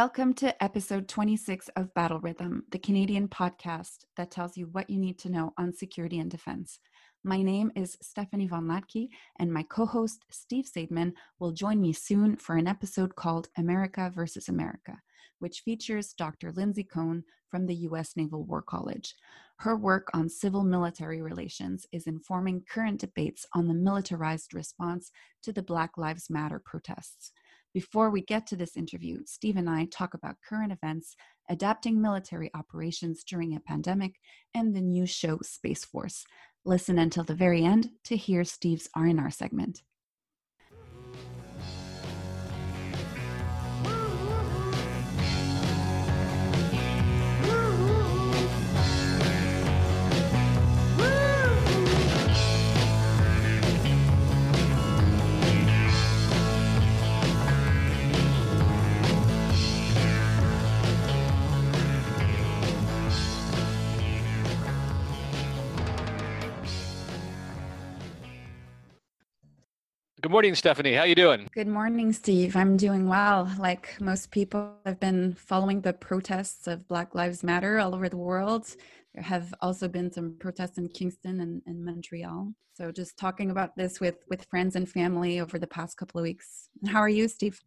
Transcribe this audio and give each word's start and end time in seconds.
Welcome 0.00 0.34
to 0.34 0.62
episode 0.62 1.08
26 1.08 1.70
of 1.74 1.92
Battle 1.92 2.20
Rhythm, 2.20 2.62
the 2.70 2.78
Canadian 2.78 3.26
podcast 3.26 4.04
that 4.16 4.30
tells 4.30 4.56
you 4.56 4.68
what 4.68 4.88
you 4.88 4.96
need 4.96 5.18
to 5.18 5.28
know 5.28 5.52
on 5.58 5.72
security 5.72 6.20
and 6.20 6.30
defense. 6.30 6.78
My 7.24 7.42
name 7.42 7.72
is 7.74 7.98
Stephanie 8.00 8.46
Von 8.46 8.68
Hlatky, 8.68 9.08
and 9.40 9.52
my 9.52 9.64
co 9.64 9.86
host, 9.86 10.24
Steve 10.30 10.66
Saideman, 10.66 11.14
will 11.40 11.50
join 11.50 11.80
me 11.80 11.92
soon 11.92 12.36
for 12.36 12.54
an 12.54 12.68
episode 12.68 13.16
called 13.16 13.48
America 13.56 14.12
versus 14.14 14.48
America, 14.48 14.96
which 15.40 15.62
features 15.62 16.14
Dr. 16.16 16.52
Lindsay 16.52 16.84
Cohn 16.84 17.24
from 17.50 17.66
the 17.66 17.74
U.S. 17.74 18.12
Naval 18.14 18.44
War 18.44 18.62
College. 18.62 19.16
Her 19.56 19.76
work 19.76 20.06
on 20.14 20.28
civil 20.28 20.62
military 20.62 21.22
relations 21.22 21.86
is 21.90 22.06
informing 22.06 22.62
current 22.72 23.00
debates 23.00 23.44
on 23.52 23.66
the 23.66 23.74
militarized 23.74 24.54
response 24.54 25.10
to 25.42 25.52
the 25.52 25.64
Black 25.64 25.98
Lives 25.98 26.30
Matter 26.30 26.62
protests. 26.64 27.32
Before 27.78 28.10
we 28.10 28.22
get 28.22 28.44
to 28.48 28.56
this 28.56 28.76
interview, 28.76 29.20
Steve 29.24 29.56
and 29.56 29.70
I 29.70 29.84
talk 29.84 30.14
about 30.14 30.42
current 30.44 30.72
events, 30.72 31.14
adapting 31.48 32.02
military 32.02 32.50
operations 32.52 33.22
during 33.22 33.54
a 33.54 33.60
pandemic, 33.60 34.16
and 34.52 34.74
the 34.74 34.80
new 34.80 35.06
show 35.06 35.38
Space 35.44 35.84
Force. 35.84 36.24
Listen 36.64 36.98
until 36.98 37.22
the 37.22 37.36
very 37.36 37.64
end 37.64 37.90
to 38.06 38.16
hear 38.16 38.42
Steve's 38.42 38.88
R&R 38.96 39.30
segment. 39.30 39.82
Good 70.28 70.32
morning, 70.32 70.54
Stephanie. 70.56 70.92
How 70.92 71.04
you 71.04 71.14
doing? 71.14 71.48
Good 71.54 71.68
morning, 71.68 72.12
Steve. 72.12 72.54
I'm 72.54 72.76
doing 72.76 73.08
well. 73.08 73.50
Like 73.58 73.98
most 73.98 74.30
people, 74.30 74.74
I've 74.84 75.00
been 75.00 75.32
following 75.32 75.80
the 75.80 75.94
protests 75.94 76.66
of 76.66 76.86
Black 76.86 77.14
Lives 77.14 77.42
Matter 77.42 77.78
all 77.78 77.94
over 77.94 78.10
the 78.10 78.18
world. 78.18 78.66
There 79.14 79.22
have 79.22 79.54
also 79.62 79.88
been 79.88 80.12
some 80.12 80.36
protests 80.38 80.76
in 80.76 80.90
Kingston 80.90 81.40
and, 81.40 81.62
and 81.64 81.82
Montreal. 81.82 82.52
So 82.74 82.92
just 82.92 83.16
talking 83.16 83.50
about 83.50 83.74
this 83.74 84.00
with 84.00 84.16
with 84.28 84.44
friends 84.50 84.76
and 84.76 84.86
family 84.86 85.40
over 85.40 85.58
the 85.58 85.66
past 85.66 85.96
couple 85.96 86.18
of 86.18 86.24
weeks. 86.24 86.68
How 86.86 86.98
are 86.98 87.08
you, 87.08 87.26
Steve? 87.26 87.58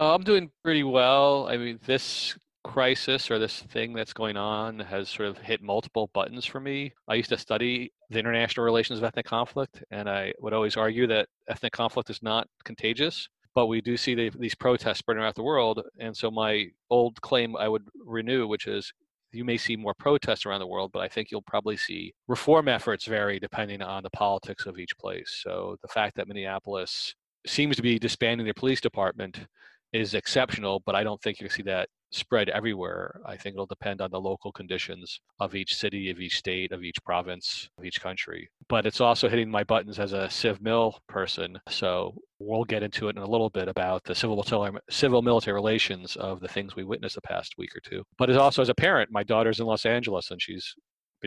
Uh, 0.00 0.14
I'm 0.14 0.22
doing 0.22 0.50
pretty 0.64 0.82
well. 0.82 1.46
I 1.46 1.58
mean, 1.58 1.78
this 1.84 2.38
crisis 2.66 3.30
or 3.30 3.38
this 3.38 3.60
thing 3.60 3.92
that's 3.92 4.12
going 4.12 4.36
on 4.36 4.80
has 4.80 5.08
sort 5.08 5.28
of 5.28 5.38
hit 5.38 5.62
multiple 5.62 6.10
buttons 6.12 6.44
for 6.44 6.58
me. 6.58 6.92
I 7.06 7.14
used 7.14 7.28
to 7.28 7.38
study 7.38 7.92
the 8.10 8.18
international 8.18 8.64
relations 8.64 8.98
of 8.98 9.04
ethnic 9.04 9.24
conflict, 9.24 9.84
and 9.92 10.10
I 10.10 10.32
would 10.40 10.52
always 10.52 10.76
argue 10.76 11.06
that 11.06 11.28
ethnic 11.48 11.72
conflict 11.72 12.10
is 12.10 12.22
not 12.22 12.48
contagious. 12.64 13.28
But 13.54 13.66
we 13.66 13.80
do 13.80 13.96
see 13.96 14.14
the, 14.14 14.30
these 14.38 14.54
protests 14.54 14.98
spreading 14.98 15.22
around 15.22 15.36
the 15.36 15.44
world. 15.44 15.80
And 15.98 16.14
so, 16.14 16.30
my 16.30 16.66
old 16.90 17.18
claim 17.22 17.56
I 17.56 17.68
would 17.68 17.84
renew, 18.04 18.46
which 18.48 18.66
is 18.66 18.92
you 19.32 19.44
may 19.44 19.56
see 19.56 19.76
more 19.76 19.94
protests 19.94 20.44
around 20.44 20.60
the 20.60 20.66
world, 20.66 20.90
but 20.92 21.02
I 21.02 21.08
think 21.08 21.30
you'll 21.30 21.42
probably 21.42 21.76
see 21.76 22.12
reform 22.26 22.68
efforts 22.68 23.06
vary 23.06 23.38
depending 23.38 23.80
on 23.80 24.02
the 24.02 24.10
politics 24.10 24.66
of 24.66 24.78
each 24.78 24.98
place. 24.98 25.40
So, 25.42 25.76
the 25.82 25.88
fact 25.88 26.16
that 26.16 26.28
Minneapolis 26.28 27.14
seems 27.46 27.76
to 27.76 27.82
be 27.82 27.98
disbanding 27.98 28.44
their 28.44 28.54
police 28.54 28.80
department 28.80 29.46
is 29.92 30.14
exceptional, 30.14 30.82
but 30.84 30.94
I 30.94 31.04
don't 31.04 31.20
think 31.22 31.40
you'll 31.40 31.50
see 31.50 31.62
that 31.62 31.88
spread 32.10 32.48
everywhere. 32.48 33.20
I 33.26 33.36
think 33.36 33.54
it'll 33.54 33.66
depend 33.66 34.00
on 34.00 34.10
the 34.10 34.20
local 34.20 34.52
conditions 34.52 35.20
of 35.40 35.54
each 35.54 35.74
city, 35.74 36.10
of 36.10 36.20
each 36.20 36.38
state, 36.38 36.72
of 36.72 36.82
each 36.82 37.02
province, 37.04 37.68
of 37.78 37.84
each 37.84 38.00
country. 38.00 38.48
But 38.68 38.86
it's 38.86 39.00
also 39.00 39.28
hitting 39.28 39.50
my 39.50 39.64
buttons 39.64 39.98
as 39.98 40.12
a 40.12 40.30
civ 40.30 40.60
mil 40.60 40.98
person. 41.08 41.58
So 41.68 42.14
we'll 42.38 42.64
get 42.64 42.82
into 42.82 43.08
it 43.08 43.16
in 43.16 43.22
a 43.22 43.28
little 43.28 43.50
bit 43.50 43.68
about 43.68 44.04
the 44.04 44.14
civil 44.14 44.44
civil 44.90 45.22
military 45.22 45.54
relations 45.54 46.16
of 46.16 46.40
the 46.40 46.48
things 46.48 46.76
we 46.76 46.84
witnessed 46.84 47.16
the 47.16 47.22
past 47.22 47.54
week 47.58 47.74
or 47.76 47.80
two. 47.80 48.02
But 48.18 48.30
it's 48.30 48.38
also 48.38 48.62
as 48.62 48.68
a 48.68 48.74
parent, 48.74 49.10
my 49.10 49.22
daughter's 49.22 49.60
in 49.60 49.66
Los 49.66 49.86
Angeles 49.86 50.30
and 50.30 50.40
she's 50.40 50.74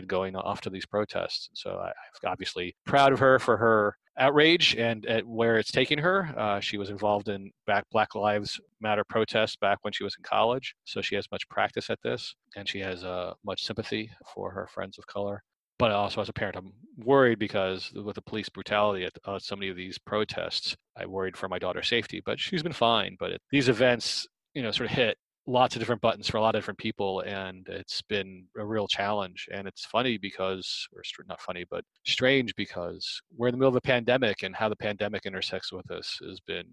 been 0.00 0.08
going 0.08 0.36
off 0.36 0.60
to 0.62 0.70
these 0.70 0.86
protests. 0.86 1.50
So 1.54 1.78
I'm 1.78 1.92
obviously 2.24 2.74
proud 2.86 3.12
of 3.12 3.18
her 3.18 3.38
for 3.38 3.56
her 3.56 3.96
outrage 4.18 4.76
and 4.76 5.06
at 5.06 5.26
where 5.26 5.58
it's 5.58 5.72
taking 5.72 5.98
her. 5.98 6.32
Uh, 6.36 6.60
she 6.60 6.78
was 6.78 6.90
involved 6.90 7.28
in 7.28 7.50
back 7.66 7.84
Black 7.90 8.14
Lives 8.14 8.60
Matter 8.80 9.04
protests 9.04 9.56
back 9.56 9.78
when 9.82 9.92
she 9.92 10.04
was 10.04 10.14
in 10.16 10.22
college, 10.22 10.74
so 10.84 11.02
she 11.02 11.14
has 11.14 11.26
much 11.30 11.48
practice 11.48 11.90
at 11.90 12.00
this, 12.02 12.34
and 12.56 12.68
she 12.68 12.80
has 12.80 13.04
uh, 13.04 13.34
much 13.44 13.64
sympathy 13.64 14.10
for 14.34 14.50
her 14.50 14.66
friends 14.66 14.98
of 14.98 15.06
color. 15.06 15.42
But 15.78 15.92
also, 15.92 16.20
as 16.20 16.28
a 16.28 16.34
parent, 16.34 16.56
I'm 16.56 16.72
worried 16.98 17.38
because 17.38 17.90
with 17.94 18.14
the 18.14 18.22
police 18.22 18.50
brutality 18.50 19.06
at 19.06 19.12
uh, 19.24 19.38
so 19.38 19.56
many 19.56 19.70
of 19.70 19.76
these 19.76 19.96
protests, 19.98 20.76
I 20.94 21.06
worried 21.06 21.38
for 21.38 21.48
my 21.48 21.58
daughter's 21.58 21.88
safety. 21.88 22.20
But 22.22 22.38
she's 22.38 22.62
been 22.62 22.74
fine. 22.74 23.16
But 23.18 23.38
these 23.50 23.70
events, 23.70 24.26
you 24.52 24.62
know, 24.62 24.72
sort 24.72 24.90
of 24.90 24.96
hit 24.96 25.16
lots 25.50 25.74
of 25.74 25.80
different 25.80 26.00
buttons 26.00 26.28
for 26.28 26.36
a 26.36 26.40
lot 26.40 26.54
of 26.54 26.60
different 26.60 26.78
people 26.78 27.20
and 27.20 27.66
it's 27.68 28.02
been 28.02 28.46
a 28.56 28.64
real 28.64 28.86
challenge 28.86 29.48
and 29.52 29.66
it's 29.66 29.84
funny 29.84 30.16
because 30.16 30.86
or 30.94 31.02
not 31.26 31.40
funny 31.40 31.64
but 31.70 31.84
strange 32.06 32.54
because 32.56 33.20
we're 33.36 33.48
in 33.48 33.52
the 33.52 33.58
middle 33.58 33.68
of 33.68 33.76
a 33.76 33.80
pandemic 33.80 34.42
and 34.42 34.54
how 34.54 34.68
the 34.68 34.76
pandemic 34.76 35.26
intersects 35.26 35.72
with 35.72 35.90
us 35.90 36.18
has 36.22 36.38
been 36.40 36.66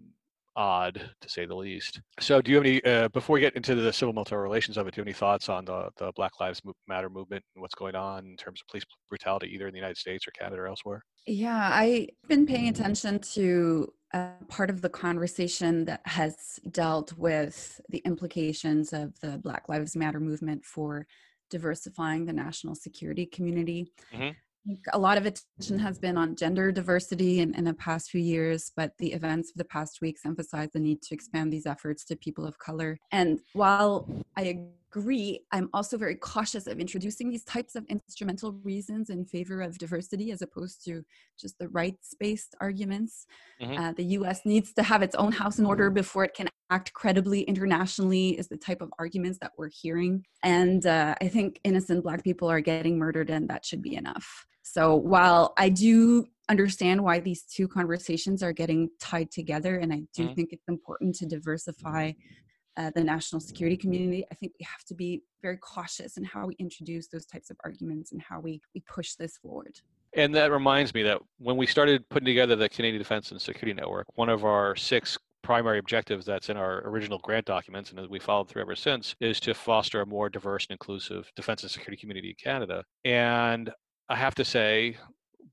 odd 0.58 1.00
to 1.20 1.28
say 1.28 1.46
the 1.46 1.54
least. 1.54 2.00
So 2.18 2.42
do 2.42 2.50
you 2.50 2.56
have 2.56 2.66
any 2.66 2.84
uh, 2.84 3.08
before 3.08 3.34
we 3.34 3.40
get 3.40 3.54
into 3.54 3.76
the 3.76 3.92
civil 3.92 4.12
military 4.12 4.42
relations 4.42 4.76
of 4.76 4.88
it 4.88 4.94
do 4.94 4.98
you 4.98 5.02
have 5.02 5.06
any 5.06 5.14
thoughts 5.14 5.48
on 5.48 5.64
the, 5.64 5.88
the 5.98 6.12
black 6.16 6.32
lives 6.40 6.60
matter 6.88 7.08
movement 7.08 7.44
and 7.54 7.62
what's 7.62 7.76
going 7.76 7.94
on 7.94 8.26
in 8.26 8.36
terms 8.36 8.60
of 8.60 8.68
police 8.68 8.84
brutality 9.08 9.48
either 9.54 9.68
in 9.68 9.72
the 9.72 9.78
united 9.78 9.96
states 9.96 10.26
or 10.26 10.32
canada 10.32 10.60
or 10.60 10.66
elsewhere? 10.66 11.02
Yeah 11.26 11.70
i've 11.72 12.08
been 12.26 12.44
paying 12.44 12.68
attention 12.68 13.20
to 13.20 13.92
a 14.12 14.30
part 14.48 14.70
of 14.70 14.80
the 14.80 14.88
conversation 14.88 15.84
that 15.84 16.00
has 16.04 16.58
dealt 16.70 17.12
with 17.14 17.80
the 17.88 17.98
implications 18.04 18.92
of 18.92 19.18
the 19.20 19.38
Black 19.38 19.68
Lives 19.68 19.96
Matter 19.96 20.20
movement 20.20 20.64
for 20.64 21.06
diversifying 21.50 22.24
the 22.24 22.32
national 22.32 22.74
security 22.74 23.26
community. 23.26 23.92
Mm-hmm. 24.12 24.30
A 24.92 24.98
lot 24.98 25.18
of 25.18 25.26
attention 25.26 25.78
has 25.78 25.98
been 25.98 26.16
on 26.16 26.36
gender 26.36 26.70
diversity 26.72 27.40
in, 27.40 27.54
in 27.54 27.64
the 27.64 27.74
past 27.74 28.10
few 28.10 28.20
years, 28.20 28.72
but 28.76 28.92
the 28.98 29.12
events 29.12 29.50
of 29.50 29.56
the 29.56 29.64
past 29.64 30.00
weeks 30.00 30.22
emphasize 30.24 30.70
the 30.72 30.80
need 30.80 31.02
to 31.02 31.14
expand 31.14 31.52
these 31.52 31.66
efforts 31.66 32.04
to 32.06 32.16
people 32.16 32.46
of 32.46 32.58
color. 32.58 32.98
And 33.12 33.40
while 33.52 34.08
I 34.36 34.68
agree, 34.90 35.40
I'm 35.52 35.68
also 35.72 35.96
very 35.96 36.16
cautious 36.16 36.66
of 36.66 36.80
introducing 36.80 37.30
these 37.30 37.44
types 37.44 37.74
of 37.76 37.84
instrumental 37.86 38.52
reasons 38.64 39.10
in 39.10 39.24
favor 39.24 39.60
of 39.60 39.78
diversity 39.78 40.32
as 40.32 40.42
opposed 40.42 40.84
to 40.84 41.04
just 41.38 41.58
the 41.58 41.68
rights 41.68 42.14
based 42.18 42.54
arguments. 42.60 43.26
Mm-hmm. 43.60 43.78
Uh, 43.78 43.92
the 43.92 44.04
US 44.04 44.42
needs 44.44 44.72
to 44.74 44.82
have 44.82 45.02
its 45.02 45.14
own 45.14 45.32
house 45.32 45.58
in 45.58 45.66
order 45.66 45.90
before 45.90 46.24
it 46.24 46.34
can 46.34 46.48
act 46.70 46.92
credibly 46.92 47.42
internationally, 47.42 48.38
is 48.38 48.48
the 48.48 48.56
type 48.56 48.80
of 48.80 48.92
arguments 48.98 49.38
that 49.40 49.52
we're 49.56 49.70
hearing. 49.70 50.24
And 50.42 50.84
uh, 50.86 51.14
I 51.20 51.28
think 51.28 51.60
innocent 51.64 52.02
Black 52.02 52.22
people 52.22 52.50
are 52.50 52.60
getting 52.60 52.98
murdered, 52.98 53.30
and 53.30 53.48
that 53.48 53.64
should 53.64 53.82
be 53.82 53.96
enough. 53.96 54.46
So 54.62 54.94
while 54.94 55.54
I 55.56 55.70
do 55.70 56.26
understand 56.50 57.02
why 57.02 57.20
these 57.20 57.42
two 57.42 57.68
conversations 57.68 58.42
are 58.42 58.52
getting 58.52 58.90
tied 59.00 59.30
together, 59.30 59.76
and 59.76 59.92
I 59.92 60.02
do 60.14 60.24
mm-hmm. 60.24 60.34
think 60.34 60.52
it's 60.52 60.68
important 60.68 61.14
to 61.16 61.26
diversify 61.26 62.12
uh, 62.76 62.90
the 62.94 63.02
national 63.02 63.40
security 63.40 63.76
community, 63.76 64.24
I 64.30 64.34
think 64.34 64.52
we 64.60 64.64
have 64.64 64.84
to 64.84 64.94
be 64.94 65.22
very 65.42 65.56
cautious 65.56 66.16
in 66.16 66.24
how 66.24 66.46
we 66.46 66.54
introduce 66.58 67.08
those 67.08 67.26
types 67.26 67.50
of 67.50 67.56
arguments 67.64 68.12
and 68.12 68.22
how 68.22 68.40
we, 68.40 68.60
we 68.74 68.82
push 68.82 69.14
this 69.14 69.36
forward. 69.38 69.80
And 70.14 70.34
that 70.36 70.52
reminds 70.52 70.94
me 70.94 71.02
that 71.02 71.20
when 71.38 71.56
we 71.56 71.66
started 71.66 72.08
putting 72.08 72.26
together 72.26 72.56
the 72.56 72.68
Canadian 72.68 72.98
Defense 72.98 73.30
and 73.30 73.40
Security 73.40 73.74
Network, 73.74 74.06
one 74.16 74.28
of 74.28 74.44
our 74.44 74.76
six 74.76 75.18
primary 75.42 75.78
objectives 75.78 76.26
that's 76.26 76.48
in 76.48 76.56
our 76.56 76.86
original 76.86 77.18
grant 77.18 77.46
documents 77.46 77.90
and 77.90 77.98
as 77.98 78.08
we 78.08 78.18
followed 78.18 78.48
through 78.48 78.62
ever 78.62 78.76
since 78.76 79.14
is 79.20 79.40
to 79.40 79.54
foster 79.54 80.00
a 80.00 80.06
more 80.06 80.28
diverse 80.28 80.66
and 80.68 80.74
inclusive 80.74 81.30
defense 81.36 81.62
and 81.62 81.70
security 81.70 81.98
community 81.98 82.30
in 82.30 82.34
Canada. 82.42 82.84
And 83.04 83.70
I 84.08 84.16
have 84.16 84.34
to 84.36 84.44
say, 84.44 84.96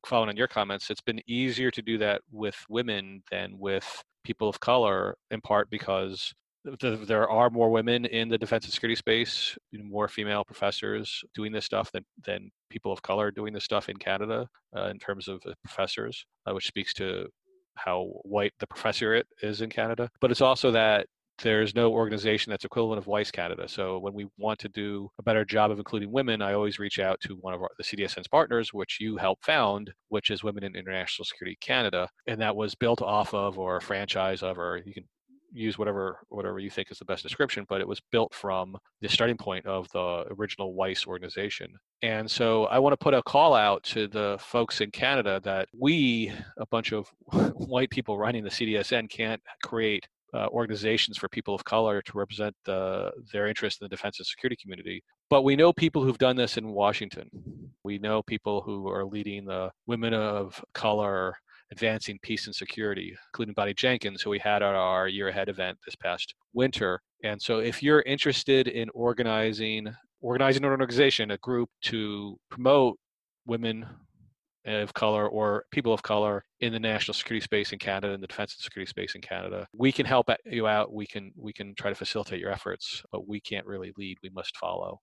following 0.06 0.30
on 0.30 0.38
your 0.38 0.48
comments, 0.48 0.90
it's 0.90 1.02
been 1.02 1.22
easier 1.28 1.72
to 1.72 1.82
do 1.82 1.98
that 2.00 2.22
with 2.32 2.56
women 2.70 3.24
than 3.32 3.58
with 3.58 4.04
people 4.24 4.50
of 4.50 4.60
color, 4.60 5.16
in 5.32 5.42
part 5.42 5.70
because 5.70 6.34
there 6.82 7.30
are 7.30 7.50
more 7.50 7.70
women 7.70 8.06
in 8.06 8.28
the 8.28 8.38
defense 8.38 8.66
and 8.66 8.74
security 8.74 8.96
space, 8.96 9.56
more 9.72 10.08
female 10.08 10.44
professors 10.44 11.24
doing 11.36 11.52
this 11.52 11.66
stuff 11.66 11.92
than, 11.92 12.04
than 12.26 12.50
people 12.70 12.92
of 12.92 13.02
color 13.04 13.30
doing 13.30 13.54
this 13.54 13.64
stuff 13.64 13.88
in 13.88 13.98
Canada 13.98 14.48
uh, 14.76 14.86
in 14.86 14.98
terms 14.98 15.28
of 15.28 15.44
professors, 15.64 16.26
uh, 16.48 16.54
which 16.54 16.68
speaks 16.68 16.94
to 16.94 17.28
how 17.76 18.12
white 18.24 18.54
the 18.60 18.68
professorate 18.68 19.26
is 19.42 19.62
in 19.62 19.70
Canada. 19.70 20.10
But 20.22 20.32
it's 20.32 20.42
also 20.42 20.72
that 20.72 21.08
there's 21.42 21.76
no 21.76 21.92
organization 21.92 22.50
that's 22.50 22.66
equivalent 22.66 22.98
of 22.98 23.08
WISE 23.08 23.32
Canada. 23.32 23.68
So 23.68 24.00
when 24.00 24.14
we 24.14 24.28
want 24.38 24.60
to 24.60 24.70
do 24.70 25.10
a 25.20 25.24
better 25.24 25.44
job 25.44 25.72
of 25.72 25.80
including 25.80 26.12
women, 26.12 26.42
I 26.42 26.54
always 26.54 26.80
reach 26.80 27.00
out 27.00 27.20
to 27.22 27.36
one 27.36 27.54
of 27.54 27.62
our, 27.62 27.70
the 27.78 27.84
CDSN's 27.84 28.28
partners, 28.28 28.74
which 28.74 29.00
you 29.02 29.18
helped 29.18 29.46
found, 29.46 29.92
which 30.10 30.30
is 30.30 30.44
Women 30.44 30.64
in 30.64 30.76
International 30.76 31.26
Security 31.26 31.58
Canada. 31.60 32.10
And 32.28 32.40
that 32.42 32.56
was 32.56 32.76
built 32.76 33.02
off 33.02 33.34
of 33.34 33.60
or 33.60 33.78
a 33.78 33.82
franchise 33.82 34.44
of, 34.44 34.58
or 34.58 34.82
you 34.86 34.94
can 34.94 35.04
use 35.56 35.78
whatever 35.78 36.20
whatever 36.30 36.60
you 36.60 36.70
think 36.70 36.92
is 36.92 37.00
the 37.00 37.06
best 37.06 37.24
description, 37.24 37.66
but 37.68 37.82
it 37.82 37.88
was 37.88 38.02
built 38.12 38.34
from 38.34 38.78
the 39.02 39.10
starting 39.10 39.38
point 39.38 39.66
of 39.66 39.88
the 39.92 40.26
original 40.38 40.74
WISE 40.74 41.06
organization. 41.08 41.74
And 42.02 42.30
so 42.30 42.66
I 42.66 42.80
want 42.80 42.94
to 42.94 43.04
put 43.04 43.14
a 43.14 43.24
call 43.24 43.54
out 43.56 43.84
to 43.84 44.08
the 44.08 44.38
folks 44.40 44.82
in 44.82 44.92
Canada 44.92 45.40
that 45.44 45.68
we, 45.78 46.32
a 46.58 46.66
bunch 46.68 46.92
of 46.92 47.08
white 47.54 47.90
people 47.90 48.18
running 48.18 48.44
the 48.44 48.50
CDSN, 48.50 49.10
can't 49.10 49.42
create 49.64 50.08
uh, 50.34 50.48
organizations 50.48 51.18
for 51.18 51.30
people 51.30 51.56
of 51.56 51.64
color 51.64 52.02
to 52.02 52.18
represent 52.18 52.54
the, 52.66 53.12
their 53.32 53.48
interest 53.48 53.82
in 53.82 53.86
the 53.86 53.90
defense 53.90 54.20
and 54.20 54.26
security 54.28 54.58
community. 54.62 55.02
But 55.30 55.44
we 55.44 55.56
know 55.56 55.72
people 55.72 56.04
who've 56.04 56.18
done 56.18 56.36
this 56.36 56.58
in 56.58 56.68
Washington. 56.68 57.30
We 57.84 57.98
know 58.00 58.22
people 58.22 58.62
who 58.62 58.90
are 58.90 59.06
leading 59.06 59.46
the 59.46 59.72
Women 59.88 60.14
of 60.14 60.64
Color 60.74 61.38
advancing 61.72 62.20
peace 62.22 62.46
and 62.46 62.56
security, 62.56 63.16
including 63.30 63.54
Bonnie 63.54 63.74
Jenkins, 63.74 64.22
who 64.22 64.30
we 64.30 64.40
had 64.40 64.62
at 64.62 64.76
our 64.76 65.08
year 65.08 65.30
ahead 65.30 65.50
event 65.50 65.78
this 65.86 65.96
past 65.96 66.34
winter. 66.54 67.02
And 67.24 67.42
so 67.42 67.60
if 67.60 67.82
you're 67.82 68.02
interested 68.04 68.68
in 68.68 68.90
organizing 68.94 69.94
organizing 70.22 70.64
an 70.64 70.72
organization, 70.72 71.32
a 71.32 71.38
group 71.38 71.70
to 71.84 72.38
promote 72.50 72.98
women 73.46 73.86
of 74.66 74.94
color 74.94 75.28
or 75.28 75.66
people 75.72 75.94
of 75.94 76.02
color 76.02 76.44
in 76.62 76.74
the 76.74 76.80
national 76.80 77.14
security 77.14 77.44
space 77.44 77.72
in 77.72 77.80
Canada 77.80 78.14
and 78.14 78.24
the 78.24 78.28
defense 78.28 78.56
and 78.56 78.64
security 78.64 78.90
space 78.90 79.14
in 79.14 79.22
Canada. 79.22 79.68
We 79.78 79.92
can 79.92 80.06
help 80.06 80.30
you 80.46 80.68
out. 80.68 80.92
We 80.92 81.06
can 81.06 81.32
we 81.38 81.54
can 81.54 81.76
try 81.76 81.90
to 81.90 81.96
facilitate 81.96 82.40
your 82.40 82.52
efforts, 82.52 83.04
but 83.12 83.28
we 83.28 83.40
can't 83.40 83.66
really 83.66 83.94
lead. 83.98 84.18
We 84.24 84.30
must 84.30 84.58
follow 84.58 85.00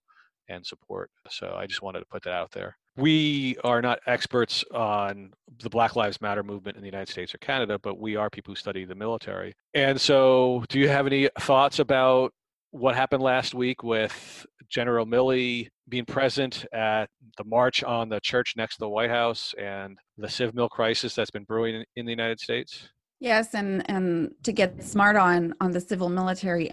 and 0.48 0.66
support. 0.66 1.10
So 1.30 1.54
I 1.56 1.66
just 1.66 1.82
wanted 1.82 2.00
to 2.00 2.06
put 2.06 2.24
that 2.24 2.34
out 2.34 2.50
there. 2.50 2.76
We 2.96 3.56
are 3.64 3.80
not 3.80 4.00
experts 4.06 4.64
on 4.74 5.32
the 5.62 5.70
Black 5.70 5.96
Lives 5.96 6.20
Matter 6.20 6.42
movement 6.42 6.76
in 6.76 6.82
the 6.82 6.88
United 6.88 7.10
States 7.10 7.34
or 7.34 7.38
Canada, 7.38 7.78
but 7.78 7.98
we 7.98 8.16
are 8.16 8.28
people 8.28 8.52
who 8.52 8.56
study 8.56 8.84
the 8.84 8.94
military. 8.94 9.54
And 9.72 9.98
so, 10.00 10.64
do 10.68 10.78
you 10.78 10.88
have 10.88 11.06
any 11.06 11.28
thoughts 11.40 11.78
about 11.78 12.32
what 12.70 12.94
happened 12.94 13.22
last 13.22 13.54
week 13.54 13.82
with 13.82 14.46
General 14.68 15.06
Milley 15.06 15.68
being 15.88 16.04
present 16.04 16.66
at 16.72 17.08
the 17.38 17.44
march 17.44 17.82
on 17.82 18.08
the 18.08 18.20
church 18.20 18.54
next 18.56 18.74
to 18.74 18.80
the 18.80 18.88
White 18.88 19.10
House 19.10 19.54
and 19.58 19.98
the 20.18 20.28
Civ 20.28 20.54
Mil 20.54 20.68
crisis 20.68 21.14
that's 21.14 21.30
been 21.30 21.44
brewing 21.44 21.84
in 21.96 22.06
the 22.06 22.12
United 22.12 22.40
States? 22.40 22.88
Yes, 23.20 23.54
and 23.54 23.88
and 23.88 24.34
to 24.42 24.52
get 24.52 24.82
smart 24.82 25.16
on 25.16 25.54
on 25.60 25.70
the 25.70 25.80
civil 25.80 26.08
military 26.08 26.72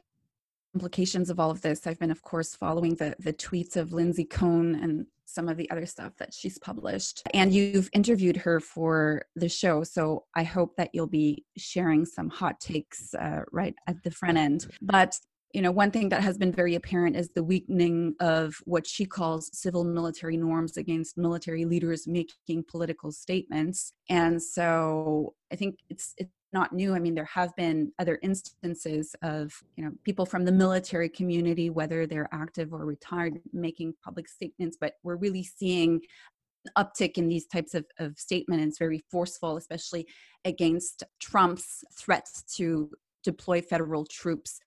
implications 0.74 1.30
of 1.30 1.40
all 1.40 1.52
of 1.52 1.62
this, 1.62 1.86
I've 1.86 2.00
been, 2.00 2.12
of 2.12 2.22
course, 2.22 2.56
following 2.56 2.96
the 2.96 3.16
the 3.20 3.34
tweets 3.34 3.76
of 3.76 3.94
Lindsay 3.94 4.26
Cohn 4.26 4.76
and 4.76 5.06
some 5.34 5.48
of 5.48 5.58
the 5.58 5.70
other 5.70 5.86
stuff 5.86 6.14
that 6.18 6.34
she's 6.34 6.58
published. 6.58 7.24
And 7.34 7.54
you've 7.54 7.90
interviewed 7.94 8.38
her 8.38 8.60
for 8.60 9.24
the 9.36 9.50
show, 9.50 9.84
so 9.84 10.26
I 10.36 10.44
hope 10.44 10.76
that 10.78 10.90
you'll 10.94 11.08
be 11.08 11.46
sharing 11.58 12.06
some 12.06 12.30
hot 12.30 12.60
takes 12.60 13.14
uh, 13.14 13.42
right 13.52 13.76
at 13.88 14.02
the 14.04 14.12
front 14.12 14.38
end. 14.38 14.68
But 14.82 15.16
you 15.54 15.64
know, 15.64 15.72
one 15.72 15.90
thing 15.90 16.10
that 16.10 16.22
has 16.22 16.38
been 16.38 16.52
very 16.52 16.76
apparent 16.76 17.16
is 17.16 17.30
the 17.30 17.44
weakening 17.44 18.14
of 18.20 18.56
what 18.66 18.86
she 18.86 19.06
calls 19.06 19.50
civil 19.52 19.84
military 19.84 20.38
norms 20.38 20.78
against 20.78 21.18
military 21.18 21.66
leaders 21.66 22.08
making 22.08 22.66
political 22.70 23.12
statements. 23.12 23.92
And 24.10 24.42
so 24.42 25.34
I 25.52 25.56
think 25.56 25.78
it's 25.90 26.14
it's 26.18 26.30
not 26.52 26.74
new. 26.74 26.96
I 26.96 27.00
mean, 27.00 27.16
there 27.16 27.26
have 27.26 27.56
been 27.56 27.92
other 28.00 28.20
instances 28.24 29.16
of, 29.22 29.54
you 29.76 29.84
know, 29.84 29.92
people 30.04 30.26
from 30.26 30.46
the 30.46 30.52
military 30.52 31.10
community, 31.10 31.70
whether 31.70 32.08
they're 32.08 32.30
active 32.32 32.74
or 32.74 32.86
retired, 32.86 33.40
making 33.54 33.94
public 34.04 34.28
statements, 34.28 34.78
but 34.80 34.94
we're 35.04 35.16
really 35.16 35.44
seeing 35.44 36.02
uptick 36.78 37.18
in 37.18 37.28
these 37.28 37.46
types 37.46 37.74
of, 37.74 37.86
of 38.00 38.18
statements. 38.18 38.78
Very 38.80 39.04
forceful, 39.12 39.58
especially 39.58 40.08
against 40.46 41.04
Trump's 41.20 41.84
threats 41.98 42.44
to 42.58 42.90
deploy 43.24 43.62
federal 43.62 44.06
troops 44.06 44.60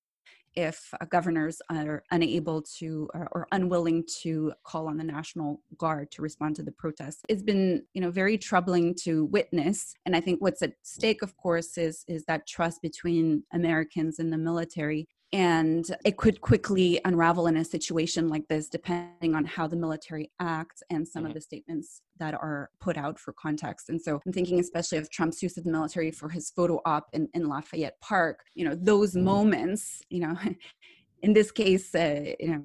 if 0.55 0.93
uh, 1.01 1.05
governors 1.07 1.61
are 1.71 2.03
unable 2.11 2.63
to 2.63 3.09
or, 3.15 3.29
or, 3.33 3.49
unwilling 3.53 4.05
to 4.23 4.53
call 4.65 4.89
on 4.89 4.97
the 4.97 5.05
national 5.05 5.61
guard 5.79 6.11
to 6.11 6.23
respond 6.23 6.57
to 6.57 6.63
the 6.63 6.73
protests. 6.73 7.23
It's 7.29 7.43
been 7.43 7.85
you 7.95 8.01
know 8.01 8.11
very 8.11 8.39
troubling 8.39 8.95
to 9.03 9.27
witness 9.27 9.95
and 10.07 10.15
i 10.17 10.21
think 10.21 10.41
what's 10.41 10.63
at 10.63 10.73
stake 10.83 11.23
of 11.23 11.37
course 11.37 11.79
is 11.79 12.05
is 12.09 12.25
that 12.25 12.47
trust 12.47 12.83
between 12.83 13.43
americans 13.53 14.19
and 14.19 14.33
the 14.33 14.39
military 14.39 15.09
and 15.33 15.97
it 16.05 16.19
could 16.19 16.43
quickly 16.43 17.01
unravel 17.07 17.47
in 17.47 17.57
a 17.57 17.65
situation 17.65 18.29
like 18.29 18.47
this, 18.49 18.69
depending 18.69 19.35
on 19.35 19.47
how 19.47 19.67
the 19.67 19.77
military 19.77 20.31
acts 20.41 20.83
and 20.91 21.09
some 21.09 21.23
mm-hmm. 21.23 21.29
of 21.29 21.35
the 21.35 21.41
statements 21.41 22.03
that 22.19 22.35
are 22.35 22.69
put 22.81 22.99
out 22.99 23.19
for 23.19 23.33
context. 23.33 23.89
And 23.89 24.01
so 24.01 24.21
I'm 24.27 24.33
thinking 24.33 24.61
especially 24.61 24.99
of 24.99 25.11
Trump's 25.11 25.43
use 25.43 25.57
of 25.57 25.65
the 25.65 25.71
military 25.71 26.11
for 26.11 26.29
his 26.29 26.51
photo 26.51 26.81
op 26.85 27.09
in, 27.15 27.29
in 27.33 27.49
Lafayette 27.49 27.99
Park. 28.03 28.41
You 28.55 28.69
know, 28.69 28.75
those 28.75 29.13
mm-hmm. 29.15 29.25
moments, 29.25 30.03
you 30.11 30.21
know, 30.21 30.37
in 31.23 31.33
this 31.33 31.51
case, 31.51 31.95
uh, 31.95 32.35
you 32.39 32.49
know, 32.49 32.63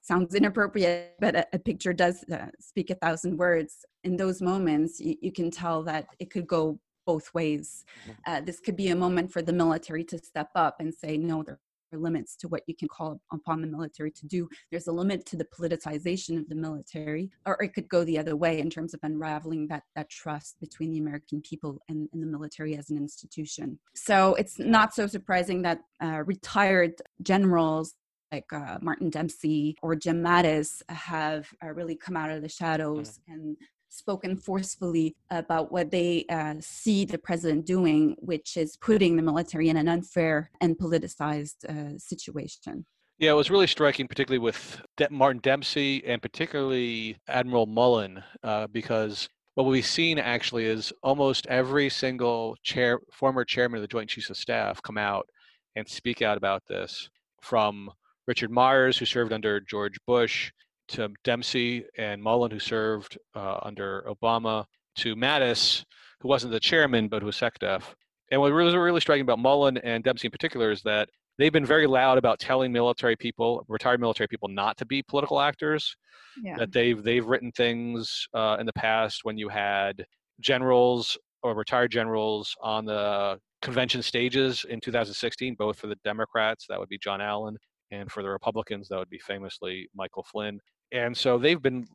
sounds 0.00 0.34
inappropriate, 0.34 1.14
but 1.20 1.36
a, 1.36 1.46
a 1.52 1.58
picture 1.58 1.92
does 1.92 2.24
uh, 2.32 2.46
speak 2.58 2.90
a 2.90 2.96
thousand 2.96 3.36
words. 3.36 3.84
In 4.02 4.16
those 4.16 4.42
moments, 4.42 4.98
you, 4.98 5.14
you 5.20 5.30
can 5.30 5.52
tell 5.52 5.84
that 5.84 6.06
it 6.18 6.30
could 6.30 6.48
go 6.48 6.80
both 7.06 7.32
ways. 7.32 7.84
Mm-hmm. 8.02 8.12
Uh, 8.26 8.40
this 8.40 8.58
could 8.58 8.76
be 8.76 8.88
a 8.88 8.96
moment 8.96 9.30
for 9.30 9.40
the 9.40 9.52
military 9.52 10.02
to 10.04 10.18
step 10.18 10.50
up 10.56 10.76
and 10.80 10.92
say, 10.92 11.16
no, 11.16 11.44
there 11.44 11.60
limits 11.92 12.36
to 12.36 12.48
what 12.48 12.62
you 12.66 12.74
can 12.74 12.88
call 12.88 13.20
upon 13.32 13.60
the 13.60 13.66
military 13.66 14.10
to 14.10 14.26
do. 14.26 14.48
There's 14.70 14.86
a 14.86 14.92
limit 14.92 15.24
to 15.26 15.36
the 15.36 15.44
politicization 15.44 16.38
of 16.38 16.48
the 16.48 16.54
military, 16.54 17.30
or 17.46 17.62
it 17.62 17.74
could 17.74 17.88
go 17.88 18.04
the 18.04 18.18
other 18.18 18.36
way 18.36 18.58
in 18.58 18.70
terms 18.70 18.94
of 18.94 19.00
unraveling 19.02 19.68
that 19.68 19.84
that 19.96 20.10
trust 20.10 20.60
between 20.60 20.90
the 20.90 20.98
American 20.98 21.40
people 21.40 21.80
and, 21.88 22.08
and 22.12 22.22
the 22.22 22.26
military 22.26 22.76
as 22.76 22.90
an 22.90 22.96
institution. 22.96 23.78
So 23.94 24.34
it's 24.34 24.58
not 24.58 24.94
so 24.94 25.06
surprising 25.06 25.62
that 25.62 25.80
uh, 26.02 26.22
retired 26.26 27.00
generals 27.22 27.94
like 28.32 28.52
uh, 28.52 28.78
Martin 28.82 29.10
Dempsey 29.10 29.76
or 29.82 29.96
Jim 29.96 30.22
Mattis 30.22 30.82
have 30.88 31.48
uh, 31.64 31.72
really 31.72 31.96
come 31.96 32.16
out 32.16 32.30
of 32.30 32.42
the 32.42 32.48
shadows 32.48 33.20
mm. 33.28 33.34
and 33.34 33.56
spoken 33.88 34.36
forcefully 34.36 35.16
about 35.30 35.72
what 35.72 35.90
they 35.90 36.24
uh, 36.30 36.54
see 36.60 37.04
the 37.04 37.18
president 37.18 37.66
doing, 37.66 38.16
which 38.18 38.56
is 38.56 38.76
putting 38.76 39.16
the 39.16 39.22
military 39.22 39.68
in 39.68 39.76
an 39.76 39.88
unfair 39.88 40.50
and 40.60 40.78
politicized 40.78 41.64
uh, 41.68 41.98
situation. 41.98 42.86
Yeah, 43.18 43.32
it 43.32 43.34
was 43.34 43.50
really 43.50 43.66
striking, 43.66 44.06
particularly 44.06 44.38
with 44.38 44.80
De- 44.96 45.10
Martin 45.10 45.40
Dempsey 45.40 46.04
and 46.06 46.22
particularly 46.22 47.16
Admiral 47.26 47.66
Mullen, 47.66 48.22
uh, 48.44 48.68
because 48.68 49.28
what 49.54 49.66
we've 49.66 49.84
seen 49.84 50.20
actually 50.20 50.66
is 50.66 50.92
almost 51.02 51.48
every 51.48 51.88
single 51.88 52.54
chair, 52.62 53.00
former 53.12 53.44
chairman 53.44 53.78
of 53.78 53.82
the 53.82 53.88
Joint 53.88 54.08
Chiefs 54.08 54.30
of 54.30 54.36
Staff 54.36 54.80
come 54.82 54.98
out 54.98 55.28
and 55.74 55.88
speak 55.88 56.22
out 56.22 56.36
about 56.36 56.62
this, 56.68 57.10
from 57.42 57.90
Richard 58.28 58.52
Myers, 58.52 58.98
who 58.98 59.04
served 59.04 59.32
under 59.32 59.58
George 59.60 59.98
Bush, 60.06 60.52
to 60.88 61.10
Dempsey 61.24 61.84
and 61.96 62.22
Mullen, 62.22 62.50
who 62.50 62.58
served 62.58 63.18
uh, 63.34 63.58
under 63.62 64.04
Obama, 64.08 64.64
to 64.96 65.14
Mattis, 65.14 65.84
who 66.20 66.28
wasn't 66.28 66.52
the 66.52 66.60
chairman 66.60 67.08
but 67.08 67.22
who 67.22 67.26
was 67.26 67.36
SecDef. 67.36 67.82
And 68.30 68.40
what 68.40 68.52
was 68.52 68.74
really 68.74 69.00
striking 69.00 69.22
about 69.22 69.38
Mullen 69.38 69.78
and 69.78 70.04
Dempsey 70.04 70.26
in 70.26 70.32
particular 70.32 70.70
is 70.70 70.82
that 70.82 71.08
they've 71.38 71.52
been 71.52 71.64
very 71.64 71.86
loud 71.86 72.18
about 72.18 72.38
telling 72.38 72.72
military 72.72 73.16
people, 73.16 73.64
retired 73.68 74.00
military 74.00 74.28
people, 74.28 74.48
not 74.48 74.76
to 74.78 74.86
be 74.86 75.02
political 75.02 75.40
actors. 75.40 75.96
Yeah. 76.42 76.56
That 76.58 76.72
they've 76.72 77.02
they've 77.02 77.26
written 77.26 77.50
things 77.52 78.28
uh, 78.34 78.58
in 78.60 78.66
the 78.66 78.72
past 78.72 79.20
when 79.24 79.38
you 79.38 79.48
had 79.48 80.04
generals 80.40 81.16
or 81.42 81.54
retired 81.54 81.90
generals 81.90 82.54
on 82.62 82.84
the 82.84 83.38
convention 83.62 84.02
stages 84.02 84.64
in 84.68 84.80
2016, 84.80 85.54
both 85.58 85.78
for 85.78 85.86
the 85.86 85.96
Democrats, 86.04 86.66
that 86.68 86.78
would 86.78 86.88
be 86.88 86.98
John 86.98 87.20
Allen, 87.20 87.56
and 87.90 88.10
for 88.10 88.22
the 88.22 88.28
Republicans, 88.28 88.88
that 88.88 88.98
would 88.98 89.10
be 89.10 89.18
famously 89.18 89.88
Michael 89.94 90.24
Flynn 90.30 90.60
and 90.92 91.16
so 91.16 91.38
they've 91.38 91.62
been 91.62 91.86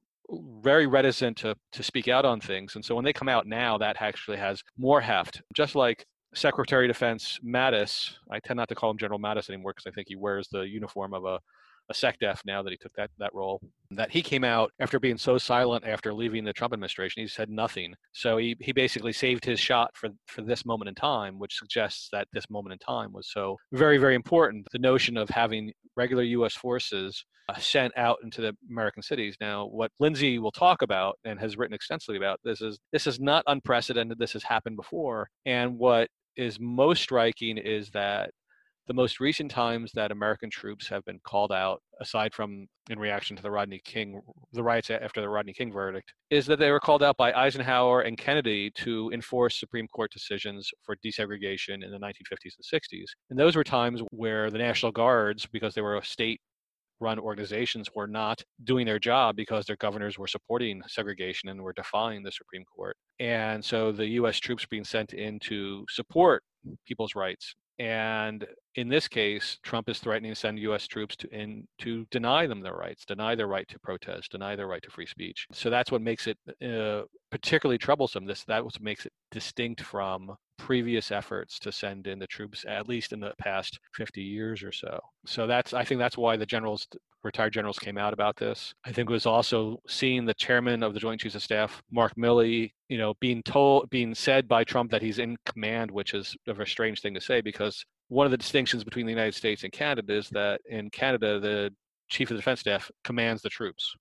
very 0.62 0.88
reticent 0.88 1.38
to 1.38 1.56
to 1.72 1.84
speak 1.84 2.08
out 2.08 2.26
on 2.26 2.40
things 2.40 2.76
and 2.76 2.84
so 2.84 2.96
when 2.96 3.04
they 3.06 3.14
come 3.14 3.30
out 3.30 3.46
now 3.46 3.78
that 3.78 3.98
actually 4.00 4.38
has 4.38 4.64
more 4.78 5.02
heft. 5.02 5.42
Just 5.54 5.76
like 5.76 6.06
secretary 6.36 6.86
of 6.86 6.90
defense 6.90 7.40
mattis 7.46 8.14
i 8.32 8.40
tend 8.40 8.58
not 8.58 8.68
to 8.68 8.74
call 8.74 8.90
him 8.90 8.98
general 8.98 9.20
mattis 9.20 9.50
anymore 9.50 9.72
because 9.72 9.86
i 9.86 9.94
think 9.94 10.08
he 10.08 10.16
wears 10.16 10.48
the 10.52 10.62
uniform 10.62 11.14
of 11.14 11.26
a 11.26 11.40
a 11.90 11.94
SecDef 11.94 12.40
now 12.46 12.64
that 12.64 12.72
he 12.72 12.78
took 12.78 12.94
that, 12.94 13.10
that 13.20 13.34
role. 13.34 13.62
That 13.92 14.12
he 14.12 14.22
came 14.22 14.44
out 14.44 14.72
after 14.80 15.00
being 15.00 15.18
so 15.18 15.38
silent 15.38 15.86
after 15.86 16.14
leaving 16.14 16.44
the 16.44 16.54
Trump 16.54 16.74
administration. 16.74 17.22
He 17.22 17.28
said 17.28 17.50
nothing. 17.50 17.94
So 18.14 18.38
he, 18.38 18.56
he 18.60 18.72
basically 18.72 19.14
saved 19.14 19.46
his 19.46 19.60
shot 19.60 19.92
for, 19.94 20.10
for 20.28 20.42
this 20.42 20.66
moment 20.66 20.90
in 20.90 20.96
time, 20.96 21.40
which 21.40 21.58
suggests 21.58 22.10
that 22.12 22.28
this 22.34 22.50
moment 22.50 22.74
in 22.74 22.80
time 22.80 23.12
was 23.14 23.30
so 23.32 23.58
very, 23.72 23.98
very 23.98 24.16
important. 24.16 24.66
The 24.72 24.80
notion 24.80 25.18
of 25.18 25.30
having 25.30 25.72
regular 25.96 26.24
U.S. 26.24 26.56
forces 26.56 27.24
uh, 27.50 27.56
sent 27.58 27.96
out 27.98 28.18
into 28.24 28.42
the 28.42 28.56
American 28.70 29.04
cities. 29.04 29.36
Now, 29.42 29.66
what 29.66 29.92
Lindsay 30.00 30.40
will 30.40 30.52
talk 30.52 30.82
about 30.82 31.20
and 31.26 31.40
has 31.40 31.58
written 31.58 31.74
extensively 31.76 32.18
about 32.18 32.40
this 32.44 32.62
is 32.62 32.80
this 32.92 33.06
is 33.06 33.20
not 33.20 33.44
unprecedented. 33.48 34.18
This 34.18 34.34
has 34.34 34.44
happened 34.44 34.78
before. 34.78 35.30
And 35.46 35.78
what 35.78 36.08
is 36.36 36.60
most 36.60 37.04
striking 37.04 37.58
is 37.58 37.90
that 37.92 38.32
the 38.88 38.94
most 38.94 39.20
recent 39.20 39.50
times 39.50 39.92
that 39.94 40.12
American 40.12 40.50
troops 40.50 40.88
have 40.90 41.06
been 41.06 41.20
called 41.24 41.52
out, 41.52 41.82
aside 42.02 42.34
from 42.34 42.68
in 42.90 43.00
reaction 43.00 43.36
to 43.38 43.44
the 43.44 43.52
Rodney 43.52 43.82
King, 43.86 44.22
the 44.52 44.64
riots 44.64 44.90
after 44.90 45.22
the 45.22 45.30
Rodney 45.30 45.54
King 45.54 45.72
verdict, 45.72 46.14
is 46.30 46.46
that 46.48 46.60
they 46.60 46.72
were 46.72 46.80
called 46.80 47.02
out 47.02 47.16
by 47.16 47.32
Eisenhower 47.32 48.02
and 48.02 48.18
Kennedy 48.18 48.72
to 48.76 49.10
enforce 49.14 49.60
Supreme 49.60 49.88
Court 49.88 50.12
decisions 50.12 50.70
for 50.84 50.98
desegregation 50.98 51.84
in 51.84 51.92
the 51.92 52.00
1950s 52.00 52.56
and 52.58 52.82
60s. 52.82 53.06
And 53.30 53.40
those 53.40 53.56
were 53.56 53.64
times 53.64 54.02
where 54.12 54.50
the 54.50 54.58
National 54.58 54.92
Guards, 54.92 55.48
because 55.52 55.74
they 55.74 55.82
were 55.82 56.02
state 56.02 56.42
run 57.00 57.20
organizations 57.20 57.90
were 57.94 58.08
not 58.08 58.42
doing 58.64 58.86
their 58.86 59.00
job 59.00 59.36
because 59.36 59.66
their 59.66 59.76
governors 59.76 60.18
were 60.18 60.28
supporting 60.28 60.82
segregation 60.88 61.50
and 61.50 61.62
were 61.62 61.74
defying 61.74 62.24
the 62.24 62.32
Supreme 62.32 62.64
Court. 62.64 62.96
And 63.20 63.64
so 63.64 63.92
the 63.92 64.08
US 64.20 64.40
troops 64.40 64.66
being 64.66 64.86
sent 64.86 65.14
in 65.14 65.40
to 65.42 65.86
support 65.90 66.44
people's 66.88 67.14
rights. 67.14 67.56
And 67.80 68.46
in 68.76 68.88
this 68.88 69.08
case, 69.08 69.58
Trump 69.64 69.90
is 69.90 70.00
threatening 70.00 70.32
to 70.32 70.36
send 70.36 70.60
U.S. 70.60 70.88
troops 70.88 71.16
to 71.18 71.30
in 71.30 71.68
to 71.80 72.06
deny 72.12 72.46
them 72.46 72.62
their 72.62 72.76
rights, 72.76 73.06
deny 73.06 73.36
their 73.36 73.48
right 73.48 73.68
to 73.68 73.80
protest, 73.80 74.32
deny 74.32 74.56
their 74.56 74.68
right 74.68 74.82
to 74.84 74.92
free 74.92 75.06
speech. 75.06 75.48
So 75.52 75.70
that's 75.70 75.92
what 75.92 76.02
makes 76.02 76.28
it 76.28 76.38
uh, 76.64 77.04
particularly 77.32 77.78
troublesome. 77.78 78.26
This 78.26 78.44
that 78.46 78.64
what 78.64 78.80
makes 78.80 79.06
it 79.06 79.14
distinct 79.32 79.82
from 79.82 80.36
previous 80.58 81.12
efforts 81.12 81.60
to 81.60 81.72
send 81.72 82.08
in 82.08 82.20
the 82.20 82.28
troops, 82.28 82.66
at 82.68 82.88
least 82.88 83.14
in 83.14 83.20
the 83.20 83.34
past 83.38 83.80
50 83.96 84.22
years 84.22 84.64
or 84.64 84.72
so. 84.72 85.00
So 85.26 85.48
that's 85.48 85.74
I 85.74 85.84
think 85.84 86.00
that's 86.00 86.18
why 86.18 86.38
the 86.38 86.46
generals 86.46 86.88
retired 87.24 87.54
generals 87.54 87.80
came 87.80 87.98
out 87.98 88.14
about 88.14 88.36
this. 88.36 88.74
I 88.86 88.92
think 88.92 89.10
it 89.10 89.14
was 89.14 89.26
also 89.26 89.80
seeing 89.88 90.26
the 90.26 90.34
chairman 90.34 90.84
of 90.84 90.94
the 90.94 91.00
Joint 91.00 91.22
Chiefs 91.22 91.36
of 91.36 91.44
Staff, 91.44 91.82
Mark 91.92 92.14
Milley, 92.16 92.72
you 92.90 92.98
know, 92.98 93.14
being 93.20 93.42
told, 93.44 93.90
being 93.90 94.14
said 94.14 94.48
by 94.48 94.64
Trump 94.64 94.92
that 94.92 95.02
he's 95.02 95.20
in 95.20 95.38
command, 95.46 95.90
which 95.90 96.14
is 96.14 96.36
a 96.48 96.54
very 96.54 96.68
strange 96.68 97.02
thing 97.02 97.14
to 97.14 97.22
say 97.22 97.42
because 97.42 97.86
one 98.10 98.26
of 98.26 98.32
the 98.32 98.38
distinctions 98.38 98.84
between 98.84 99.06
the 99.06 99.12
United 99.12 99.34
States 99.34 99.64
and 99.64 99.72
Canada 99.72 100.14
is 100.14 100.30
that 100.30 100.62
in 100.70 100.90
Canada, 100.90 101.40
the 101.40 101.74
Chief 102.10 102.30
of 102.30 102.36
the 102.36 102.42
Defense 102.42 102.60
Staff 102.60 102.92
commands 103.04 103.42
the 103.42 103.50
troops 103.50 103.96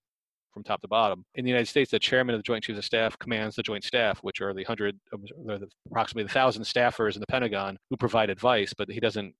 from 0.52 0.62
top 0.62 0.80
to 0.82 0.88
bottom. 0.88 1.24
In 1.34 1.44
the 1.44 1.50
United 1.50 1.68
States, 1.68 1.90
the 1.90 1.98
chairman 1.98 2.34
of 2.34 2.38
the 2.38 2.44
Joint 2.44 2.64
Chiefs 2.64 2.78
of 2.78 2.84
Staff 2.84 3.18
commands 3.18 3.56
the 3.56 3.62
Joint 3.62 3.84
Staff, 3.84 4.18
which 4.20 4.40
are 4.40 4.54
the 4.54 4.64
hundred, 4.64 4.98
the, 5.10 5.68
approximately 5.86 6.24
the 6.24 6.32
thousand 6.32 6.64
staffers 6.64 7.14
in 7.14 7.20
the 7.20 7.26
Pentagon 7.26 7.78
who 7.90 7.96
provide 7.96 8.30
advice, 8.30 8.72
but 8.76 8.90
he 8.90 9.00
doesn't 9.00 9.34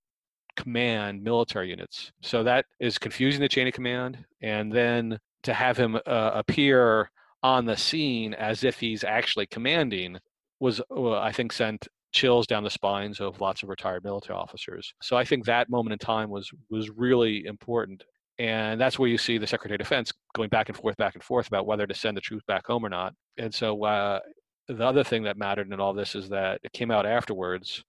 command 0.56 1.22
military 1.22 1.70
units. 1.70 2.12
So 2.22 2.42
that 2.44 2.66
is 2.80 2.98
confusing 2.98 3.40
the 3.40 3.48
chain 3.48 3.66
of 3.66 3.74
command. 3.74 4.24
And 4.42 4.72
then 4.72 5.18
to 5.44 5.54
have 5.54 5.76
him 5.76 5.96
uh, 6.06 6.30
appear 6.34 7.10
on 7.42 7.64
the 7.64 7.76
scene 7.76 8.34
as 8.34 8.64
if 8.64 8.78
he's 8.78 9.04
actually 9.04 9.46
commanding 9.46 10.18
was, 10.60 10.80
uh, 10.90 11.18
I 11.18 11.32
think, 11.32 11.52
sent 11.52 11.88
chills 12.12 12.46
down 12.46 12.62
the 12.62 12.70
spines 12.70 13.20
of 13.20 13.40
lots 13.40 13.62
of 13.62 13.68
retired 13.68 14.04
military 14.04 14.38
officers. 14.38 14.92
So 15.02 15.16
I 15.16 15.24
think 15.24 15.46
that 15.46 15.70
moment 15.70 15.94
in 15.94 15.98
time 15.98 16.30
was 16.30 16.50
was 16.70 16.90
really 16.90 17.46
important. 17.46 18.04
And 18.38 18.80
that's 18.80 18.98
where 18.98 19.08
you 19.08 19.18
see 19.18 19.38
the 19.38 19.46
Secretary 19.46 19.76
of 19.76 19.80
Defense 19.80 20.12
going 20.34 20.48
back 20.48 20.68
and 20.68 20.76
forth, 20.76 20.96
back 20.96 21.14
and 21.14 21.22
forth 21.22 21.46
about 21.46 21.66
whether 21.66 21.86
to 21.86 21.94
send 21.94 22.16
the 22.16 22.20
troops 22.20 22.44
back 22.46 22.66
home 22.66 22.84
or 22.84 22.88
not. 22.88 23.14
And 23.38 23.54
so 23.54 23.84
uh, 23.84 24.20
the 24.68 24.84
other 24.84 25.04
thing 25.04 25.22
that 25.24 25.36
mattered 25.36 25.70
in 25.70 25.80
all 25.80 25.92
this 25.92 26.14
is 26.14 26.28
that 26.30 26.60
it 26.62 26.72
came 26.72 26.90
out 26.90 27.06
afterwards 27.06 27.84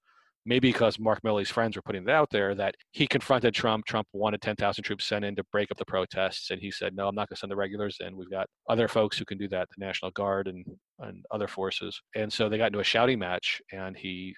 maybe 0.46 0.70
because 0.72 1.00
Mark 1.00 1.24
Milley's 1.24 1.50
friends 1.50 1.76
were 1.76 1.82
putting 1.82 2.04
it 2.04 2.10
out 2.10 2.30
there, 2.30 2.54
that 2.56 2.76
he 2.92 3.08
confronted 3.08 3.54
Trump. 3.54 3.86
Trump 3.86 4.08
wanted 4.14 4.42
10,000 4.42 4.84
troops 4.84 5.06
sent 5.06 5.24
in 5.24 5.36
to 5.36 5.44
break 5.52 5.72
up 5.72 5.78
the 5.78 5.86
protests. 5.86 6.52
And 6.52 6.62
he 6.62 6.72
said, 6.72 6.96
no, 6.96 7.08
I'm 7.08 7.16
not 7.16 7.30
going 7.30 7.36
to 7.36 7.40
send 7.40 7.52
the 7.52 7.56
regulars 7.56 7.98
in. 8.02 8.18
We've 8.18 8.30
got 8.30 8.48
other 8.70 8.88
folks 8.88 9.18
who 9.18 9.26
can 9.26 9.38
do 9.38 9.48
that, 9.50 9.70
the 9.70 9.86
National 9.86 10.12
Guard 10.12 10.48
and, 10.48 10.66
and 11.00 11.26
other 11.32 11.48
forces. 11.48 12.00
And 12.16 12.32
so 12.32 12.50
they 12.50 12.58
got 12.58 12.68
into 12.68 12.80
a 12.80 12.84
shouting 12.84 13.20
match, 13.20 13.62
and 13.72 13.96
he 13.96 14.36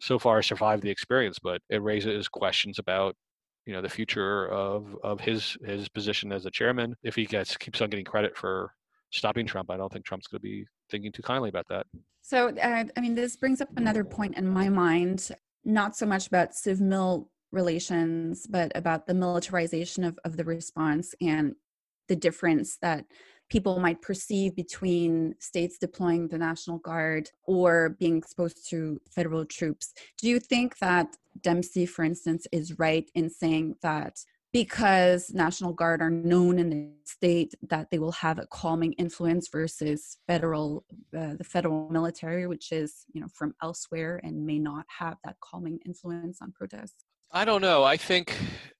so 0.00 0.18
far 0.18 0.42
survived 0.42 0.82
the 0.82 0.90
experience, 0.90 1.38
but 1.38 1.60
it 1.70 1.82
raises 1.82 2.28
questions 2.28 2.78
about 2.78 3.14
you 3.68 3.74
know 3.74 3.82
the 3.82 3.88
future 3.88 4.48
of 4.48 4.96
of 5.04 5.20
his 5.20 5.58
his 5.62 5.90
position 5.90 6.32
as 6.32 6.46
a 6.46 6.50
chairman 6.50 6.96
if 7.02 7.14
he 7.14 7.26
gets 7.26 7.54
keeps 7.54 7.82
on 7.82 7.90
getting 7.90 8.04
credit 8.04 8.34
for 8.34 8.72
stopping 9.10 9.46
Trump. 9.46 9.70
I 9.70 9.76
don't 9.76 9.92
think 9.92 10.06
Trump's 10.06 10.26
going 10.26 10.38
to 10.38 10.42
be 10.42 10.66
thinking 10.90 11.12
too 11.12 11.22
kindly 11.22 11.50
about 11.50 11.66
that. 11.68 11.86
So, 12.22 12.48
uh, 12.48 12.84
I 12.96 13.00
mean, 13.00 13.14
this 13.14 13.36
brings 13.36 13.60
up 13.60 13.68
another 13.76 14.04
point 14.04 14.38
in 14.38 14.48
my 14.48 14.70
mind, 14.70 15.30
not 15.64 15.96
so 15.96 16.06
much 16.06 16.26
about 16.26 16.54
civil 16.54 17.30
relations, 17.52 18.46
but 18.46 18.72
about 18.74 19.06
the 19.06 19.14
militarization 19.14 20.02
of, 20.02 20.18
of 20.24 20.38
the 20.38 20.44
response 20.44 21.14
and 21.20 21.54
the 22.08 22.16
difference 22.16 22.78
that 22.80 23.04
people 23.48 23.80
might 23.80 24.02
perceive 24.02 24.54
between 24.54 25.34
states 25.38 25.78
deploying 25.78 26.28
the 26.28 26.38
National 26.38 26.78
Guard 26.78 27.30
or 27.44 27.96
being 27.98 28.18
exposed 28.18 28.68
to 28.70 29.00
federal 29.10 29.44
troops. 29.44 29.94
Do 30.18 30.28
you 30.28 30.38
think 30.38 30.78
that 30.78 31.16
Dempsey, 31.40 31.86
for 31.86 32.04
instance, 32.04 32.46
is 32.52 32.78
right 32.78 33.10
in 33.14 33.30
saying 33.30 33.76
that 33.82 34.18
because 34.52 35.30
National 35.34 35.72
Guard 35.72 36.00
are 36.00 36.10
known 36.10 36.58
in 36.58 36.70
the 36.70 36.90
state 37.04 37.54
that 37.68 37.90
they 37.90 37.98
will 37.98 38.12
have 38.12 38.38
a 38.38 38.46
calming 38.46 38.92
influence 38.94 39.48
versus 39.48 40.18
federal, 40.26 40.84
uh, 41.16 41.34
the 41.34 41.44
federal 41.44 41.90
military, 41.90 42.46
which 42.46 42.72
is 42.72 43.04
you 43.12 43.20
know 43.20 43.28
from 43.34 43.54
elsewhere 43.62 44.20
and 44.24 44.46
may 44.46 44.58
not 44.58 44.86
have 44.98 45.18
that 45.24 45.36
calming 45.40 45.78
influence 45.84 46.40
on 46.40 46.52
protests. 46.52 47.04
I 47.30 47.44
don't 47.44 47.60
know. 47.60 47.84
I 47.84 47.96
think 47.96 48.36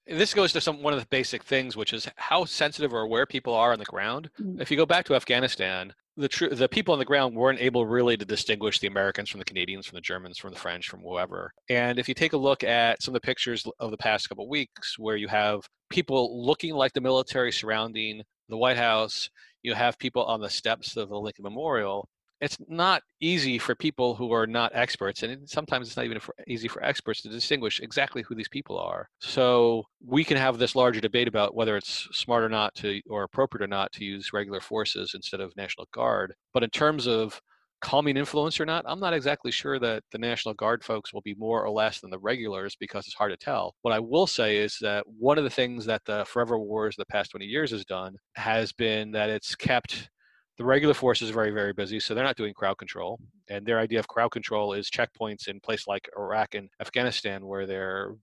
this 0.06 0.32
goes 0.32 0.52
to 0.52 0.60
some 0.60 0.82
one 0.82 0.94
of 0.94 1.00
the 1.00 1.06
basic 1.06 1.44
things, 1.44 1.76
which 1.76 1.92
is 1.92 2.08
how 2.16 2.44
sensitive 2.44 2.94
or 2.94 3.00
aware 3.00 3.26
people 3.26 3.54
are 3.54 3.72
on 3.72 3.78
the 3.78 3.84
ground. 3.84 4.30
Mm-hmm. 4.40 4.60
If 4.60 4.70
you 4.70 4.76
go 4.76 4.86
back 4.86 5.04
to 5.06 5.14
Afghanistan, 5.14 5.92
the 6.16 6.28
tr- 6.28 6.54
the 6.54 6.68
people 6.68 6.92
on 6.92 6.98
the 6.98 7.04
ground 7.04 7.36
weren't 7.36 7.60
able 7.60 7.86
really 7.86 8.16
to 8.16 8.24
distinguish 8.24 8.78
the 8.78 8.88
Americans 8.88 9.28
from 9.28 9.38
the 9.38 9.44
Canadians, 9.44 9.86
from 9.86 9.96
the 9.96 10.02
Germans, 10.02 10.38
from 10.38 10.52
the 10.52 10.58
French, 10.58 10.88
from 10.88 11.00
whoever. 11.00 11.52
And 11.68 11.98
if 11.98 12.08
you 12.08 12.14
take 12.14 12.32
a 12.32 12.38
look 12.38 12.64
at 12.64 13.02
some 13.02 13.14
of 13.14 13.20
the 13.20 13.26
pictures 13.26 13.64
of 13.78 13.90
the 13.90 13.98
past 13.98 14.28
couple 14.28 14.44
of 14.44 14.50
weeks, 14.50 14.98
where 14.98 15.16
you 15.16 15.28
have 15.28 15.60
people 15.90 16.44
looking 16.44 16.74
like 16.74 16.92
the 16.92 17.00
military 17.00 17.52
surrounding 17.52 18.22
the 18.48 18.56
White 18.56 18.78
House, 18.78 19.28
you 19.62 19.74
have 19.74 19.98
people 19.98 20.24
on 20.24 20.40
the 20.40 20.50
steps 20.50 20.96
of 20.96 21.10
the 21.10 21.18
Lincoln 21.18 21.42
Memorial, 21.42 22.08
it's 22.40 22.56
not 22.68 23.02
easy 23.20 23.58
for 23.58 23.74
people 23.74 24.14
who 24.14 24.32
are 24.32 24.46
not 24.46 24.72
experts 24.74 25.22
and 25.22 25.48
sometimes 25.48 25.88
it's 25.88 25.96
not 25.96 26.06
even 26.06 26.20
for, 26.20 26.34
easy 26.46 26.68
for 26.68 26.82
experts 26.84 27.22
to 27.22 27.28
distinguish 27.28 27.80
exactly 27.80 28.22
who 28.22 28.34
these 28.34 28.48
people 28.48 28.78
are. 28.78 29.08
So 29.20 29.84
we 30.04 30.24
can 30.24 30.36
have 30.36 30.58
this 30.58 30.76
larger 30.76 31.00
debate 31.00 31.28
about 31.28 31.54
whether 31.54 31.76
it's 31.76 32.08
smart 32.12 32.44
or 32.44 32.48
not 32.48 32.74
to 32.76 33.00
or 33.08 33.24
appropriate 33.24 33.64
or 33.64 33.68
not 33.68 33.92
to 33.92 34.04
use 34.04 34.32
regular 34.32 34.60
forces 34.60 35.12
instead 35.14 35.40
of 35.40 35.56
national 35.56 35.88
guard 35.92 36.34
but 36.52 36.62
in 36.62 36.70
terms 36.70 37.06
of 37.06 37.40
calming 37.80 38.16
influence 38.16 38.58
or 38.58 38.66
not 38.66 38.84
i'm 38.88 38.98
not 38.98 39.14
exactly 39.14 39.52
sure 39.52 39.78
that 39.78 40.02
the 40.10 40.18
national 40.18 40.54
guard 40.54 40.82
folks 40.82 41.12
will 41.12 41.20
be 41.20 41.34
more 41.34 41.64
or 41.64 41.70
less 41.70 42.00
than 42.00 42.10
the 42.10 42.18
regulars 42.18 42.74
because 42.76 43.06
it's 43.06 43.14
hard 43.14 43.30
to 43.30 43.36
tell. 43.36 43.74
What 43.82 43.94
i 43.94 44.00
will 44.00 44.26
say 44.26 44.56
is 44.56 44.78
that 44.80 45.04
one 45.06 45.38
of 45.38 45.44
the 45.44 45.50
things 45.50 45.84
that 45.86 46.04
the 46.04 46.24
forever 46.24 46.58
wars 46.58 46.94
of 46.94 47.06
the 47.06 47.12
past 47.12 47.30
20 47.30 47.46
years 47.46 47.70
has 47.70 47.84
done 47.84 48.16
has 48.34 48.72
been 48.72 49.12
that 49.12 49.30
it's 49.30 49.54
kept 49.54 50.10
the 50.58 50.64
regular 50.64 50.94
force 50.94 51.22
is 51.22 51.30
very, 51.30 51.50
very 51.52 51.72
busy, 51.72 52.00
so 52.00 52.14
they're 52.14 52.24
not 52.24 52.36
doing 52.36 52.52
crowd 52.52 52.78
control. 52.78 53.20
And 53.48 53.64
their 53.64 53.78
idea 53.78 54.00
of 54.00 54.08
crowd 54.08 54.32
control 54.32 54.72
is 54.72 54.90
checkpoints 54.90 55.46
in 55.46 55.60
places 55.60 55.86
like 55.86 56.08
Iraq 56.18 56.54
and 56.54 56.68
Afghanistan, 56.80 57.46
where 57.46 57.66
they're 57.66 58.14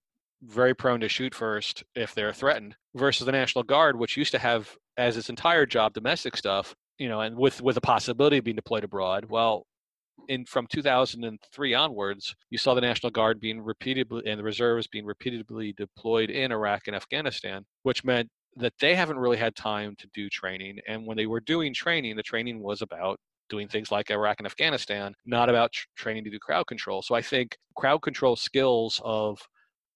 very 0.43 0.73
prone 0.73 0.99
to 0.99 1.07
shoot 1.07 1.33
first 1.33 1.83
if 1.95 2.13
they're 2.13 2.33
threatened, 2.33 2.75
versus 2.93 3.25
the 3.25 3.31
National 3.31 3.63
Guard, 3.63 3.97
which 3.97 4.17
used 4.17 4.31
to 4.31 4.39
have 4.39 4.69
as 4.97 5.15
its 5.15 5.29
entire 5.29 5.65
job 5.65 5.93
domestic 5.93 6.35
stuff, 6.35 6.75
you 6.99 7.07
know, 7.07 7.21
and 7.21 7.37
with 7.37 7.61
with 7.61 7.75
the 7.75 7.81
possibility 7.81 8.37
of 8.37 8.43
being 8.43 8.55
deployed 8.55 8.83
abroad. 8.83 9.25
Well, 9.29 9.65
in 10.27 10.45
from 10.45 10.67
2003 10.67 11.73
onwards, 11.73 12.35
you 12.49 12.57
saw 12.57 12.73
the 12.73 12.81
National 12.81 13.11
Guard 13.11 13.39
being 13.39 13.61
repeatedly 13.61 14.23
and 14.25 14.39
the 14.39 14.43
reserves 14.43 14.87
being 14.87 15.05
repeatedly 15.05 15.73
deployed 15.73 16.29
in 16.29 16.51
Iraq 16.51 16.87
and 16.87 16.95
Afghanistan, 16.95 17.65
which 17.83 18.03
meant 18.03 18.29
that 18.57 18.73
they 18.79 18.95
haven't 18.95 19.19
really 19.19 19.37
had 19.37 19.55
time 19.55 19.95
to 19.97 20.07
do 20.13 20.29
training. 20.29 20.79
And 20.87 21.05
when 21.05 21.17
they 21.17 21.25
were 21.25 21.41
doing 21.41 21.73
training, 21.73 22.15
the 22.15 22.23
training 22.23 22.61
was 22.61 22.81
about 22.81 23.19
doing 23.49 23.67
things 23.67 23.91
like 23.91 24.09
Iraq 24.09 24.37
and 24.39 24.47
Afghanistan, 24.47 25.13
not 25.25 25.49
about 25.49 25.71
tr- 25.71 25.85
training 25.95 26.23
to 26.25 26.29
do 26.29 26.39
crowd 26.39 26.67
control. 26.67 27.01
So 27.01 27.15
I 27.15 27.21
think 27.21 27.57
crowd 27.75 28.01
control 28.01 28.35
skills 28.35 29.01
of 29.03 29.39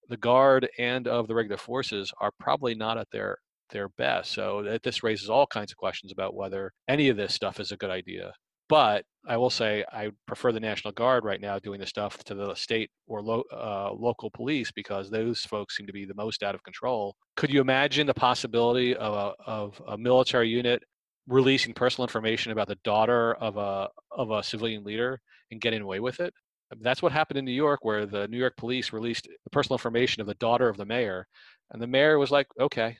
the 0.09 0.17
guard 0.17 0.67
and 0.77 1.07
of 1.07 1.27
the 1.27 1.35
regular 1.35 1.57
forces 1.57 2.11
are 2.19 2.31
probably 2.39 2.75
not 2.75 2.97
at 2.97 3.07
their 3.11 3.37
their 3.71 3.89
best. 3.89 4.31
So 4.31 4.63
that 4.63 4.83
this 4.83 5.03
raises 5.03 5.29
all 5.29 5.47
kinds 5.47 5.71
of 5.71 5.77
questions 5.77 6.11
about 6.11 6.35
whether 6.35 6.71
any 6.87 7.09
of 7.09 7.17
this 7.17 7.33
stuff 7.33 7.59
is 7.59 7.71
a 7.71 7.77
good 7.77 7.91
idea. 7.91 8.33
But 8.69 9.03
I 9.27 9.35
will 9.38 9.49
say 9.49 9.83
I 9.91 10.11
prefer 10.27 10.51
the 10.51 10.59
National 10.59 10.93
Guard 10.93 11.25
right 11.25 11.41
now 11.41 11.59
doing 11.59 11.79
the 11.79 11.85
stuff 11.85 12.23
to 12.25 12.35
the 12.35 12.55
state 12.55 12.89
or 13.07 13.21
lo- 13.21 13.43
uh, 13.51 13.91
local 13.91 14.29
police 14.31 14.71
because 14.71 15.09
those 15.09 15.41
folks 15.41 15.75
seem 15.75 15.88
to 15.88 15.93
be 15.93 16.05
the 16.05 16.13
most 16.13 16.43
out 16.43 16.55
of 16.55 16.63
control. 16.63 17.15
Could 17.35 17.51
you 17.51 17.61
imagine 17.61 18.07
the 18.07 18.13
possibility 18.13 18.95
of 18.95 19.13
a, 19.13 19.49
of 19.49 19.81
a 19.88 19.97
military 19.97 20.49
unit 20.49 20.83
releasing 21.27 21.73
personal 21.73 22.05
information 22.07 22.51
about 22.51 22.67
the 22.67 22.77
daughter 22.83 23.33
of 23.35 23.57
a 23.57 23.89
of 24.11 24.31
a 24.31 24.43
civilian 24.43 24.83
leader 24.83 25.19
and 25.51 25.59
getting 25.59 25.81
away 25.81 25.99
with 25.99 26.19
it? 26.19 26.33
That's 26.79 27.01
what 27.01 27.11
happened 27.11 27.39
in 27.39 27.45
New 27.45 27.51
York, 27.51 27.79
where 27.83 28.05
the 28.05 28.27
New 28.27 28.38
York 28.38 28.55
police 28.55 28.93
released 28.93 29.27
personal 29.51 29.75
information 29.75 30.21
of 30.21 30.27
the 30.27 30.35
daughter 30.35 30.69
of 30.69 30.77
the 30.77 30.85
mayor, 30.85 31.27
and 31.71 31.81
the 31.81 31.88
mayor 31.88 32.19
was 32.19 32.29
like, 32.29 32.47
"Okay, 32.59 32.97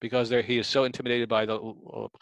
because 0.00 0.30
he 0.30 0.58
is 0.58 0.66
so 0.66 0.84
intimidated 0.84 1.28
by 1.28 1.44
the 1.46 1.58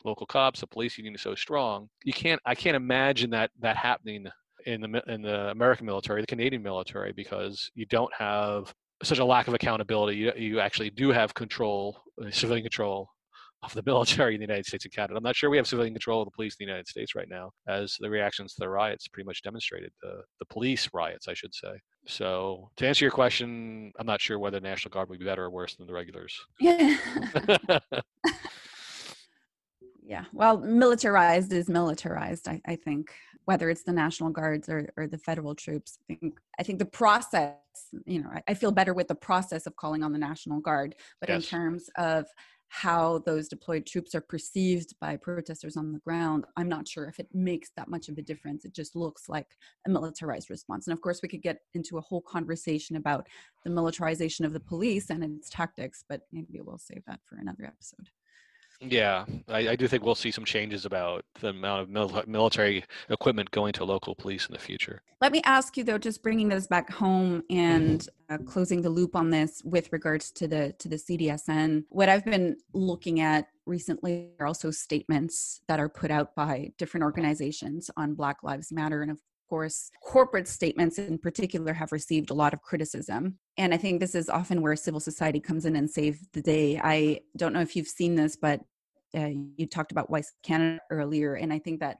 local 0.04 0.26
cops, 0.26 0.60
the 0.60 0.66
police 0.66 0.98
union 0.98 1.14
is 1.14 1.22
so 1.22 1.34
strong. 1.34 1.88
You 2.04 2.12
can't, 2.12 2.40
I 2.44 2.54
can't 2.54 2.76
imagine 2.76 3.30
that 3.30 3.50
that 3.60 3.76
happening 3.76 4.26
in 4.66 4.80
the 4.80 5.02
in 5.06 5.22
the 5.22 5.50
American 5.50 5.86
military, 5.86 6.20
the 6.20 6.26
Canadian 6.26 6.62
military, 6.62 7.12
because 7.12 7.70
you 7.74 7.86
don't 7.86 8.12
have 8.14 8.74
such 9.02 9.18
a 9.18 9.24
lack 9.24 9.48
of 9.48 9.54
accountability. 9.54 10.16
You, 10.18 10.32
you 10.36 10.60
actually 10.60 10.90
do 10.90 11.10
have 11.10 11.32
control, 11.34 12.02
uh, 12.22 12.30
civilian 12.30 12.64
control 12.64 13.08
of 13.62 13.72
the 13.74 13.82
military 13.86 14.34
in 14.34 14.40
the 14.40 14.46
United 14.46 14.66
States 14.66 14.84
and 14.84 14.92
Canada. 14.92 15.16
I'm 15.16 15.22
not 15.22 15.36
sure 15.36 15.50
we 15.50 15.56
have 15.56 15.66
civilian 15.66 15.94
control 15.94 16.22
of 16.22 16.26
the 16.26 16.32
police 16.32 16.56
in 16.58 16.64
the 16.64 16.70
United 16.70 16.88
States 16.88 17.14
right 17.14 17.28
now, 17.28 17.50
as 17.68 17.96
the 18.00 18.10
reactions 18.10 18.54
to 18.54 18.60
the 18.60 18.68
riots 18.68 19.08
pretty 19.08 19.26
much 19.26 19.42
demonstrated 19.42 19.92
the 20.02 20.22
the 20.40 20.46
police 20.46 20.88
riots, 20.92 21.28
I 21.28 21.34
should 21.34 21.54
say. 21.54 21.72
So 22.08 22.70
to 22.76 22.86
answer 22.86 23.04
your 23.04 23.12
question, 23.12 23.92
I'm 23.98 24.06
not 24.06 24.20
sure 24.20 24.38
whether 24.38 24.58
the 24.58 24.66
National 24.66 24.90
Guard 24.90 25.10
would 25.10 25.18
be 25.18 25.26
better 25.26 25.44
or 25.44 25.50
worse 25.50 25.76
than 25.76 25.86
the 25.86 25.92
regulars. 25.92 26.40
Yeah. 26.58 26.96
yeah. 30.02 30.24
Well, 30.32 30.58
militarized 30.58 31.52
is 31.52 31.68
militarized, 31.68 32.48
I, 32.48 32.62
I 32.66 32.76
think, 32.76 33.12
whether 33.44 33.68
it's 33.68 33.82
the 33.82 33.92
National 33.92 34.30
Guards 34.30 34.70
or, 34.70 34.88
or 34.96 35.06
the 35.06 35.18
federal 35.18 35.54
troops. 35.54 35.98
I 36.10 36.14
think 36.14 36.40
I 36.58 36.62
think 36.62 36.78
the 36.78 36.86
process, 36.86 37.56
you 38.06 38.22
know, 38.22 38.30
I, 38.32 38.42
I 38.48 38.54
feel 38.54 38.72
better 38.72 38.94
with 38.94 39.08
the 39.08 39.14
process 39.14 39.66
of 39.66 39.76
calling 39.76 40.02
on 40.02 40.12
the 40.12 40.18
National 40.18 40.60
Guard, 40.60 40.94
but 41.20 41.28
yes. 41.28 41.42
in 41.42 41.48
terms 41.48 41.90
of 41.98 42.24
how 42.68 43.18
those 43.24 43.48
deployed 43.48 43.86
troops 43.86 44.14
are 44.14 44.20
perceived 44.20 44.94
by 45.00 45.16
protesters 45.16 45.76
on 45.76 45.92
the 45.92 45.98
ground, 46.00 46.44
I'm 46.56 46.68
not 46.68 46.86
sure 46.86 47.06
if 47.06 47.18
it 47.18 47.28
makes 47.32 47.70
that 47.76 47.88
much 47.88 48.08
of 48.08 48.18
a 48.18 48.22
difference. 48.22 48.64
It 48.64 48.74
just 48.74 48.94
looks 48.94 49.28
like 49.28 49.56
a 49.86 49.90
militarized 49.90 50.50
response. 50.50 50.86
And 50.86 50.92
of 50.92 51.00
course, 51.00 51.20
we 51.22 51.28
could 51.28 51.42
get 51.42 51.60
into 51.74 51.98
a 51.98 52.02
whole 52.02 52.20
conversation 52.20 52.96
about 52.96 53.26
the 53.64 53.70
militarization 53.70 54.44
of 54.44 54.52
the 54.52 54.60
police 54.60 55.10
and 55.10 55.24
its 55.24 55.48
tactics, 55.48 56.04
but 56.08 56.22
maybe 56.30 56.60
we'll 56.60 56.78
save 56.78 57.02
that 57.06 57.20
for 57.24 57.36
another 57.36 57.64
episode. 57.64 58.10
Yeah, 58.80 59.24
I, 59.48 59.70
I, 59.70 59.76
do 59.76 59.88
think 59.88 60.04
we'll 60.04 60.14
see 60.14 60.30
some 60.30 60.44
changes 60.44 60.84
about 60.84 61.24
the 61.40 61.48
amount 61.48 61.82
of 61.82 61.88
mil- 61.88 62.22
military 62.28 62.84
equipment 63.10 63.50
going 63.50 63.72
to 63.72 63.84
local 63.84 64.14
police 64.14 64.46
in 64.46 64.52
the 64.52 64.58
future. 64.58 65.02
Let 65.20 65.32
me 65.32 65.42
ask 65.44 65.76
you 65.76 65.82
though, 65.82 65.98
just 65.98 66.22
bringing 66.22 66.48
this 66.48 66.68
back 66.68 66.88
home 66.90 67.42
and 67.50 68.00
mm-hmm. 68.00 68.34
uh, 68.34 68.38
closing 68.48 68.80
the 68.80 68.90
loop 68.90 69.16
on 69.16 69.30
this 69.30 69.62
with 69.64 69.92
regards 69.92 70.30
to 70.32 70.46
the 70.46 70.74
to 70.78 70.88
the 70.88 70.96
CDSN. 70.96 71.84
What 71.88 72.08
I've 72.08 72.24
been 72.24 72.56
looking 72.72 73.18
at 73.18 73.48
recently 73.66 74.30
are 74.38 74.46
also 74.46 74.70
statements 74.70 75.60
that 75.66 75.80
are 75.80 75.88
put 75.88 76.12
out 76.12 76.36
by 76.36 76.70
different 76.78 77.02
organizations 77.02 77.90
on 77.96 78.14
Black 78.14 78.44
Lives 78.44 78.70
Matter, 78.70 79.02
and 79.02 79.10
of 79.10 79.18
course, 79.48 79.90
corporate 80.02 80.48
statements 80.48 80.98
in 80.98 81.18
particular 81.18 81.72
have 81.72 81.92
received 81.92 82.30
a 82.30 82.34
lot 82.34 82.54
of 82.54 82.62
criticism. 82.62 83.38
And 83.56 83.74
I 83.74 83.76
think 83.76 84.00
this 84.00 84.14
is 84.14 84.28
often 84.28 84.62
where 84.62 84.76
civil 84.76 85.00
society 85.00 85.40
comes 85.40 85.64
in 85.64 85.76
and 85.76 85.90
saves 85.90 86.20
the 86.32 86.42
day. 86.42 86.80
I 86.82 87.20
don't 87.36 87.52
know 87.52 87.60
if 87.60 87.74
you've 87.74 87.88
seen 87.88 88.14
this, 88.14 88.36
but 88.36 88.60
uh, 89.16 89.30
you 89.56 89.66
talked 89.66 89.92
about 89.92 90.10
WISE 90.10 90.32
Canada 90.42 90.80
earlier. 90.90 91.34
And 91.34 91.52
I 91.52 91.58
think 91.58 91.80
that 91.80 91.98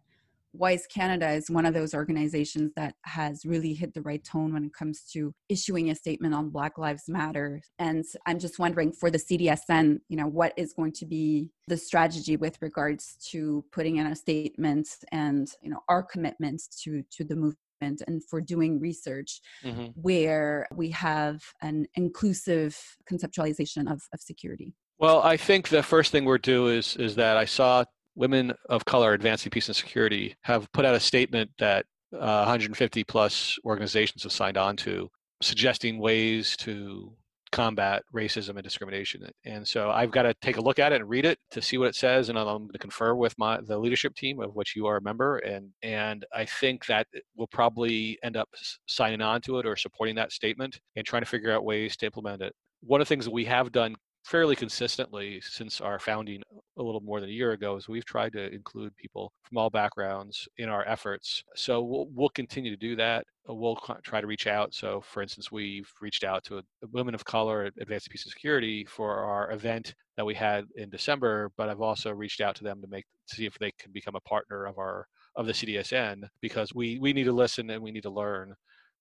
WISE 0.53 0.87
Canada 0.87 1.31
is 1.31 1.51
one 1.51 1.67
of 1.67 1.75
those 1.75 1.95
organizations 1.95 2.73
that 2.77 2.95
has 3.03 3.45
really 3.45 3.75
hit 3.75 3.95
the 3.95 4.03
right 4.03 4.23
tone 4.25 4.53
when 4.53 4.65
it 4.65 4.75
comes 4.75 5.03
to 5.13 5.33
issuing 5.49 5.91
a 5.91 5.95
statement 5.95 6.35
on 6.35 6.51
Black 6.51 6.79
Lives 6.79 7.05
Matter. 7.09 7.61
And 7.79 8.05
I'm 8.27 8.39
just 8.39 8.59
wondering 8.59 8.93
for 8.93 9.11
the 9.11 9.19
CDSN, 9.19 9.99
you 10.09 10.17
know, 10.17 10.27
what 10.27 10.53
is 10.57 10.73
going 10.73 10.93
to 10.93 11.07
be 11.07 11.51
the 11.67 11.77
strategy 11.77 12.37
with 12.37 12.57
regards 12.61 13.17
to 13.31 13.65
putting 13.73 13.97
in 13.97 14.07
a 14.07 14.17
statement 14.17 14.89
and, 15.13 15.49
you 15.63 15.71
know, 15.71 15.81
our 15.89 16.03
commitments 16.03 16.69
to 16.83 17.03
to 17.13 17.25
the 17.25 17.37
movement 17.37 18.03
and 18.07 18.25
for 18.29 18.41
doing 18.41 18.81
research 18.81 19.41
mm-hmm. 19.65 19.87
where 19.95 20.67
we 20.75 20.91
have 20.91 21.43
an 21.63 21.87
inclusive 21.95 22.77
conceptualization 23.11 23.91
of, 23.91 24.03
of 24.13 24.21
security. 24.21 24.75
Well, 24.99 25.23
I 25.23 25.37
think 25.37 25.69
the 25.69 25.83
first 25.83 26.11
thing 26.11 26.25
we're 26.25 26.39
do 26.39 26.69
is 26.69 26.97
is 26.97 27.15
that 27.17 27.37
I 27.37 27.45
saw 27.45 27.85
women 28.19 28.53
of 28.69 28.85
color 28.85 29.13
advancing 29.13 29.49
peace 29.49 29.69
and 29.69 29.77
security 29.77 30.37
have 30.43 30.71
put 30.73 30.85
out 30.85 30.95
a 30.95 31.01
statement 31.01 31.49
that 31.61 31.87
uh, 32.13 32.43
150 32.43 33.05
plus 33.05 33.57
organizations 33.65 34.25
have 34.25 34.33
signed 34.33 34.57
on 34.57 34.77
to, 34.77 35.09
suggesting 35.41 36.01
ways 36.01 36.57
to 36.57 37.13
combat 37.53 38.03
racism 38.15 38.51
and 38.51 38.65
discrimination. 38.65 39.23
And 39.45 39.67
so 39.67 39.91
I've 39.91 40.11
got 40.11 40.23
to 40.23 40.35
take 40.43 40.57
a 40.57 40.61
look 40.61 40.81
at 40.81 40.93
it 40.93 41.01
and 41.01 41.09
read 41.09 41.25
it 41.25 41.39
to 41.53 41.63
see 41.63 41.79
what 41.79 41.89
it 41.89 41.95
says, 41.95 42.29
and 42.29 42.37
I'm 42.37 42.45
going 42.45 42.69
to 42.73 42.79
confer 42.79 43.15
with 43.15 43.39
my 43.39 43.61
the 43.61 43.79
leadership 43.79 44.17
team 44.17 44.41
of 44.41 44.55
which 44.57 44.75
you 44.75 44.87
are 44.87 44.97
a 44.97 45.03
member, 45.03 45.39
and 45.39 45.71
and 45.83 46.27
I 46.35 46.45
think 46.45 46.87
that 46.87 47.07
we'll 47.37 47.47
probably 47.47 48.19
end 48.25 48.37
up 48.37 48.49
signing 48.87 49.23
on 49.23 49.41
to 49.43 49.61
it 49.61 49.67
or 49.67 49.77
supporting 49.77 50.17
that 50.17 50.33
statement 50.33 50.81
and 50.97 51.07
trying 51.07 51.23
to 51.23 51.29
figure 51.29 51.53
out 51.53 51.65
ways 51.65 51.97
to 51.99 52.07
implement 52.07 52.43
it. 52.43 52.53
One 52.81 53.01
of 53.01 53.07
the 53.07 53.15
things 53.15 53.25
that 53.25 53.33
we 53.33 53.45
have 53.45 53.73
done 53.73 53.95
fairly 54.29 54.55
consistently 54.55 55.41
since 55.41 55.81
our 55.81 55.99
founding 55.99 56.43
a 56.77 56.83
little 56.83 57.01
more 57.01 57.19
than 57.19 57.31
a 57.31 57.33
year 57.33 57.53
ago 57.53 57.77
is 57.77 57.89
we've 57.89 58.05
tried 58.05 58.31
to 58.31 58.53
include 58.53 58.95
people 58.97 59.33
from 59.43 59.57
all 59.57 59.71
backgrounds 59.71 60.47
in 60.59 60.69
our 60.69 60.87
efforts. 60.87 61.43
So 61.57 61.83
we'll, 61.83 62.09
we'll 62.15 62.29
continue 62.29 62.71
to 62.71 62.77
do 62.77 62.95
that. 62.97 63.25
Uh, 63.49 63.55
we'll 63.55 63.79
try 64.03 64.21
to 64.21 64.27
reach 64.27 64.47
out. 64.47 64.75
So, 64.75 65.01
for 65.01 65.23
instance, 65.23 65.51
we've 65.51 65.91
reached 66.03 66.25
out 66.25 66.45
to 66.45 66.59
a, 66.59 66.63
women 66.93 67.15
of 67.15 67.25
color 67.25 67.65
at 67.65 67.73
Advanced 67.81 68.11
Peace 68.11 68.27
and 68.27 68.31
Security 68.31 68.85
for 68.85 69.17
our 69.17 69.51
event 69.51 69.95
that 70.19 70.27
we 70.27 70.35
had 70.35 70.67
in 70.77 70.91
December. 70.91 71.51
But 71.57 71.71
I've 71.71 71.81
also 71.81 72.11
reached 72.11 72.43
out 72.43 72.55
to 72.57 72.65
them 72.65 72.83
to 72.83 72.87
make 72.87 73.07
to 73.29 73.37
see 73.37 73.47
if 73.47 73.59
they 73.59 73.73
can 73.79 73.93
become 73.93 74.15
a 74.15 74.21
partner 74.21 74.67
of 74.67 74.77
our 74.77 75.07
of 75.37 75.47
the 75.47 75.53
CDSN 75.53 76.25
because 76.43 76.75
we 76.75 76.99
we 76.99 77.15
need 77.15 77.25
to 77.25 77.33
listen 77.33 77.71
and 77.71 77.83
we 77.83 77.93
need 77.93 78.03
to 78.03 78.11
learn 78.11 78.55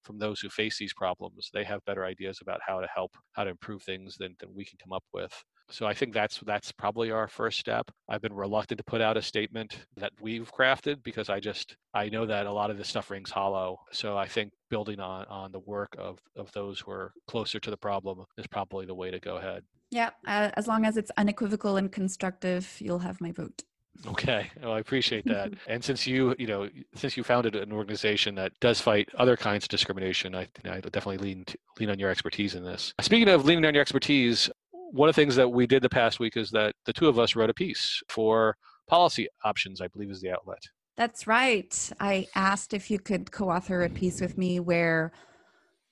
from 0.07 0.17
those 0.17 0.39
who 0.39 0.49
face 0.49 0.79
these 0.79 0.93
problems. 0.93 1.49
They 1.53 1.65
have 1.65 1.85
better 1.85 2.05
ideas 2.05 2.39
about 2.41 2.61
how 2.65 2.79
to 2.79 2.87
help, 2.93 3.15
how 3.33 3.43
to 3.43 3.51
improve 3.51 3.83
things 3.83 4.15
than, 4.17 4.35
than 4.39 4.49
we 4.55 4.65
can 4.65 4.79
come 4.81 4.93
up 4.93 5.03
with. 5.13 5.33
So 5.69 5.85
I 5.85 5.93
think 5.93 6.13
that's 6.13 6.39
that's 6.45 6.71
probably 6.71 7.11
our 7.11 7.27
first 7.27 7.59
step. 7.59 7.91
I've 8.07 8.21
been 8.21 8.33
reluctant 8.33 8.77
to 8.77 8.85
put 8.85 9.01
out 9.01 9.17
a 9.17 9.21
statement 9.21 9.85
that 9.97 10.13
we've 10.21 10.49
crafted 10.51 11.03
because 11.03 11.29
I 11.29 11.41
just 11.41 11.75
I 11.93 12.07
know 12.07 12.25
that 12.25 12.45
a 12.45 12.51
lot 12.51 12.71
of 12.71 12.77
this 12.77 12.87
stuff 12.87 13.11
rings 13.11 13.31
hollow. 13.31 13.77
So 13.91 14.17
I 14.17 14.27
think 14.27 14.53
building 14.69 15.01
on 15.01 15.25
on 15.25 15.51
the 15.51 15.59
work 15.59 15.93
of 15.99 16.19
of 16.37 16.49
those 16.53 16.79
who 16.79 16.91
are 16.91 17.11
closer 17.27 17.59
to 17.59 17.69
the 17.69 17.77
problem 17.77 18.23
is 18.37 18.47
probably 18.47 18.85
the 18.85 18.95
way 18.95 19.11
to 19.11 19.19
go 19.19 19.35
ahead. 19.35 19.63
Yeah, 19.91 20.11
uh, 20.25 20.51
as 20.53 20.67
long 20.67 20.85
as 20.85 20.95
it's 20.95 21.11
unequivocal 21.17 21.75
and 21.75 21.91
constructive, 21.91 22.77
you'll 22.79 22.99
have 22.99 23.19
my 23.19 23.33
vote. 23.33 23.63
Okay, 24.05 24.49
well, 24.61 24.73
I 24.73 24.79
appreciate 24.79 25.25
that. 25.25 25.53
and 25.67 25.83
since 25.83 26.05
you, 26.05 26.35
you 26.37 26.47
know, 26.47 26.69
since 26.95 27.17
you 27.17 27.23
founded 27.23 27.55
an 27.55 27.71
organization 27.71 28.35
that 28.35 28.51
does 28.59 28.79
fight 28.79 29.09
other 29.17 29.35
kinds 29.35 29.65
of 29.65 29.69
discrimination, 29.69 30.35
I, 30.35 30.47
I 30.65 30.79
definitely 30.81 31.17
lean 31.17 31.45
to, 31.45 31.57
lean 31.79 31.89
on 31.89 31.99
your 31.99 32.09
expertise 32.09 32.55
in 32.55 32.63
this. 32.63 32.93
Speaking 33.01 33.29
of 33.29 33.45
leaning 33.45 33.65
on 33.65 33.73
your 33.73 33.81
expertise, 33.81 34.49
one 34.71 35.09
of 35.09 35.15
the 35.15 35.21
things 35.21 35.35
that 35.35 35.49
we 35.49 35.67
did 35.67 35.81
the 35.81 35.89
past 35.89 36.19
week 36.19 36.37
is 36.37 36.51
that 36.51 36.73
the 36.85 36.93
two 36.93 37.07
of 37.07 37.19
us 37.19 37.35
wrote 37.35 37.49
a 37.49 37.53
piece 37.53 38.01
for 38.07 38.55
Policy 38.87 39.27
Options, 39.43 39.81
I 39.81 39.87
believe, 39.87 40.11
is 40.11 40.21
the 40.21 40.31
outlet. 40.31 40.61
That's 40.95 41.27
right. 41.27 41.91
I 41.99 42.27
asked 42.35 42.73
if 42.73 42.89
you 42.89 42.99
could 42.99 43.31
co-author 43.31 43.83
a 43.83 43.89
piece 43.89 44.21
with 44.21 44.37
me 44.37 44.59
where 44.59 45.11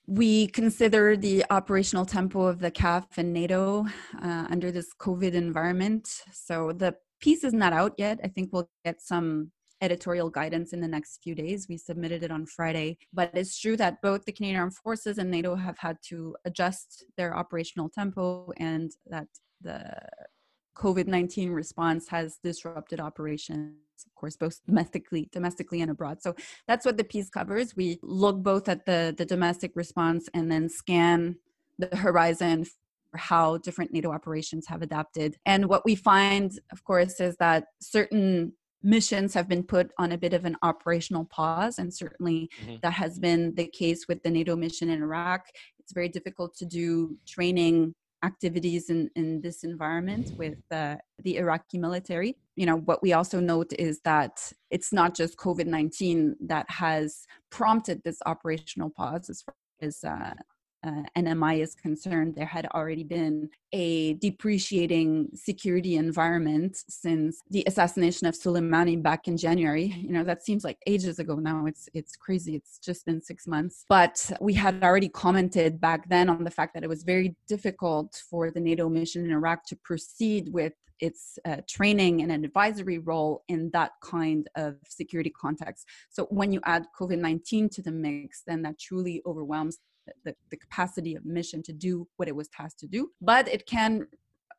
we 0.06 0.46
consider 0.48 1.16
the 1.16 1.44
operational 1.50 2.06
tempo 2.06 2.46
of 2.46 2.60
the 2.60 2.70
CAF 2.70 3.04
and 3.16 3.32
NATO 3.32 3.86
uh, 4.22 4.46
under 4.50 4.70
this 4.70 4.94
COVID 4.98 5.32
environment. 5.32 6.22
So 6.32 6.72
the 6.72 6.96
piece 7.20 7.44
is 7.44 7.52
not 7.52 7.72
out 7.72 7.94
yet. 7.98 8.20
I 8.22 8.28
think 8.28 8.50
we'll 8.52 8.68
get 8.84 9.00
some 9.00 9.52
editorial 9.80 10.30
guidance 10.30 10.72
in 10.72 10.80
the 10.80 10.88
next 10.88 11.22
few 11.22 11.34
days. 11.34 11.66
We 11.68 11.76
submitted 11.76 12.22
it 12.22 12.30
on 12.30 12.46
Friday, 12.46 12.98
but 13.12 13.30
it's 13.34 13.58
true 13.58 13.76
that 13.76 14.00
both 14.02 14.24
the 14.24 14.32
Canadian 14.32 14.60
Armed 14.60 14.76
Forces 14.76 15.18
and 15.18 15.30
NATO 15.30 15.54
have 15.54 15.78
had 15.78 15.98
to 16.08 16.36
adjust 16.44 17.04
their 17.16 17.36
operational 17.36 17.88
tempo 17.88 18.52
and 18.58 18.90
that 19.06 19.28
the 19.60 19.84
COVID 20.76 21.06
19 21.06 21.50
response 21.50 22.08
has 22.08 22.38
disrupted 22.42 23.00
operations, 23.00 23.76
of 24.06 24.14
course, 24.14 24.36
both 24.36 24.60
domestically, 24.66 25.28
domestically 25.32 25.80
and 25.80 25.90
abroad. 25.90 26.22
So 26.22 26.34
that's 26.66 26.84
what 26.84 26.96
the 26.96 27.04
piece 27.04 27.30
covers. 27.30 27.74
We 27.74 27.98
look 28.02 28.42
both 28.42 28.68
at 28.68 28.84
the, 28.84 29.14
the 29.16 29.24
domestic 29.24 29.72
response 29.74 30.28
and 30.34 30.50
then 30.50 30.68
scan 30.68 31.36
the 31.78 31.94
horizon 31.96 32.66
how 33.16 33.58
different 33.58 33.92
NATO 33.92 34.10
operations 34.10 34.66
have 34.68 34.82
adapted. 34.82 35.36
And 35.46 35.66
what 35.66 35.84
we 35.84 35.94
find, 35.94 36.52
of 36.72 36.84
course, 36.84 37.20
is 37.20 37.36
that 37.36 37.66
certain 37.80 38.52
missions 38.82 39.34
have 39.34 39.48
been 39.48 39.64
put 39.64 39.90
on 39.98 40.12
a 40.12 40.18
bit 40.18 40.32
of 40.32 40.44
an 40.44 40.56
operational 40.62 41.24
pause, 41.24 41.78
and 41.78 41.92
certainly 41.92 42.48
mm-hmm. 42.62 42.76
that 42.82 42.92
has 42.92 43.18
been 43.18 43.54
the 43.54 43.66
case 43.66 44.06
with 44.08 44.22
the 44.22 44.30
NATO 44.30 44.56
mission 44.56 44.88
in 44.88 45.02
Iraq. 45.02 45.46
It's 45.78 45.92
very 45.92 46.08
difficult 46.08 46.56
to 46.56 46.64
do 46.64 47.16
training 47.26 47.94
activities 48.24 48.90
in, 48.90 49.10
in 49.14 49.40
this 49.40 49.62
environment 49.62 50.32
with 50.36 50.58
uh, 50.70 50.96
the 51.22 51.36
Iraqi 51.36 51.78
military. 51.78 52.36
You 52.56 52.66
know, 52.66 52.76
what 52.76 53.02
we 53.02 53.12
also 53.12 53.40
note 53.40 53.72
is 53.78 54.00
that 54.04 54.52
it's 54.70 54.92
not 54.92 55.14
just 55.14 55.36
COVID 55.36 55.66
19 55.66 56.36
that 56.46 56.68
has 56.70 57.26
prompted 57.50 58.02
this 58.04 58.18
operational 58.26 58.90
pause 58.90 59.28
as 59.28 59.42
far 59.42 59.54
as 59.80 60.02
uh, 60.04 60.34
uh, 60.84 61.02
NMI 61.16 61.60
is 61.62 61.74
concerned, 61.74 62.34
there 62.34 62.46
had 62.46 62.66
already 62.66 63.04
been 63.04 63.48
a 63.72 64.14
depreciating 64.14 65.28
security 65.34 65.96
environment 65.96 66.76
since 66.88 67.40
the 67.50 67.64
assassination 67.66 68.26
of 68.26 68.34
Soleimani 68.34 69.02
back 69.02 69.28
in 69.28 69.36
January. 69.36 69.84
You 69.84 70.12
know, 70.12 70.24
that 70.24 70.44
seems 70.44 70.64
like 70.64 70.78
ages 70.86 71.18
ago 71.18 71.36
now. 71.36 71.66
It's 71.66 71.88
it's 71.94 72.16
crazy. 72.16 72.54
It's 72.54 72.78
just 72.78 73.04
been 73.06 73.20
six 73.20 73.46
months. 73.46 73.84
But 73.88 74.30
we 74.40 74.54
had 74.54 74.82
already 74.82 75.08
commented 75.08 75.80
back 75.80 76.08
then 76.08 76.28
on 76.28 76.44
the 76.44 76.50
fact 76.50 76.74
that 76.74 76.84
it 76.84 76.88
was 76.88 77.02
very 77.02 77.34
difficult 77.48 78.22
for 78.30 78.50
the 78.50 78.60
NATO 78.60 78.88
mission 78.88 79.24
in 79.24 79.32
Iraq 79.32 79.64
to 79.66 79.76
proceed 79.76 80.52
with 80.52 80.74
its 81.00 81.38
uh, 81.44 81.56
training 81.68 82.22
and 82.22 82.32
an 82.32 82.44
advisory 82.44 82.98
role 82.98 83.42
in 83.48 83.70
that 83.70 83.92
kind 84.02 84.48
of 84.56 84.76
security 84.88 85.30
context. 85.30 85.86
So 86.10 86.24
when 86.30 86.52
you 86.52 86.60
add 86.64 86.86
COVID 86.98 87.18
19 87.18 87.68
to 87.70 87.82
the 87.82 87.92
mix, 87.92 88.42
then 88.46 88.62
that 88.62 88.78
truly 88.78 89.22
overwhelms 89.26 89.78
the, 90.24 90.34
the 90.50 90.56
capacity 90.56 91.14
of 91.14 91.24
mission 91.24 91.62
to 91.62 91.72
do 91.72 92.06
what 92.16 92.28
it 92.28 92.36
was 92.36 92.48
tasked 92.48 92.80
to 92.80 92.86
do, 92.86 93.10
but 93.20 93.48
it 93.48 93.66
can 93.66 94.06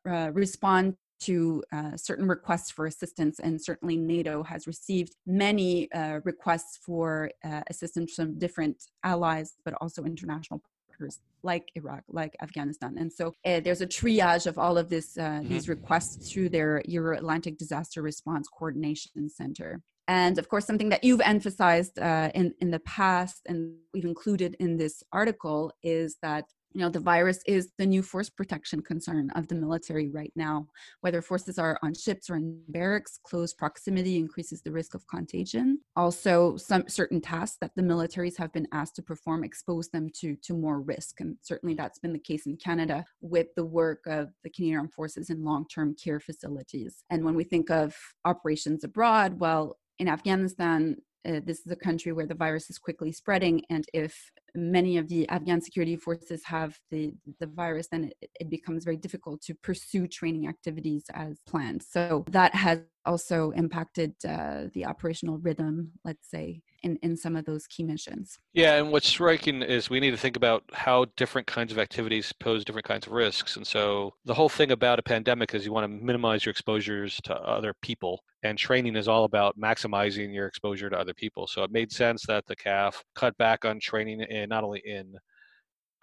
uh, 0.08 0.30
respond 0.32 0.96
to 1.20 1.62
uh, 1.72 1.96
certain 1.96 2.28
requests 2.28 2.70
for 2.70 2.86
assistance, 2.86 3.40
and 3.40 3.60
certainly 3.60 3.96
NATO 3.96 4.42
has 4.44 4.66
received 4.66 5.16
many 5.26 5.90
uh, 5.92 6.20
requests 6.24 6.78
for 6.84 7.30
uh, 7.44 7.62
assistance 7.68 8.14
from 8.14 8.38
different 8.38 8.84
allies, 9.02 9.54
but 9.64 9.74
also 9.80 10.04
international 10.04 10.62
partners 10.88 11.18
like 11.42 11.70
Iraq, 11.74 12.02
like 12.08 12.36
Afghanistan. 12.42 12.96
And 12.98 13.12
so 13.12 13.34
uh, 13.44 13.60
there's 13.60 13.80
a 13.80 13.86
triage 13.86 14.46
of 14.46 14.58
all 14.58 14.78
of 14.78 14.88
this, 14.88 15.16
uh, 15.18 15.22
mm-hmm. 15.22 15.48
these 15.48 15.68
requests 15.68 16.30
through 16.30 16.50
their 16.50 16.82
Euro 16.86 17.16
Atlantic 17.16 17.58
Disaster 17.58 18.02
Response 18.02 18.48
Coordination 18.48 19.28
Center. 19.28 19.80
And 20.08 20.38
of 20.38 20.48
course, 20.48 20.66
something 20.66 20.88
that 20.88 21.04
you've 21.04 21.20
emphasized 21.20 21.98
uh, 21.98 22.30
in, 22.34 22.54
in 22.60 22.70
the 22.70 22.80
past 22.80 23.42
and 23.46 23.74
we've 23.92 24.06
included 24.06 24.56
in 24.58 24.78
this 24.78 25.02
article 25.12 25.72
is 25.82 26.16
that 26.22 26.44
you 26.74 26.82
know 26.82 26.90
the 26.90 27.00
virus 27.00 27.40
is 27.46 27.72
the 27.78 27.86
new 27.86 28.02
force 28.02 28.28
protection 28.28 28.82
concern 28.82 29.30
of 29.30 29.48
the 29.48 29.54
military 29.54 30.10
right 30.10 30.32
now. 30.36 30.68
Whether 31.00 31.22
forces 31.22 31.58
are 31.58 31.78
on 31.82 31.94
ships 31.94 32.28
or 32.30 32.36
in 32.36 32.60
barracks 32.68 33.18
close 33.22 33.52
proximity 33.52 34.16
increases 34.16 34.62
the 34.62 34.70
risk 34.70 34.94
of 34.94 35.06
contagion. 35.08 35.80
Also 35.96 36.56
some 36.56 36.84
certain 36.88 37.20
tasks 37.20 37.56
that 37.60 37.72
the 37.74 37.82
militaries 37.82 38.36
have 38.36 38.52
been 38.52 38.68
asked 38.72 38.96
to 38.96 39.02
perform 39.02 39.44
expose 39.44 39.88
them 39.88 40.08
to 40.20 40.36
to 40.36 40.54
more 40.54 40.80
risk. 40.80 41.20
And 41.20 41.36
certainly 41.42 41.74
that's 41.74 41.98
been 41.98 42.12
the 42.12 42.18
case 42.18 42.46
in 42.46 42.56
canada 42.56 43.04
with 43.20 43.48
the 43.56 43.64
work 43.64 44.06
of 44.06 44.28
the 44.44 44.50
canadian 44.50 44.78
armed 44.78 44.94
forces 44.94 45.30
in 45.30 45.44
long-term 45.44 45.96
care 46.02 46.20
facilities. 46.20 47.02
And 47.10 47.24
when 47.24 47.34
we 47.34 47.44
think 47.44 47.70
of 47.70 47.96
operations 48.24 48.84
abroad 48.84 49.40
well 49.40 49.78
in 49.98 50.08
afghanistan 50.08 50.96
uh, 51.26 51.40
this 51.44 51.60
is 51.66 51.72
a 51.72 51.76
country 51.76 52.12
where 52.12 52.26
the 52.26 52.34
virus 52.34 52.70
is 52.70 52.78
quickly 52.78 53.12
spreading 53.12 53.62
and 53.70 53.86
if 53.92 54.30
many 54.54 54.96
of 54.96 55.08
the 55.08 55.28
afghan 55.28 55.60
security 55.60 55.96
forces 55.96 56.44
have 56.44 56.78
the, 56.90 57.12
the 57.40 57.46
virus 57.46 57.88
then 57.90 58.10
it, 58.20 58.30
it 58.40 58.50
becomes 58.50 58.84
very 58.84 58.96
difficult 58.96 59.40
to 59.42 59.54
pursue 59.54 60.06
training 60.06 60.48
activities 60.48 61.04
as 61.14 61.40
planned 61.46 61.82
so 61.82 62.24
that 62.30 62.54
has 62.54 62.80
also 63.08 63.50
impacted 63.52 64.14
uh, 64.28 64.64
the 64.74 64.84
operational 64.84 65.38
rhythm, 65.38 65.90
let's 66.04 66.30
say, 66.30 66.60
in, 66.82 66.96
in 67.02 67.16
some 67.16 67.34
of 67.34 67.44
those 67.46 67.66
key 67.66 67.82
missions. 67.82 68.38
Yeah, 68.52 68.74
and 68.74 68.92
what's 68.92 69.08
striking 69.08 69.62
is 69.62 69.90
we 69.90 69.98
need 69.98 70.10
to 70.12 70.16
think 70.16 70.36
about 70.36 70.62
how 70.72 71.06
different 71.16 71.46
kinds 71.46 71.72
of 71.72 71.78
activities 71.78 72.32
pose 72.38 72.64
different 72.64 72.86
kinds 72.86 73.06
of 73.06 73.12
risks. 73.12 73.56
And 73.56 73.66
so 73.66 74.14
the 74.26 74.34
whole 74.34 74.50
thing 74.50 74.70
about 74.70 74.98
a 74.98 75.02
pandemic 75.02 75.54
is 75.54 75.64
you 75.64 75.72
want 75.72 75.84
to 75.84 76.04
minimize 76.04 76.44
your 76.44 76.50
exposures 76.50 77.18
to 77.24 77.34
other 77.34 77.74
people. 77.82 78.22
And 78.44 78.56
training 78.56 78.96
is 78.96 79.08
all 79.08 79.24
about 79.24 79.58
maximizing 79.58 80.32
your 80.32 80.46
exposure 80.46 80.88
to 80.88 80.98
other 80.98 81.14
people. 81.14 81.46
So 81.46 81.64
it 81.64 81.72
made 81.72 81.90
sense 81.90 82.24
that 82.26 82.46
the 82.46 82.54
CAF 82.54 83.02
cut 83.14 83.36
back 83.36 83.64
on 83.64 83.80
training 83.80 84.20
in 84.20 84.48
not 84.48 84.62
only 84.62 84.80
in 84.84 85.14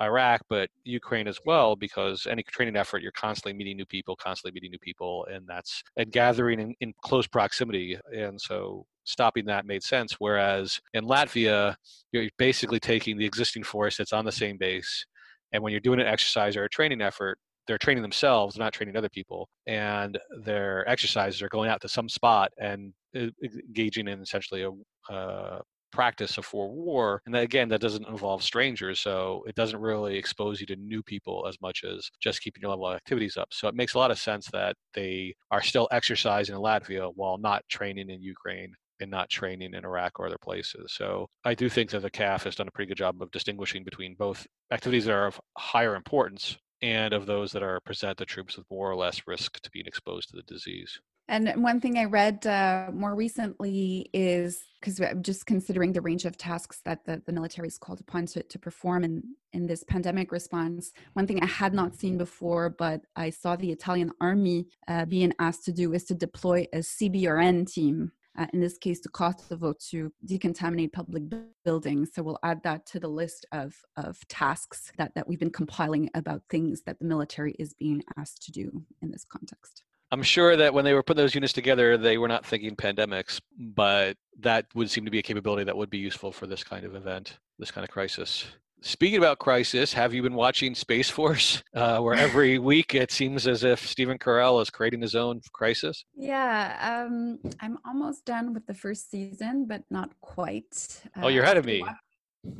Iraq, 0.02 0.42
but 0.50 0.70
Ukraine 0.84 1.28
as 1.28 1.40
well, 1.46 1.76
because 1.76 2.28
any 2.28 2.44
training 2.44 2.76
effort, 2.76 3.02
you're 3.02 3.14
constantly 3.14 3.54
meeting 3.54 3.78
new 3.78 3.86
people, 3.86 4.16
constantly 4.18 4.54
meeting 4.54 4.72
new 4.72 4.80
people, 4.80 5.26
and 5.32 5.48
that's 5.48 5.82
and 5.96 6.12
gathering 6.12 6.60
in, 6.60 6.76
in 6.82 6.94
close 7.02 7.28
proximity. 7.28 7.98
And 8.14 8.40
so 8.40 8.86
stopping 9.06 9.46
that 9.46 9.66
made 9.66 9.84
sense. 9.84 10.14
Whereas 10.20 10.82
in 10.94 11.06
Latvia, 11.06 11.76
you're 12.12 12.28
basically 12.38 12.80
taking 12.80 13.18
the 13.18 13.26
existing 13.26 13.64
force 13.64 13.98
that's 13.98 14.14
on 14.14 14.26
the 14.26 14.32
same 14.32 14.58
base, 14.58 15.06
and 15.54 15.64
when 15.64 15.72
you're 15.72 15.80
doing 15.80 16.02
an 16.02 16.08
exercise 16.08 16.58
or 16.58 16.66
a 16.66 16.70
training 16.70 17.02
effort, 17.02 17.40
they're 17.68 17.78
training 17.78 18.02
themselves, 18.02 18.58
not 18.58 18.74
training 18.74 18.96
other 18.96 19.10
people, 19.10 19.50
and 19.68 20.18
their 20.44 20.88
exercises 20.90 21.42
are 21.42 21.50
going 21.50 21.70
out 21.70 21.82
to 21.82 21.90
some 21.90 22.10
spot 22.10 22.52
and 22.58 22.94
engaging 23.16 24.08
in 24.08 24.22
essentially 24.22 24.64
a 24.64 25.14
uh, 25.14 25.60
practice 25.92 26.38
of 26.38 26.46
for 26.46 26.70
war. 26.70 27.22
And 27.26 27.36
again, 27.36 27.70
that 27.70 27.82
doesn't 27.82 28.08
involve 28.08 28.44
strangers, 28.44 29.00
so 29.00 29.44
it 29.48 29.56
doesn't 29.56 29.80
really 29.80 30.18
expose 30.18 30.60
you 30.60 30.68
to 30.68 30.76
new 30.76 31.02
people 31.02 31.46
as 31.48 31.60
much 31.62 31.84
as 31.84 32.10
just 32.20 32.42
keeping 32.42 32.62
your 32.62 32.72
level 32.72 32.88
of 32.88 32.96
activities 32.96 33.38
up. 33.38 33.48
So 33.52 33.68
it 33.68 33.76
makes 33.76 33.94
a 33.94 33.98
lot 33.98 34.12
of 34.12 34.20
sense 34.20 34.48
that 34.52 34.76
they 34.94 35.34
are 35.52 35.64
still 35.64 35.88
exercising 35.92 36.54
in 36.54 36.62
Latvia 36.62 37.12
while 37.16 37.38
not 37.38 37.64
training 37.70 38.10
in 38.10 38.22
Ukraine 38.22 38.74
and 39.02 39.12
not 39.12 39.30
training 39.30 39.74
in 39.74 39.86
Iraq 39.86 40.20
or 40.20 40.28
other 40.28 40.38
places. 40.38 40.94
So 40.94 41.28
I 41.44 41.54
do 41.54 41.70
think 41.70 41.90
that 41.92 42.02
the 42.02 42.12
CAF 42.12 42.44
has 42.44 42.56
done 42.56 42.68
a 42.68 42.72
pretty 42.72 42.90
good 42.90 42.98
job 42.98 43.22
of 43.22 43.32
distinguishing 43.32 43.84
between 43.84 44.16
both 44.16 44.46
activities 44.72 45.06
that 45.06 45.14
are 45.14 45.28
of 45.28 45.40
higher 45.58 45.96
importance 45.96 46.58
and 46.82 47.14
of 47.14 47.26
those 47.26 47.52
that 47.52 47.64
are 47.64 47.80
present 47.80 48.18
the 48.18 48.26
troops 48.26 48.58
with 48.58 48.70
more 48.70 48.90
or 48.90 48.96
less 48.96 49.28
risk 49.28 49.60
to 49.62 49.72
being 49.72 49.86
exposed 49.86 50.30
to 50.30 50.36
the 50.36 50.44
disease. 50.44 51.00
And 51.28 51.52
one 51.64 51.82
thing 51.82 51.98
I 51.98 52.06
read 52.06 52.46
uh, 52.46 52.92
more 52.94 53.16
recently 53.16 54.10
is 54.14 54.62
because 54.80 55.02
I'm 55.02 55.24
just 55.24 55.48
considering 55.48 55.92
the 55.92 56.02
range 56.02 56.26
of 56.26 56.38
tasks 56.38 56.82
that 56.86 57.04
the, 57.06 57.20
the 57.26 57.34
military 57.34 57.68
is 57.68 57.80
called 57.80 58.00
upon 58.00 58.28
to, 58.28 58.44
to 58.44 58.60
perform 58.60 59.04
in, 59.04 59.24
in 59.52 59.66
this 59.66 59.84
pandemic 59.84 60.32
response. 60.32 60.92
One 61.14 61.26
thing 61.26 61.42
I 61.42 61.48
had 61.48 61.74
not 61.74 61.96
seen 61.96 62.20
before, 62.20 62.70
but 62.70 63.02
I 63.16 63.32
saw 63.32 63.56
the 63.56 63.72
Italian 63.72 64.12
army 64.22 64.68
uh, 64.88 65.06
being 65.06 65.34
asked 65.40 65.66
to 65.66 65.72
do 65.72 65.94
is 65.94 66.04
to 66.06 66.14
deploy 66.14 66.68
a 66.72 66.78
CBRN 66.78 67.72
team. 67.72 68.12
Uh, 68.38 68.46
in 68.52 68.60
this 68.60 68.78
case, 68.78 69.00
to 69.00 69.10
Kosovo 69.10 69.74
to 69.92 70.12
decontaminate 70.28 70.92
public 70.92 71.24
buildings. 71.64 72.10
So 72.14 72.22
we'll 72.22 72.40
add 72.44 72.62
that 72.64 72.86
to 72.88 73.00
the 73.00 73.08
list 73.08 73.46
of, 73.54 73.74
of 73.96 74.28
tasks 74.28 74.92
that, 74.98 75.16
that 75.16 75.26
we've 75.28 75.40
been 75.40 75.50
compiling 75.50 76.10
about 76.16 76.42
things 76.50 76.82
that 76.86 77.00
the 77.00 77.06
military 77.06 77.56
is 77.58 77.74
being 77.74 78.04
asked 78.18 78.44
to 78.44 78.52
do 78.52 78.84
in 79.02 79.12
this 79.12 79.24
context. 79.24 79.84
I'm 80.12 80.24
sure 80.24 80.56
that 80.56 80.74
when 80.74 80.86
they 80.86 80.94
were 80.94 81.02
putting 81.02 81.24
those 81.24 81.34
units 81.34 81.54
together, 81.54 81.98
they 81.98 82.18
were 82.18 82.28
not 82.28 82.46
thinking 82.46 82.76
pandemics, 82.76 83.42
but 83.58 84.18
that 84.40 84.66
would 84.76 84.90
seem 84.90 85.06
to 85.06 85.12
be 85.12 85.20
a 85.20 85.24
capability 85.24 85.64
that 85.64 85.76
would 85.76 85.90
be 85.90 85.98
useful 85.98 86.32
for 86.32 86.46
this 86.46 86.64
kind 86.64 86.86
of 86.86 86.96
event, 86.96 87.40
this 87.58 87.72
kind 87.72 87.84
of 87.84 87.90
crisis. 87.90 88.46
Speaking 88.86 89.18
about 89.18 89.40
crisis, 89.40 89.92
have 89.94 90.14
you 90.14 90.22
been 90.22 90.36
watching 90.36 90.76
Space 90.76 91.10
Force, 91.10 91.64
uh, 91.76 91.98
where 92.02 92.14
every 92.14 92.60
week 92.72 92.94
it 92.94 93.12
seems 93.12 93.48
as 93.48 93.64
if 93.64 93.80
Stephen 93.80 94.20
Carell 94.20 94.62
is 94.62 94.70
creating 94.70 95.02
his 95.02 95.16
own 95.16 95.42
crisis? 95.54 96.06
Yeah, 96.16 97.04
um, 97.08 97.40
I'm 97.60 97.80
almost 97.84 98.26
done 98.26 98.54
with 98.54 98.68
the 98.68 98.76
first 98.76 99.10
season, 99.10 99.66
but 99.66 99.82
not 99.90 100.12
quite. 100.22 101.02
oh, 101.20 101.30
you're 101.30 101.44
ahead 101.44 101.58
of 101.58 101.66
me. 101.66 101.84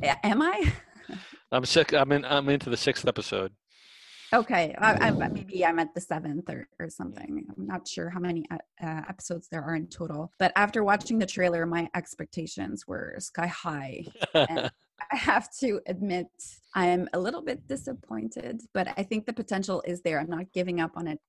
Yeah, 0.02 0.16
Am 0.24 0.42
I? 0.42 0.72
I'm 1.52 1.64
sick. 1.64 1.94
I'm 1.94 2.10
in. 2.10 2.24
I'm 2.24 2.48
into 2.48 2.70
the 2.70 2.76
sixth 2.76 3.06
episode. 3.06 3.52
Okay, 4.32 4.74
I, 4.78 4.94
I, 4.94 5.10
maybe 5.12 5.64
I'm 5.64 5.78
at 5.78 5.94
the 5.94 6.00
seventh 6.00 6.50
or, 6.50 6.66
or 6.80 6.90
something. 6.90 7.46
I'm 7.56 7.66
not 7.68 7.86
sure 7.86 8.10
how 8.10 8.18
many 8.18 8.44
uh, 8.50 8.56
uh, 8.82 9.02
episodes 9.08 9.46
there 9.48 9.62
are 9.62 9.76
in 9.76 9.86
total. 9.86 10.32
But 10.40 10.50
after 10.56 10.82
watching 10.82 11.20
the 11.20 11.26
trailer, 11.26 11.64
my 11.66 11.88
expectations 11.94 12.84
were 12.88 13.14
sky 13.20 13.46
high. 13.46 14.06
and 14.34 14.72
I 15.12 15.16
have 15.16 15.50
to 15.58 15.80
admit, 15.86 16.28
I 16.74 16.86
am 16.86 17.08
a 17.12 17.18
little 17.18 17.42
bit 17.42 17.66
disappointed, 17.66 18.62
but 18.72 18.88
I 18.96 19.02
think 19.02 19.26
the 19.26 19.32
potential 19.32 19.82
is 19.86 20.02
there. 20.02 20.18
I'm 20.18 20.30
not 20.30 20.52
giving 20.52 20.80
up 20.80 20.92
on 20.96 21.06
it 21.06 21.20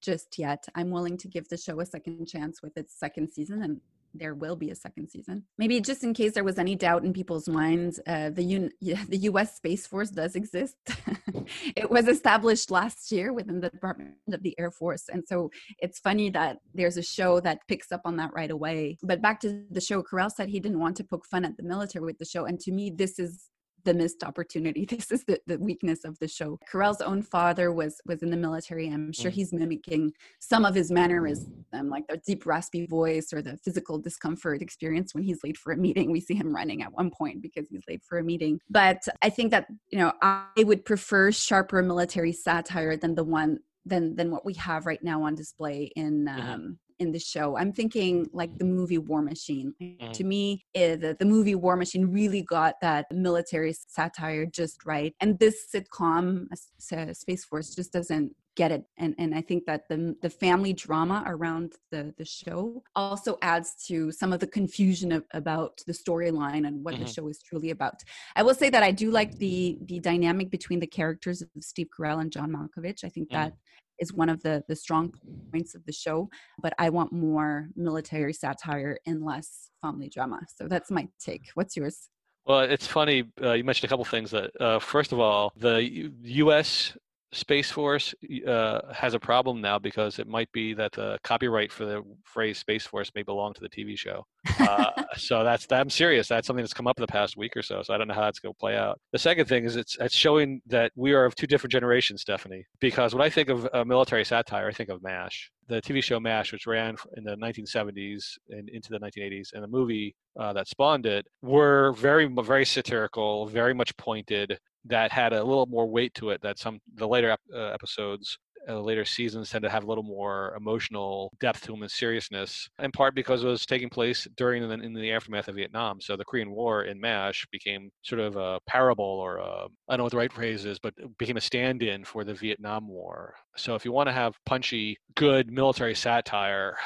just 0.00 0.38
yet. 0.38 0.66
I'm 0.74 0.90
willing 0.90 1.16
to 1.18 1.28
give 1.28 1.48
the 1.48 1.56
show 1.56 1.80
a 1.80 1.86
second 1.86 2.26
chance 2.26 2.62
with 2.62 2.76
its 2.76 2.98
second 2.98 3.30
season 3.30 3.62
and 3.62 3.80
there 4.14 4.34
will 4.34 4.56
be 4.56 4.70
a 4.70 4.74
second 4.74 5.08
season. 5.08 5.44
Maybe 5.58 5.80
just 5.80 6.04
in 6.04 6.14
case 6.14 6.32
there 6.32 6.44
was 6.44 6.58
any 6.58 6.74
doubt 6.74 7.04
in 7.04 7.12
people's 7.12 7.48
minds, 7.48 8.00
uh, 8.06 8.30
the 8.30 8.70
the 8.80 9.16
U.S. 9.16 9.56
Space 9.56 9.86
Force 9.86 10.10
does 10.10 10.34
exist. 10.34 10.76
it 11.76 11.90
was 11.90 12.08
established 12.08 12.70
last 12.70 13.12
year 13.12 13.32
within 13.32 13.60
the 13.60 13.70
Department 13.70 14.14
of 14.32 14.42
the 14.42 14.58
Air 14.58 14.70
Force, 14.70 15.08
and 15.08 15.22
so 15.26 15.50
it's 15.78 15.98
funny 15.98 16.30
that 16.30 16.58
there's 16.74 16.96
a 16.96 17.02
show 17.02 17.40
that 17.40 17.60
picks 17.68 17.92
up 17.92 18.02
on 18.04 18.16
that 18.16 18.32
right 18.34 18.50
away. 18.50 18.98
But 19.02 19.22
back 19.22 19.40
to 19.40 19.64
the 19.70 19.80
show, 19.80 20.02
Carell 20.02 20.30
said 20.30 20.48
he 20.48 20.60
didn't 20.60 20.80
want 20.80 20.96
to 20.96 21.04
poke 21.04 21.26
fun 21.26 21.44
at 21.44 21.56
the 21.56 21.62
military 21.62 22.04
with 22.04 22.18
the 22.18 22.24
show, 22.24 22.44
and 22.44 22.58
to 22.60 22.72
me, 22.72 22.90
this 22.90 23.18
is 23.18 23.50
the 23.84 23.94
missed 23.94 24.22
opportunity. 24.24 24.86
This 24.98 25.12
is 25.12 25.24
the, 25.24 25.40
the 25.46 25.58
weakness 25.58 26.04
of 26.04 26.18
the 26.18 26.26
show. 26.26 26.58
Carell's 26.70 27.00
own 27.00 27.22
father 27.22 27.72
was 27.72 28.00
was 28.04 28.22
in 28.22 28.30
the 28.30 28.36
military. 28.36 28.88
I'm 28.88 29.12
sure 29.12 29.30
mm. 29.30 29.34
he's 29.34 29.52
mimicking 29.52 30.12
some 30.40 30.64
of 30.64 30.74
his 30.74 30.90
mannerisms, 30.90 31.64
like 31.72 32.06
the 32.08 32.20
deep 32.26 32.46
raspy 32.46 32.86
voice 32.86 33.32
or 33.32 33.42
the 33.42 33.56
physical 33.58 33.98
discomfort 33.98 34.60
experience 34.60 35.14
when 35.14 35.22
he's 35.22 35.38
late 35.44 35.56
for 35.56 35.72
a 35.72 35.76
meeting. 35.76 36.10
We 36.10 36.20
see 36.20 36.34
him 36.34 36.54
running 36.54 36.82
at 36.82 36.92
one 36.92 37.10
point 37.10 37.42
because 37.42 37.68
he's 37.70 37.82
late 37.88 38.02
for 38.02 38.18
a 38.18 38.24
meeting. 38.24 38.60
But 38.68 39.02
I 39.22 39.30
think 39.30 39.50
that 39.52 39.66
you 39.90 39.98
know 39.98 40.12
I 40.20 40.46
would 40.58 40.84
prefer 40.84 41.30
sharper 41.30 41.82
military 41.82 42.32
satire 42.32 42.96
than 42.96 43.14
the 43.14 43.24
one 43.24 43.60
than 43.86 44.16
than 44.16 44.30
what 44.30 44.44
we 44.44 44.54
have 44.54 44.86
right 44.86 45.02
now 45.02 45.22
on 45.22 45.34
display 45.34 45.90
in 45.96 46.26
mm-hmm. 46.26 46.50
um, 46.50 46.78
in 46.98 47.12
the 47.12 47.18
show. 47.18 47.56
I'm 47.56 47.72
thinking 47.72 48.28
like 48.32 48.56
the 48.58 48.64
movie 48.64 48.98
War 48.98 49.22
Machine. 49.22 49.74
Mm. 49.82 50.12
To 50.12 50.24
me, 50.24 50.64
it, 50.74 50.78
eh, 50.78 50.96
the, 50.96 51.16
the 51.18 51.24
movie 51.24 51.54
War 51.54 51.76
Machine 51.76 52.06
really 52.06 52.42
got 52.42 52.74
that 52.82 53.06
military 53.12 53.72
satire 53.72 54.46
just 54.46 54.84
right. 54.84 55.14
And 55.20 55.38
this 55.38 55.66
sitcom, 55.74 56.46
Space 56.78 57.44
Force, 57.44 57.74
just 57.74 57.92
doesn't 57.92 58.32
get 58.58 58.72
it 58.72 58.82
and 58.96 59.14
and 59.18 59.36
i 59.36 59.40
think 59.40 59.64
that 59.66 59.82
the 59.88 60.16
the 60.20 60.28
family 60.28 60.72
drama 60.72 61.22
around 61.26 61.74
the 61.92 62.12
the 62.18 62.24
show 62.24 62.82
also 62.96 63.36
adds 63.40 63.76
to 63.86 64.10
some 64.10 64.32
of 64.32 64.40
the 64.40 64.48
confusion 64.48 65.12
of, 65.12 65.22
about 65.32 65.80
the 65.86 65.92
storyline 65.92 66.66
and 66.66 66.84
what 66.84 66.94
mm-hmm. 66.94 67.04
the 67.04 67.08
show 67.08 67.28
is 67.28 67.40
truly 67.40 67.70
about 67.70 67.94
i 68.34 68.42
will 68.42 68.56
say 68.62 68.68
that 68.68 68.82
i 68.82 68.90
do 68.90 69.12
like 69.12 69.38
the 69.38 69.78
the 69.84 70.00
dynamic 70.00 70.50
between 70.50 70.80
the 70.80 70.88
characters 70.88 71.40
of 71.40 71.48
steve 71.60 71.86
carell 71.96 72.20
and 72.20 72.32
john 72.32 72.50
malkovich 72.50 73.04
i 73.04 73.08
think 73.08 73.28
mm-hmm. 73.28 73.42
that 73.42 73.52
is 73.98 74.12
one 74.12 74.28
of 74.28 74.42
the 74.42 74.62
the 74.68 74.76
strong 74.76 75.12
points 75.52 75.74
of 75.74 75.84
the 75.86 75.92
show 75.92 76.28
but 76.62 76.72
i 76.78 76.88
want 76.88 77.12
more 77.12 77.68
military 77.76 78.32
satire 78.32 78.98
and 79.06 79.24
less 79.24 79.70
family 79.82 80.08
drama 80.08 80.40
so 80.56 80.66
that's 80.68 80.90
my 80.90 81.06
take 81.18 81.44
what's 81.54 81.76
yours 81.76 82.08
Well, 82.46 82.60
it's 82.60 82.86
funny. 82.86 83.24
Uh, 83.42 83.52
you 83.52 83.64
mentioned 83.64 83.88
a 83.88 83.92
couple 83.92 84.06
things 84.06 84.30
that, 84.30 84.50
uh, 84.58 84.78
first 84.78 85.12
of 85.12 85.18
all, 85.20 85.52
the 85.54 85.82
U- 85.82 86.12
U.S. 86.44 86.96
Space 87.32 87.70
Force 87.70 88.14
uh, 88.46 88.80
has 88.92 89.12
a 89.12 89.20
problem 89.20 89.60
now 89.60 89.78
because 89.78 90.18
it 90.18 90.26
might 90.26 90.50
be 90.52 90.72
that 90.74 90.92
the 90.92 91.18
copyright 91.24 91.70
for 91.70 91.84
the 91.84 92.02
phrase 92.24 92.58
Space 92.58 92.86
Force 92.86 93.10
may 93.14 93.22
belong 93.22 93.52
to 93.54 93.60
the 93.60 93.68
TV 93.68 93.98
show. 93.98 94.24
Uh, 94.58 94.90
so 95.16 95.44
that's 95.44 95.66
I'm 95.70 95.90
serious. 95.90 96.26
That's 96.26 96.46
something 96.46 96.62
that's 96.62 96.72
come 96.72 96.86
up 96.86 96.98
in 96.98 97.02
the 97.02 97.12
past 97.12 97.36
week 97.36 97.54
or 97.54 97.62
so. 97.62 97.82
So 97.82 97.92
I 97.92 97.98
don't 97.98 98.08
know 98.08 98.14
how 98.14 98.22
that's 98.22 98.38
going 98.38 98.54
to 98.54 98.58
play 98.58 98.76
out. 98.76 98.98
The 99.12 99.18
second 99.18 99.46
thing 99.46 99.64
is 99.64 99.76
it's 99.76 99.96
it's 100.00 100.14
showing 100.14 100.62
that 100.66 100.90
we 100.96 101.12
are 101.12 101.26
of 101.26 101.34
two 101.34 101.46
different 101.46 101.72
generations, 101.72 102.22
Stephanie. 102.22 102.64
Because 102.80 103.14
when 103.14 103.22
I 103.22 103.28
think 103.28 103.50
of 103.50 103.68
military 103.86 104.24
satire, 104.24 104.68
I 104.68 104.72
think 104.72 104.88
of 104.88 105.02
MASH, 105.02 105.50
the 105.68 105.82
TV 105.82 106.02
show 106.02 106.18
MASH, 106.18 106.52
which 106.52 106.66
ran 106.66 106.96
in 107.16 107.24
the 107.24 107.36
1970s 107.36 108.38
and 108.48 108.70
into 108.70 108.88
the 108.88 109.00
1980s, 109.00 109.52
and 109.52 109.62
the 109.62 109.68
movie 109.68 110.16
uh, 110.40 110.54
that 110.54 110.66
spawned 110.66 111.04
it, 111.04 111.26
were 111.42 111.92
very 111.92 112.26
very 112.26 112.64
satirical, 112.64 113.46
very 113.46 113.74
much 113.74 113.94
pointed 113.98 114.58
that 114.84 115.12
had 115.12 115.32
a 115.32 115.44
little 115.44 115.66
more 115.66 115.86
weight 115.86 116.14
to 116.14 116.30
it 116.30 116.40
that 116.42 116.58
some 116.58 116.80
the 116.94 117.06
later 117.06 117.36
uh, 117.54 117.58
episodes 117.58 118.38
uh, 118.68 118.80
later 118.80 119.04
seasons 119.04 119.50
tend 119.50 119.62
to 119.62 119.70
have 119.70 119.84
a 119.84 119.86
little 119.86 120.04
more 120.04 120.54
emotional 120.56 121.32
depth 121.40 121.62
to 121.62 121.72
them 121.72 121.82
and 121.82 121.90
seriousness, 121.90 122.68
in 122.80 122.92
part 122.92 123.14
because 123.14 123.42
it 123.42 123.46
was 123.46 123.64
taking 123.64 123.88
place 123.88 124.26
during 124.36 124.62
and 124.62 124.82
in 124.82 124.92
the 124.92 125.12
aftermath 125.12 125.48
of 125.48 125.54
Vietnam. 125.54 126.00
So 126.00 126.16
the 126.16 126.24
Korean 126.24 126.50
War 126.50 126.84
in 126.84 127.00
MASH 127.00 127.46
became 127.50 127.90
sort 128.02 128.20
of 128.20 128.36
a 128.36 128.58
parable 128.66 129.04
or 129.04 129.40
I 129.40 129.66
don't 129.90 129.98
know 129.98 130.04
what 130.04 130.10
the 130.10 130.18
right 130.18 130.32
phrase 130.32 130.64
is, 130.64 130.78
but 130.78 130.92
became 131.18 131.36
a 131.36 131.40
stand 131.40 131.82
in 131.82 132.04
for 132.04 132.24
the 132.24 132.34
Vietnam 132.34 132.88
War. 132.88 133.34
So 133.56 133.74
if 133.74 133.84
you 133.84 133.92
want 133.92 134.08
to 134.08 134.12
have 134.12 134.36
punchy, 134.44 134.98
good 135.14 135.50
military 135.50 135.94
satire, 135.94 136.76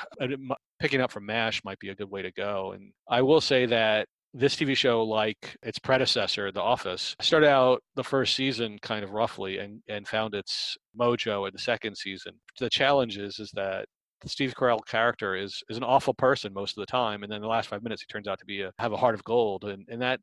picking 0.78 1.00
up 1.00 1.10
from 1.10 1.26
MASH 1.26 1.64
might 1.64 1.78
be 1.78 1.88
a 1.88 1.94
good 1.94 2.10
way 2.10 2.22
to 2.22 2.32
go. 2.32 2.72
And 2.72 2.92
I 3.08 3.22
will 3.22 3.40
say 3.40 3.66
that 3.66 4.06
this 4.34 4.56
TV 4.56 4.76
show, 4.76 5.02
like 5.02 5.56
its 5.62 5.78
predecessor, 5.78 6.50
The 6.50 6.60
Office, 6.60 7.14
started 7.20 7.48
out 7.48 7.82
the 7.94 8.04
first 8.04 8.34
season 8.34 8.78
kind 8.80 9.04
of 9.04 9.10
roughly 9.10 9.58
and, 9.58 9.82
and 9.88 10.08
found 10.08 10.34
its 10.34 10.76
mojo 10.98 11.46
in 11.46 11.52
the 11.52 11.58
second 11.58 11.96
season. 11.96 12.32
The 12.58 12.70
challenge 12.70 13.18
is, 13.18 13.38
is 13.38 13.50
that 13.52 13.86
Steve 14.26 14.54
Carell 14.56 14.84
character 14.86 15.34
is 15.34 15.62
is 15.68 15.76
an 15.76 15.82
awful 15.82 16.14
person 16.14 16.52
most 16.52 16.76
of 16.76 16.82
the 16.82 16.86
time, 16.86 17.22
and 17.22 17.32
then 17.32 17.40
the 17.40 17.48
last 17.48 17.68
five 17.68 17.82
minutes 17.82 18.02
he 18.02 18.06
turns 18.06 18.28
out 18.28 18.38
to 18.38 18.44
be 18.44 18.62
a 18.62 18.72
have 18.78 18.92
a 18.92 18.96
heart 18.96 19.14
of 19.14 19.24
gold, 19.24 19.64
and 19.64 19.84
and 19.88 20.00
that 20.00 20.20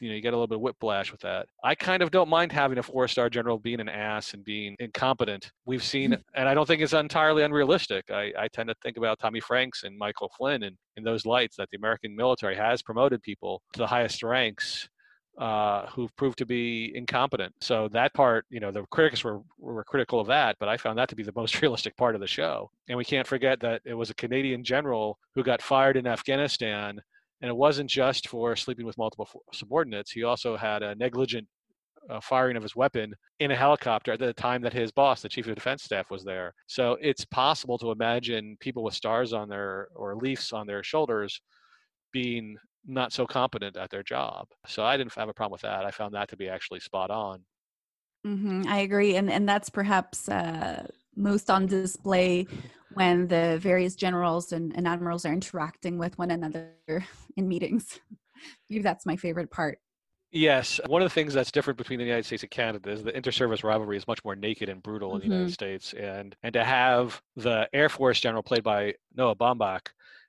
you 0.00 0.08
know 0.08 0.14
you 0.14 0.20
get 0.20 0.32
a 0.32 0.36
little 0.36 0.46
bit 0.46 0.56
of 0.56 0.62
whiplash 0.62 1.12
with 1.12 1.20
that. 1.20 1.46
I 1.62 1.74
kind 1.74 2.02
of 2.02 2.10
don't 2.10 2.28
mind 2.28 2.52
having 2.52 2.78
a 2.78 2.82
four 2.82 3.08
star 3.08 3.30
general 3.30 3.58
being 3.58 3.80
an 3.80 3.88
ass 3.88 4.34
and 4.34 4.44
being 4.44 4.76
incompetent. 4.78 5.50
We've 5.66 5.82
seen, 5.82 6.16
and 6.34 6.48
I 6.48 6.54
don't 6.54 6.66
think 6.66 6.82
it's 6.82 6.92
entirely 6.92 7.42
unrealistic. 7.42 8.10
I, 8.10 8.32
I 8.38 8.48
tend 8.48 8.68
to 8.68 8.74
think 8.82 8.96
about 8.96 9.18
Tommy 9.18 9.40
Franks 9.40 9.84
and 9.84 9.96
Michael 9.96 10.30
Flynn 10.36 10.62
and 10.62 10.76
in 10.96 11.04
those 11.04 11.26
lights 11.26 11.56
that 11.56 11.68
the 11.70 11.78
American 11.78 12.14
military 12.14 12.56
has 12.56 12.82
promoted 12.82 13.22
people 13.22 13.62
to 13.72 13.78
the 13.78 13.86
highest 13.86 14.22
ranks 14.22 14.88
uh, 15.38 15.86
who've 15.86 16.14
proved 16.16 16.36
to 16.38 16.46
be 16.46 16.92
incompetent. 16.94 17.54
So 17.60 17.88
that 17.92 18.12
part, 18.14 18.44
you 18.50 18.60
know, 18.60 18.70
the 18.70 18.84
critics 18.90 19.24
were, 19.24 19.40
were 19.58 19.84
critical 19.84 20.20
of 20.20 20.26
that, 20.26 20.56
but 20.60 20.68
I 20.68 20.76
found 20.76 20.98
that 20.98 21.08
to 21.08 21.16
be 21.16 21.22
the 21.22 21.32
most 21.34 21.60
realistic 21.62 21.96
part 21.96 22.14
of 22.14 22.20
the 22.20 22.26
show. 22.26 22.70
And 22.88 22.98
we 22.98 23.04
can't 23.04 23.26
forget 23.26 23.60
that 23.60 23.80
it 23.84 23.94
was 23.94 24.10
a 24.10 24.14
Canadian 24.14 24.62
general 24.64 25.18
who 25.34 25.42
got 25.42 25.62
fired 25.62 25.96
in 25.96 26.06
Afghanistan 26.06 27.00
and 27.40 27.48
it 27.48 27.56
wasn't 27.56 27.88
just 27.88 28.28
for 28.28 28.56
sleeping 28.56 28.86
with 28.86 28.98
multiple 28.98 29.28
subordinates. 29.52 30.10
He 30.10 30.24
also 30.24 30.56
had 30.56 30.82
a 30.82 30.94
negligent 30.94 31.46
uh, 32.08 32.20
firing 32.20 32.56
of 32.56 32.62
his 32.62 32.74
weapon 32.74 33.14
in 33.40 33.50
a 33.50 33.56
helicopter 33.56 34.12
at 34.12 34.18
the 34.18 34.32
time 34.32 34.62
that 34.62 34.72
his 34.72 34.90
boss, 34.90 35.22
the 35.22 35.28
chief 35.28 35.46
of 35.46 35.54
defense 35.54 35.84
staff, 35.84 36.10
was 36.10 36.24
there. 36.24 36.54
So 36.66 36.96
it's 37.00 37.24
possible 37.24 37.78
to 37.78 37.90
imagine 37.90 38.56
people 38.60 38.82
with 38.82 38.94
stars 38.94 39.32
on 39.32 39.48
their 39.48 39.88
or 39.94 40.16
leaves 40.16 40.52
on 40.52 40.66
their 40.66 40.82
shoulders 40.82 41.40
being 42.12 42.56
not 42.86 43.12
so 43.12 43.26
competent 43.26 43.76
at 43.76 43.90
their 43.90 44.02
job. 44.02 44.46
So 44.66 44.84
I 44.84 44.96
didn't 44.96 45.14
have 45.14 45.28
a 45.28 45.34
problem 45.34 45.52
with 45.52 45.62
that. 45.62 45.84
I 45.84 45.90
found 45.90 46.14
that 46.14 46.28
to 46.30 46.36
be 46.36 46.48
actually 46.48 46.80
spot 46.80 47.10
on. 47.10 47.44
Mm-hmm, 48.26 48.64
I 48.68 48.80
agree, 48.80 49.16
and 49.16 49.30
and 49.30 49.48
that's 49.48 49.70
perhaps 49.70 50.28
uh, 50.28 50.86
most 51.20 51.50
on 51.50 51.66
display 51.66 52.46
when 52.94 53.28
the 53.28 53.58
various 53.60 53.94
generals 53.94 54.52
and, 54.52 54.74
and 54.76 54.88
admirals 54.88 55.24
are 55.24 55.32
interacting 55.32 55.98
with 55.98 56.18
one 56.18 56.30
another 56.30 56.72
in 57.36 57.46
meetings. 57.46 58.00
Maybe 58.68 58.82
that's 58.82 59.06
my 59.06 59.16
favorite 59.16 59.50
part. 59.50 59.78
Yes, 60.32 60.78
one 60.86 61.02
of 61.02 61.06
the 61.06 61.14
things 61.14 61.34
that's 61.34 61.50
different 61.50 61.76
between 61.76 61.98
the 61.98 62.04
United 62.04 62.24
States 62.24 62.44
and 62.44 62.50
Canada 62.50 62.90
is 62.90 63.02
the 63.02 63.16
inter-service 63.16 63.64
rivalry 63.64 63.96
is 63.96 64.06
much 64.06 64.24
more 64.24 64.36
naked 64.36 64.68
and 64.68 64.80
brutal 64.80 65.16
in 65.16 65.22
mm-hmm. 65.22 65.28
the 65.28 65.34
United 65.34 65.52
mm-hmm. 65.52 65.52
States, 65.52 65.92
and 65.94 66.36
and 66.44 66.52
to 66.52 66.64
have 66.64 67.20
the 67.34 67.68
Air 67.72 67.88
Force 67.88 68.20
general 68.20 68.42
played 68.42 68.62
by 68.62 68.94
Noah 69.16 69.34
Baumbach 69.34 69.88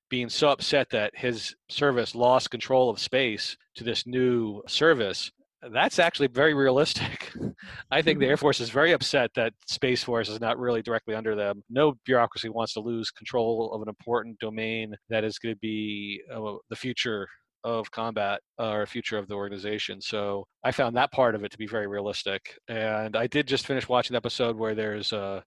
being 0.09 0.27
so 0.27 0.49
upset 0.49 0.89
that 0.89 1.15
his 1.15 1.55
service 1.69 2.15
lost 2.15 2.49
control 2.49 2.89
of 2.89 2.99
space 2.99 3.55
to 3.75 3.83
this 3.83 4.05
new 4.07 4.61
service 4.67 5.31
that's 5.71 5.99
actually 5.99 6.27
very 6.27 6.53
realistic. 6.53 7.31
I 7.91 8.01
think 8.01 8.19
the 8.19 8.25
Air 8.25 8.35
mm-hmm. 8.35 8.41
Force 8.41 8.59
is 8.59 8.69
very 8.69 8.91
upset 8.93 9.31
that 9.35 9.53
Space 9.67 10.03
Force 10.03 10.29
is 10.29 10.41
not 10.41 10.57
really 10.57 10.81
directly 10.81 11.13
under 11.13 11.35
them. 11.35 11.63
No 11.69 11.93
bureaucracy 12.05 12.49
wants 12.49 12.73
to 12.73 12.79
lose 12.79 13.11
control 13.11 13.71
of 13.73 13.81
an 13.81 13.89
important 13.89 14.39
domain 14.39 14.95
that 15.09 15.23
is 15.23 15.37
going 15.37 15.53
to 15.53 15.59
be 15.59 16.21
uh, 16.33 16.55
the 16.69 16.75
future 16.75 17.27
of 17.63 17.91
combat 17.91 18.41
or 18.57 18.85
future 18.87 19.19
of 19.19 19.27
the 19.27 19.35
organization. 19.35 20.01
So 20.01 20.47
I 20.63 20.71
found 20.71 20.95
that 20.97 21.11
part 21.11 21.35
of 21.35 21.43
it 21.43 21.51
to 21.51 21.57
be 21.57 21.67
very 21.67 21.85
realistic. 21.85 22.57
And 22.67 23.15
I 23.15 23.27
did 23.27 23.47
just 23.47 23.67
finish 23.67 23.87
watching 23.87 24.15
the 24.15 24.17
episode 24.17 24.57
where 24.57 24.73
there's 24.73 25.13
a 25.13 25.43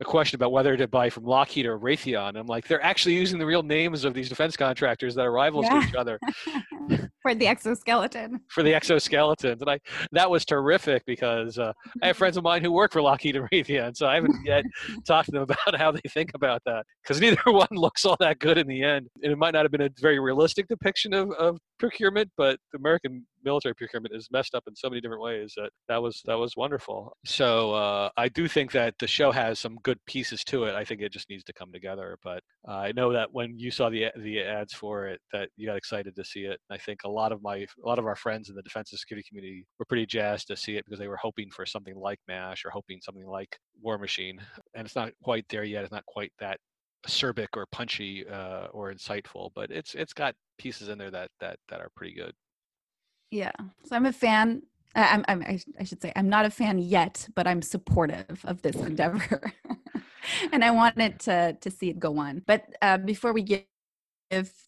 a 0.00 0.04
question 0.04 0.36
about 0.36 0.52
whether 0.52 0.76
to 0.76 0.86
buy 0.86 1.10
from 1.10 1.24
Lockheed 1.24 1.66
or 1.66 1.76
Raytheon. 1.76 2.38
I'm 2.38 2.46
like, 2.46 2.68
they're 2.68 2.84
actually 2.84 3.16
using 3.16 3.38
the 3.38 3.46
real 3.46 3.64
names 3.64 4.04
of 4.04 4.14
these 4.14 4.28
defense 4.28 4.56
contractors 4.56 5.14
that 5.16 5.26
are 5.26 5.32
rivals 5.32 5.66
yeah. 5.68 5.80
to 5.80 5.88
each 5.88 5.94
other. 5.96 6.20
for 7.22 7.34
the 7.34 7.46
exoskeleton. 7.46 8.40
For 8.48 8.62
the 8.62 8.72
exoskeletons, 8.72 9.60
and 9.60 9.70
I 9.70 9.78
that 10.12 10.30
was 10.30 10.44
terrific 10.44 11.04
because 11.06 11.58
uh, 11.58 11.72
I 12.02 12.08
have 12.08 12.16
friends 12.16 12.36
of 12.36 12.44
mine 12.44 12.62
who 12.62 12.72
work 12.72 12.92
for 12.92 13.02
Lockheed 13.02 13.36
and 13.36 13.48
Raytheon, 13.50 13.96
so 13.96 14.06
I 14.06 14.16
haven't 14.16 14.36
yet 14.44 14.64
talked 15.06 15.26
to 15.26 15.32
them 15.32 15.42
about 15.42 15.78
how 15.78 15.92
they 15.92 16.00
think 16.08 16.32
about 16.34 16.62
that 16.66 16.84
because 17.02 17.20
neither 17.20 17.40
one 17.46 17.68
looks 17.72 18.04
all 18.04 18.16
that 18.20 18.38
good 18.38 18.58
in 18.58 18.66
the 18.66 18.82
end, 18.82 19.08
and 19.22 19.32
it 19.32 19.36
might 19.36 19.54
not 19.54 19.64
have 19.64 19.72
been 19.72 19.82
a 19.82 19.90
very 20.00 20.18
realistic 20.18 20.68
depiction 20.68 21.12
of, 21.14 21.30
of 21.32 21.58
procurement, 21.78 22.30
but 22.36 22.58
the 22.72 22.78
American 22.78 23.26
military 23.44 23.74
procurement 23.74 24.14
is 24.14 24.28
messed 24.30 24.54
up 24.54 24.64
in 24.66 24.74
so 24.74 24.88
many 24.88 25.00
different 25.00 25.22
ways 25.22 25.54
that 25.56 25.70
that 25.88 26.02
was 26.02 26.22
that 26.26 26.38
was 26.38 26.56
wonderful. 26.56 27.16
So 27.24 27.72
uh, 27.72 28.10
I 28.16 28.28
do 28.28 28.48
think 28.48 28.72
that 28.72 28.94
the 28.98 29.06
show 29.06 29.30
has 29.32 29.58
some 29.58 29.76
good 29.82 29.98
pieces 30.06 30.44
to 30.44 30.64
it. 30.64 30.74
I 30.74 30.84
think 30.84 31.00
it 31.00 31.12
just 31.12 31.30
needs 31.30 31.44
to 31.44 31.52
come 31.52 31.72
together. 31.72 32.18
But 32.22 32.42
uh, 32.66 32.72
I 32.72 32.92
know 32.92 33.12
that 33.12 33.32
when 33.32 33.58
you 33.58 33.70
saw 33.70 33.88
the 33.88 34.06
the 34.16 34.40
ads 34.40 34.72
for 34.72 35.06
it, 35.06 35.20
that 35.32 35.48
you 35.56 35.66
got 35.66 35.76
excited 35.76 36.14
to 36.16 36.24
see 36.24 36.40
it. 36.40 36.60
I 36.70 36.78
think 36.78 37.00
a 37.04 37.10
lot 37.10 37.32
of 37.32 37.42
my 37.42 37.56
a 37.56 37.86
lot 37.86 37.98
of 37.98 38.06
our 38.06 38.16
friends 38.16 38.48
in 38.48 38.56
the 38.56 38.62
defense 38.62 38.92
and 38.92 38.98
security 38.98 39.26
community 39.28 39.66
were 39.78 39.86
pretty 39.86 40.06
jazzed 40.06 40.48
to 40.48 40.56
see 40.56 40.76
it 40.76 40.84
because 40.84 40.98
they 40.98 41.08
were 41.08 41.16
hoping 41.16 41.50
for 41.50 41.64
something 41.66 41.96
like 41.96 42.18
MASH 42.28 42.64
or 42.64 42.70
hoping 42.70 43.00
something 43.00 43.26
like 43.26 43.58
War 43.80 43.98
Machine, 43.98 44.40
and 44.74 44.86
it's 44.86 44.96
not 44.96 45.12
quite 45.22 45.46
there 45.48 45.64
yet. 45.64 45.84
It's 45.84 45.92
not 45.92 46.06
quite 46.06 46.32
that 46.40 46.58
acerbic 47.08 47.48
or 47.56 47.66
punchy 47.72 48.26
uh, 48.28 48.66
or 48.72 48.92
insightful, 48.92 49.50
but 49.54 49.70
it's 49.70 49.94
it's 49.94 50.12
got 50.12 50.34
pieces 50.58 50.88
in 50.88 50.98
there 50.98 51.10
that 51.10 51.30
that 51.40 51.58
that 51.68 51.80
are 51.80 51.90
pretty 51.96 52.14
good. 52.14 52.32
Yeah. 53.30 53.52
So 53.84 53.96
I'm 53.96 54.06
a 54.06 54.12
fan. 54.12 54.62
I'm, 54.94 55.24
I'm, 55.28 55.42
I 55.78 55.84
should 55.84 56.00
say 56.00 56.12
I'm 56.16 56.28
not 56.28 56.46
a 56.46 56.50
fan 56.50 56.78
yet, 56.78 57.28
but 57.34 57.46
I'm 57.46 57.62
supportive 57.62 58.40
of 58.44 58.62
this 58.62 58.76
endeavor, 58.90 59.52
and 60.52 60.64
I 60.64 60.70
wanted 60.70 61.20
to 61.20 61.56
to 61.60 61.70
see 61.70 61.90
it 61.90 61.98
go 61.98 62.18
on. 62.18 62.42
But 62.46 62.64
uh, 62.82 62.98
before 62.98 63.32
we 63.32 63.42
give 63.42 63.64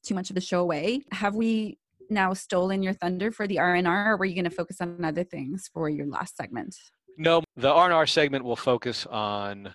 too 0.03 0.15
much 0.15 0.31
of 0.31 0.35
the 0.35 0.41
show 0.41 0.61
away, 0.61 1.03
have 1.13 1.35
we 1.35 1.79
now 2.11 2.35
stolen 2.35 2.83
your 2.83 2.93
thunder 2.93 3.31
for 3.31 3.47
the 3.47 3.57
RNR, 3.57 4.07
or 4.09 4.17
were 4.17 4.25
you 4.25 4.35
going 4.35 4.45
to 4.45 4.51
focus 4.51 4.81
on 4.81 5.05
other 5.05 5.25
things 5.25 5.71
for 5.73 5.89
your 5.89 6.07
last 6.07 6.37
segment? 6.37 6.77
No, 7.17 7.43
the 7.57 7.69
RNR 7.69 8.09
segment 8.09 8.45
will 8.45 8.57
focus 8.57 9.07
on 9.07 9.75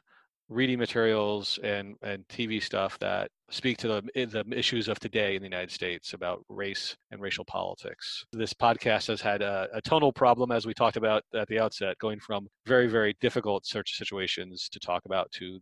reading 0.49 0.77
materials 0.77 1.60
and, 1.63 1.95
and 2.01 2.27
TV 2.27 2.62
stuff 2.62 2.99
that 2.99 3.29
speak 3.49 3.77
to 3.77 3.88
the, 3.88 4.01
the 4.13 4.45
issues 4.51 4.88
of 4.88 4.99
today 4.99 5.36
in 5.36 5.41
the 5.41 5.47
United 5.47 5.71
States 5.71 6.13
about 6.13 6.43
race 6.49 6.95
and 7.12 7.21
racial 7.21 7.45
politics. 7.45 8.25
This 8.31 8.53
podcast 8.53 9.08
has 9.08 9.21
had 9.21 9.41
a, 9.41 9.67
a, 9.73 9.81
tonal 9.81 10.12
problem, 10.12 10.51
as 10.51 10.65
we 10.65 10.73
talked 10.73 10.97
about 10.97 11.23
at 11.34 11.47
the 11.47 11.60
outset, 11.60 11.97
going 11.99 12.19
from 12.19 12.47
very, 12.65 12.88
very 12.88 13.15
difficult 13.21 13.65
search 13.65 13.97
situations 13.97 14.69
to 14.71 14.79
talk 14.79 15.03
about 15.05 15.31
to 15.34 15.60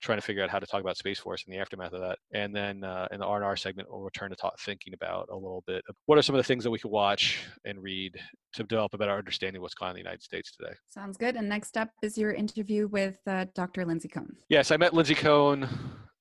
trying 0.00 0.18
to 0.18 0.22
figure 0.22 0.42
out 0.42 0.50
how 0.50 0.58
to 0.58 0.66
talk 0.66 0.80
about 0.80 0.96
Space 0.96 1.18
Force 1.18 1.44
in 1.46 1.52
the 1.52 1.58
aftermath 1.58 1.92
of 1.92 2.00
that. 2.00 2.18
And 2.32 2.54
then 2.54 2.84
uh, 2.84 3.08
in 3.12 3.20
the 3.20 3.26
R&R 3.26 3.56
segment, 3.56 3.90
we'll 3.90 4.00
return 4.00 4.30
to 4.30 4.36
talk, 4.36 4.58
thinking 4.60 4.94
about 4.94 5.28
a 5.30 5.34
little 5.34 5.62
bit 5.66 5.84
what 6.06 6.18
are 6.18 6.22
some 6.22 6.34
of 6.34 6.38
the 6.38 6.44
things 6.44 6.64
that 6.64 6.70
we 6.70 6.78
could 6.78 6.90
watch 6.90 7.40
and 7.64 7.82
read 7.82 8.18
to 8.54 8.64
develop 8.64 8.94
a 8.94 8.98
better 8.98 9.12
understanding 9.12 9.58
of 9.58 9.62
what's 9.62 9.74
going 9.74 9.90
on 9.90 9.96
in 9.96 10.02
the 10.02 10.08
United 10.08 10.22
States 10.22 10.52
today. 10.56 10.72
Sounds 10.88 11.16
good. 11.16 11.36
And 11.36 11.48
next 11.48 11.76
up 11.76 11.90
is 12.02 12.16
your 12.16 12.32
interview 12.32 12.88
with 12.88 13.16
uh, 13.26 13.46
Dr. 13.54 13.84
Lindsay 13.84 14.08
Cohn. 14.08 14.34
Yes, 14.48 14.70
I 14.70 14.76
met 14.76 14.94
Lindsay 14.94 15.14
Cohn 15.14 15.68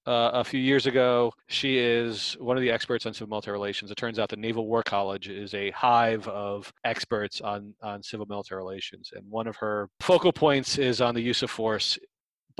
uh, 0.06 0.32
a 0.34 0.44
few 0.44 0.60
years 0.60 0.86
ago. 0.86 1.32
She 1.48 1.78
is 1.78 2.36
one 2.40 2.58
of 2.58 2.62
the 2.62 2.72
experts 2.72 3.06
on 3.06 3.14
civil 3.14 3.30
military 3.30 3.54
relations. 3.54 3.92
It 3.92 3.96
turns 3.96 4.20
out 4.20 4.30
the 4.30 4.38
Naval 4.38 4.68
War 4.68 4.84
College 4.84 5.30
is 5.30 5.54
a 5.54 5.72
hive 5.72 6.28
of 6.28 6.72
experts 6.84 7.42
on, 7.42 7.74
on 7.82 8.02
civil 8.04 8.26
military 8.28 8.60
relations. 8.60 9.12
And 9.16 9.24
one 9.30 9.48
of 9.48 9.56
her 9.58 9.90
focal 10.00 10.34
points 10.34 10.78
is 10.78 11.02
on 11.02 11.16
the 11.16 11.22
use 11.22 11.44
of 11.44 11.52
force 11.52 11.98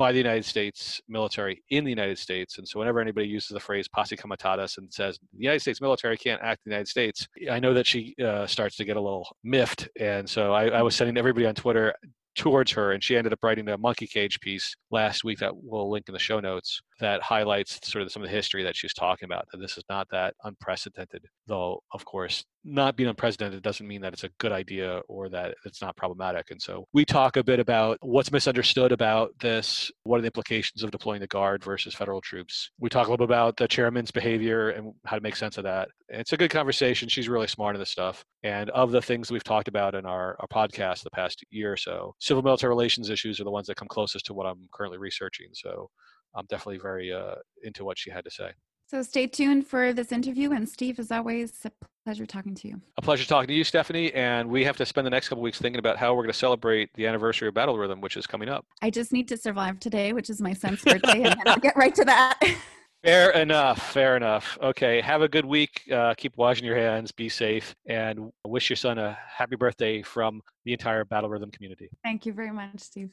by 0.00 0.12
the 0.12 0.18
United 0.18 0.46
States 0.46 0.98
military 1.08 1.62
in 1.68 1.84
the 1.84 1.90
United 1.90 2.16
States. 2.16 2.56
And 2.56 2.66
so 2.66 2.78
whenever 2.78 3.00
anybody 3.00 3.28
uses 3.28 3.50
the 3.50 3.60
phrase 3.60 3.86
posse 3.86 4.16
comitatus 4.16 4.78
and 4.78 4.90
says 4.90 5.18
the 5.34 5.42
United 5.42 5.60
States 5.60 5.82
military 5.82 6.16
can't 6.16 6.40
act 6.42 6.62
in 6.64 6.70
the 6.70 6.74
United 6.74 6.88
States, 6.88 7.28
I 7.50 7.60
know 7.60 7.74
that 7.74 7.86
she 7.86 8.14
uh, 8.24 8.46
starts 8.46 8.76
to 8.76 8.86
get 8.86 8.96
a 8.96 9.00
little 9.00 9.28
miffed. 9.44 9.90
And 10.00 10.26
so 10.26 10.54
I, 10.54 10.68
I 10.68 10.80
was 10.80 10.96
sending 10.96 11.18
everybody 11.18 11.44
on 11.44 11.54
Twitter 11.54 11.94
towards 12.34 12.72
her 12.72 12.92
and 12.92 13.04
she 13.04 13.14
ended 13.14 13.34
up 13.34 13.44
writing 13.44 13.68
a 13.68 13.76
monkey 13.76 14.06
cage 14.06 14.40
piece 14.40 14.74
last 14.90 15.22
week 15.22 15.38
that 15.40 15.52
we'll 15.54 15.90
link 15.90 16.08
in 16.08 16.14
the 16.14 16.18
show 16.18 16.40
notes 16.40 16.80
that 17.00 17.22
highlights 17.22 17.80
sort 17.82 18.02
of 18.02 18.12
some 18.12 18.22
of 18.22 18.28
the 18.28 18.34
history 18.34 18.62
that 18.62 18.76
she's 18.76 18.94
talking 18.94 19.26
about 19.26 19.46
that 19.50 19.58
this 19.58 19.76
is 19.76 19.84
not 19.88 20.06
that 20.10 20.34
unprecedented 20.44 21.24
though 21.46 21.82
of 21.92 22.04
course 22.04 22.44
not 22.64 22.96
being 22.96 23.08
unprecedented 23.08 23.62
doesn't 23.62 23.86
mean 23.86 24.02
that 24.02 24.12
it's 24.12 24.24
a 24.24 24.30
good 24.38 24.52
idea 24.52 25.00
or 25.08 25.28
that 25.30 25.54
it's 25.64 25.80
not 25.80 25.96
problematic. 25.96 26.50
And 26.50 26.60
so 26.60 26.84
we 26.92 27.04
talk 27.04 27.36
a 27.36 27.44
bit 27.44 27.58
about 27.58 27.96
what's 28.02 28.30
misunderstood 28.30 28.92
about 28.92 29.32
this 29.40 29.90
what 30.02 30.18
are 30.18 30.20
the 30.20 30.26
implications 30.26 30.82
of 30.82 30.90
deploying 30.90 31.20
the 31.20 31.26
guard 31.26 31.64
versus 31.64 31.94
federal 31.94 32.20
troops. 32.20 32.70
We 32.78 32.88
talk 32.88 33.06
a 33.06 33.10
little 33.10 33.26
bit 33.26 33.32
about 33.32 33.56
the 33.56 33.68
chairman's 33.68 34.10
behavior 34.10 34.70
and 34.70 34.92
how 35.06 35.16
to 35.16 35.22
make 35.22 35.36
sense 35.36 35.56
of 35.56 35.64
that. 35.64 35.88
It's 36.08 36.32
a 36.32 36.36
good 36.36 36.50
conversation. 36.50 37.08
She's 37.08 37.28
really 37.28 37.46
smart 37.46 37.76
in 37.76 37.80
this 37.80 37.90
stuff. 37.90 38.24
And 38.42 38.68
of 38.70 38.90
the 38.90 39.02
things 39.02 39.30
we've 39.30 39.44
talked 39.44 39.68
about 39.68 39.94
in 39.94 40.04
our, 40.04 40.36
our 40.40 40.48
podcast 40.48 41.02
the 41.02 41.10
past 41.10 41.44
year 41.50 41.72
or 41.72 41.76
so 41.76 42.14
civil 42.20 42.42
military 42.42 42.70
relations 42.70 43.10
issues 43.10 43.40
are 43.40 43.44
the 43.44 43.50
ones 43.50 43.66
that 43.68 43.76
come 43.76 43.88
closest 43.88 44.26
to 44.26 44.34
what 44.34 44.46
i'm 44.46 44.68
currently 44.72 44.98
researching. 44.98 45.48
So 45.52 45.88
I'm 46.34 46.46
definitely 46.48 46.78
very 46.78 47.12
uh, 47.12 47.36
into 47.62 47.84
what 47.84 47.98
she 47.98 48.10
had 48.10 48.24
to 48.24 48.30
say. 48.30 48.52
So 48.90 49.02
stay 49.02 49.28
tuned 49.28 49.68
for 49.68 49.92
this 49.92 50.10
interview. 50.10 50.50
And 50.50 50.68
Steve, 50.68 50.98
as 50.98 51.12
always, 51.12 51.52
a 51.64 51.70
pleasure 52.04 52.26
talking 52.26 52.56
to 52.56 52.66
you. 52.66 52.80
A 52.96 53.02
pleasure 53.02 53.24
talking 53.24 53.46
to 53.46 53.54
you, 53.54 53.62
Stephanie. 53.62 54.12
And 54.14 54.48
we 54.48 54.64
have 54.64 54.76
to 54.78 54.84
spend 54.84 55.06
the 55.06 55.10
next 55.10 55.28
couple 55.28 55.42
weeks 55.42 55.60
thinking 55.60 55.78
about 55.78 55.96
how 55.96 56.12
we're 56.12 56.24
going 56.24 56.32
to 56.32 56.38
celebrate 56.38 56.90
the 56.94 57.06
anniversary 57.06 57.46
of 57.46 57.54
Battle 57.54 57.78
Rhythm, 57.78 58.00
which 58.00 58.16
is 58.16 58.26
coming 58.26 58.48
up. 58.48 58.66
I 58.82 58.90
just 58.90 59.12
need 59.12 59.28
to 59.28 59.36
survive 59.36 59.78
today, 59.78 60.12
which 60.12 60.28
is 60.28 60.40
my 60.40 60.54
son's 60.54 60.82
birthday, 60.82 61.22
and 61.22 61.36
then 61.38 61.42
I'll 61.46 61.60
get 61.60 61.76
right 61.76 61.94
to 61.94 62.04
that. 62.04 62.40
Fair 63.04 63.30
enough. 63.30 63.92
Fair 63.92 64.16
enough. 64.16 64.58
Okay. 64.60 65.00
Have 65.00 65.22
a 65.22 65.28
good 65.28 65.44
week. 65.44 65.82
Uh, 65.90 66.12
keep 66.16 66.36
washing 66.36 66.66
your 66.66 66.76
hands. 66.76 67.12
Be 67.12 67.28
safe. 67.28 67.74
And 67.86 68.32
wish 68.44 68.68
your 68.68 68.76
son 68.76 68.98
a 68.98 69.16
happy 69.26 69.54
birthday 69.54 70.02
from 70.02 70.42
the 70.64 70.72
entire 70.72 71.04
Battle 71.04 71.30
Rhythm 71.30 71.52
community. 71.52 71.88
Thank 72.02 72.26
you 72.26 72.32
very 72.32 72.50
much, 72.50 72.80
Steve. 72.80 73.12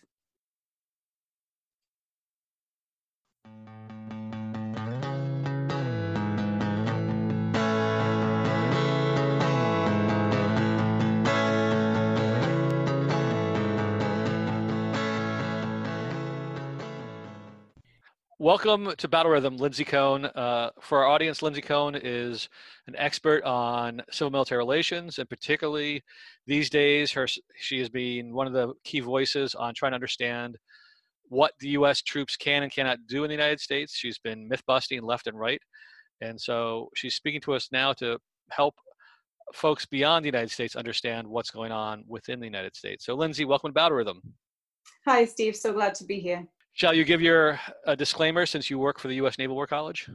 Welcome 18.40 18.94
to 18.98 19.08
Battle 19.08 19.32
Rhythm, 19.32 19.58
Lindsay 19.58 19.84
Cohn. 19.84 20.26
Uh, 20.26 20.70
for 20.80 21.00
our 21.00 21.08
audience, 21.08 21.42
Lindsay 21.42 21.62
Cohn 21.62 21.96
is 21.96 22.50
an 22.86 22.96
expert 22.96 23.44
on 23.44 24.04
civil 24.12 24.30
military 24.30 24.60
relations, 24.60 25.18
and 25.18 25.28
particularly 25.28 26.04
these 26.46 26.70
days, 26.70 27.12
her 27.14 27.26
she 27.56 27.80
has 27.80 27.90
been 27.90 28.36
one 28.36 28.46
of 28.46 28.54
the 28.54 28.76
key 28.84 29.00
voices 29.00 29.56
on 29.56 29.74
trying 29.74 29.94
to 29.94 29.96
understand 29.96 30.56
what 31.30 31.54
the 31.60 31.70
U.S. 31.70 32.04
troops 32.04 32.36
can 32.38 32.62
and 32.62 32.72
cannot 32.72 33.00
do 33.08 33.24
in 33.24 33.30
the 33.30 33.34
United 33.34 33.60
States. 33.60 33.96
She's 33.96 34.20
been 34.20 34.48
myth 34.48 34.62
busting 34.68 35.02
left 35.02 35.26
and 35.26 35.40
right, 35.40 35.60
and 36.22 36.40
so 36.40 36.90
she's 36.94 37.16
speaking 37.16 37.42
to 37.42 37.56
us 37.56 37.70
now 37.72 37.92
to 37.94 38.20
help 38.52 38.76
folks 39.56 39.88
beyond 39.88 40.24
the 40.24 40.30
United 40.30 40.52
States 40.52 40.76
understand 40.76 41.28
what's 41.28 41.50
going 41.50 41.72
on 41.72 42.04
within 42.08 42.40
the 42.40 42.46
United 42.46 42.76
States. 42.76 43.04
So, 43.04 43.16
Lindsay, 43.16 43.46
welcome 43.46 43.72
to 43.72 43.74
Battle 43.74 43.98
Rhythm. 43.98 44.22
Hi, 45.08 45.26
Steve. 45.26 45.56
So 45.56 45.74
glad 45.74 45.96
to 45.96 46.04
be 46.04 46.20
here. 46.20 46.48
Shall 46.78 46.94
you 46.94 47.06
give 47.06 47.24
your 47.24 47.60
uh, 47.88 47.96
disclaimer 47.96 48.46
since 48.46 48.70
you 48.70 48.78
work 48.78 49.00
for 49.00 49.08
the 49.08 49.16
U.S. 49.16 49.40
Naval 49.40 49.56
War 49.56 49.66
College? 49.66 50.12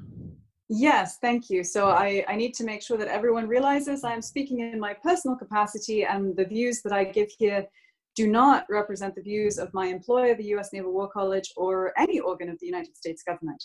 Yes, 0.69 1.19
thank 1.19 1.51
you. 1.51 1.65
So 1.65 1.89
I, 1.89 2.25
I 2.29 2.37
need 2.37 2.55
to 2.55 2.63
make 2.63 2.83
sure 2.83 2.97
that 2.99 3.09
everyone 3.09 3.49
realizes 3.49 4.05
I 4.05 4.13
am 4.13 4.23
speaking 4.23 4.61
in 4.61 4.79
my 4.79 4.95
personal 4.95 5.37
capacity 5.37 6.05
and 6.05 6.37
the 6.37 6.45
views 6.45 6.81
that 6.83 6.93
I 6.93 7.03
give 7.03 7.31
here 7.37 7.67
do 8.15 8.29
not 8.29 8.65
represent 8.71 9.17
the 9.17 9.23
views 9.23 9.59
of 9.59 9.75
my 9.75 9.87
employer, 9.87 10.37
the 10.37 10.45
U.S. 10.55 10.73
Naval 10.73 10.93
War 10.93 11.09
College, 11.09 11.53
or 11.57 11.93
any 11.99 12.21
organ 12.21 12.49
of 12.49 12.61
the 12.61 12.67
United 12.67 12.97
States 12.97 13.25
government. 13.25 13.61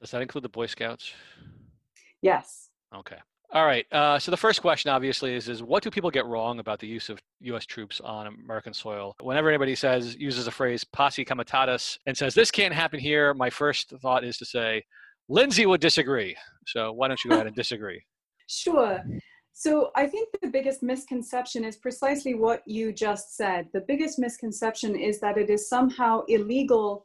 Does 0.00 0.10
that 0.12 0.22
include 0.22 0.44
the 0.44 0.48
Boy 0.48 0.64
Scouts? 0.64 1.12
Yes. 2.22 2.70
Okay. 2.96 3.18
All 3.54 3.66
right. 3.66 3.84
Uh, 3.92 4.18
so 4.18 4.30
the 4.30 4.36
first 4.36 4.62
question, 4.62 4.90
obviously, 4.90 5.34
is 5.34 5.46
is 5.46 5.62
what 5.62 5.82
do 5.82 5.90
people 5.90 6.10
get 6.10 6.24
wrong 6.24 6.58
about 6.58 6.78
the 6.78 6.86
use 6.86 7.10
of 7.10 7.20
U.S. 7.40 7.66
troops 7.66 8.00
on 8.00 8.26
American 8.26 8.72
soil? 8.72 9.14
Whenever 9.20 9.50
anybody 9.50 9.74
says 9.74 10.16
uses 10.16 10.46
a 10.46 10.50
phrase 10.50 10.84
"posse 10.84 11.22
comitatus" 11.22 11.98
and 12.06 12.16
says 12.16 12.34
this 12.34 12.50
can't 12.50 12.72
happen 12.72 12.98
here, 12.98 13.34
my 13.34 13.50
first 13.50 13.92
thought 14.00 14.24
is 14.24 14.38
to 14.38 14.46
say 14.46 14.82
Lindsay 15.28 15.66
would 15.66 15.82
disagree. 15.82 16.34
So 16.66 16.92
why 16.92 17.08
don't 17.08 17.22
you 17.24 17.28
go 17.28 17.36
ahead 17.36 17.46
and 17.46 17.56
disagree? 17.56 18.02
Sure. 18.48 19.00
So 19.54 19.92
I 19.96 20.06
think 20.06 20.28
the 20.42 20.50
biggest 20.50 20.82
misconception 20.82 21.64
is 21.64 21.76
precisely 21.76 22.34
what 22.34 22.60
you 22.66 22.92
just 22.92 23.34
said. 23.34 23.68
The 23.72 23.84
biggest 23.88 24.18
misconception 24.18 24.94
is 24.94 25.20
that 25.20 25.38
it 25.38 25.48
is 25.48 25.70
somehow 25.70 26.24
illegal 26.28 27.04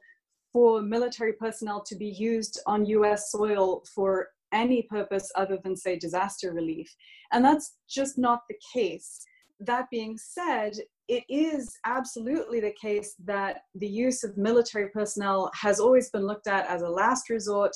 for 0.52 0.82
military 0.82 1.34
personnel 1.34 1.84
to 1.84 1.96
be 1.96 2.08
used 2.08 2.60
on 2.66 2.86
US 2.86 3.32
soil 3.32 3.84
for 3.94 4.30
any 4.54 4.84
purpose 4.84 5.32
other 5.36 5.58
than, 5.64 5.76
say, 5.76 5.98
disaster 5.98 6.54
relief. 6.54 6.94
And 7.32 7.44
that's 7.44 7.78
just 7.90 8.18
not 8.18 8.42
the 8.50 8.56
case. 8.74 9.20
That 9.60 9.90
being 9.90 10.18
said, 10.18 10.74
it 11.08 11.24
is 11.30 11.78
absolutely 11.86 12.60
the 12.60 12.76
case 12.80 13.16
that 13.26 13.62
the 13.76 13.88
use 13.88 14.24
of 14.24 14.38
military 14.38 14.90
personnel 14.90 15.50
has 15.56 15.80
always 15.80 16.10
been 16.10 16.28
looked 16.28 16.48
at 16.48 16.68
as 16.68 16.82
a 16.82 16.90
last 16.90 17.30
resort, 17.30 17.76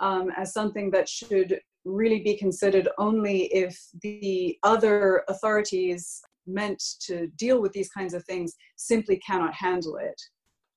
um, 0.00 0.30
as 0.36 0.52
something 0.52 0.90
that 0.92 1.08
should 1.08 1.60
really 1.84 2.20
be 2.20 2.36
considered 2.36 2.88
only 2.98 3.44
if 3.46 3.78
the 4.02 4.58
other 4.62 5.24
authorities 5.28 6.20
meant 6.46 6.82
to 7.00 7.26
deal 7.36 7.60
with 7.60 7.72
these 7.72 7.90
kinds 7.90 8.14
of 8.14 8.24
things 8.24 8.54
simply 8.76 9.18
cannot 9.18 9.54
handle 9.54 9.96
it. 9.96 10.20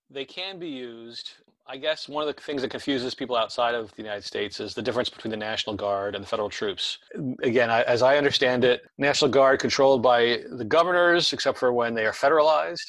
They 0.10 0.26
can 0.26 0.60
be 0.60 0.68
used 0.68 1.32
I 1.72 1.78
guess 1.78 2.10
one 2.10 2.28
of 2.28 2.36
the 2.36 2.42
things 2.42 2.64
that 2.64 2.70
confuses 2.70 3.16
people 3.16 3.38
outside 3.38 3.76
of 3.76 3.96
the 3.96 4.02
United 4.02 4.26
States 4.26 4.60
is 4.60 4.74
the 4.74 4.82
difference 4.82 5.08
between 5.08 5.32
the 5.32 5.38
National 5.38 5.74
Guard 5.74 6.16
and 6.16 6.22
the 6.22 6.28
federal 6.28 6.50
troops. 6.50 6.98
Again, 7.44 7.70
I, 7.70 7.84
as 7.84 8.02
I 8.02 8.18
understand 8.18 8.66
it, 8.66 8.82
National 8.98 9.32
Guard 9.32 9.62
controlled 9.62 10.04
by 10.04 10.42
the 10.52 10.66
governors, 10.66 11.32
except 11.32 11.58
for 11.58 11.72
when 11.72 11.94
they 11.94 12.06
are 12.06 12.12
federalized, 12.12 12.84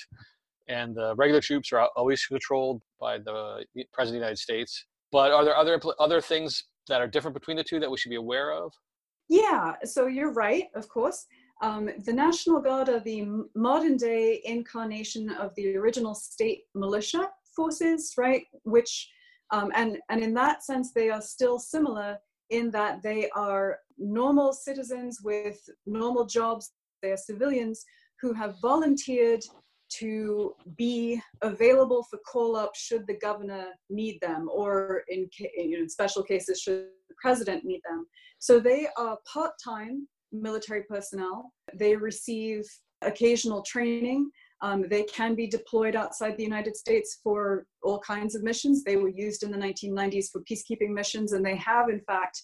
and 0.66 0.96
the 0.96 1.14
regular 1.14 1.40
troops 1.40 1.72
are 1.72 1.90
always 1.94 2.26
controlled 2.26 2.82
by 2.98 3.18
the 3.18 3.64
President 3.92 3.96
of 3.96 4.08
the 4.08 4.14
United 4.14 4.38
States. 4.38 4.84
But 5.12 5.30
are 5.30 5.44
there 5.44 5.56
other 5.56 5.80
other 6.00 6.20
things 6.20 6.64
that 6.88 7.00
are 7.00 7.06
different 7.06 7.34
between 7.34 7.58
the 7.58 7.64
two 7.64 7.78
that 7.78 7.88
we 7.88 7.96
should 7.96 8.10
be 8.10 8.16
aware 8.16 8.50
of? 8.50 8.72
Yeah, 9.28 9.76
so 9.84 10.08
you're 10.08 10.32
right, 10.32 10.64
of 10.74 10.88
course. 10.88 11.24
Um, 11.62 11.88
the 12.04 12.12
National 12.12 12.60
Guard 12.60 12.88
are 12.88 12.98
the 12.98 13.28
modern 13.54 13.96
day 13.96 14.42
incarnation 14.44 15.30
of 15.30 15.54
the 15.54 15.76
original 15.76 16.16
state 16.16 16.64
militia 16.74 17.30
forces, 17.54 18.14
right? 18.16 18.44
Which, 18.64 19.10
um, 19.50 19.70
and, 19.74 19.98
and 20.10 20.22
in 20.22 20.34
that 20.34 20.64
sense, 20.64 20.92
they 20.92 21.10
are 21.10 21.22
still 21.22 21.58
similar 21.58 22.18
in 22.50 22.70
that 22.70 23.02
they 23.02 23.30
are 23.30 23.78
normal 23.98 24.52
citizens 24.52 25.20
with 25.22 25.58
normal 25.86 26.26
jobs. 26.26 26.72
They 27.02 27.12
are 27.12 27.16
civilians 27.16 27.84
who 28.20 28.32
have 28.34 28.54
volunteered 28.60 29.42
to 29.98 30.54
be 30.76 31.20
available 31.42 32.02
for 32.04 32.18
call 32.30 32.56
up 32.56 32.74
should 32.74 33.06
the 33.06 33.18
governor 33.18 33.66
need 33.90 34.18
them, 34.22 34.48
or 34.50 35.02
in, 35.08 35.28
in 35.56 35.88
special 35.88 36.22
cases, 36.22 36.60
should 36.60 36.86
the 37.08 37.14
president 37.20 37.64
need 37.64 37.80
them. 37.88 38.06
So 38.38 38.58
they 38.58 38.88
are 38.96 39.18
part 39.30 39.52
time 39.62 40.08
military 40.32 40.84
personnel. 40.84 41.52
They 41.74 41.94
receive 41.94 42.64
occasional 43.02 43.62
training 43.62 44.30
um, 44.62 44.88
they 44.88 45.03
can 45.03 45.35
be 45.35 45.46
deployed 45.48 45.96
outside 45.96 46.37
the 46.37 46.44
United 46.44 46.77
States 46.77 47.18
for 47.22 47.66
all 47.83 47.98
kinds 47.98 48.35
of 48.35 48.44
missions. 48.44 48.85
They 48.85 48.96
were 48.96 49.09
used 49.09 49.42
in 49.42 49.51
the 49.51 49.59
1990s 49.59 50.31
for 50.31 50.40
peacekeeping 50.42 50.90
missions, 50.90 51.33
and 51.33 51.44
they 51.44 51.57
have, 51.57 51.88
in 51.88 52.01
fact, 52.01 52.42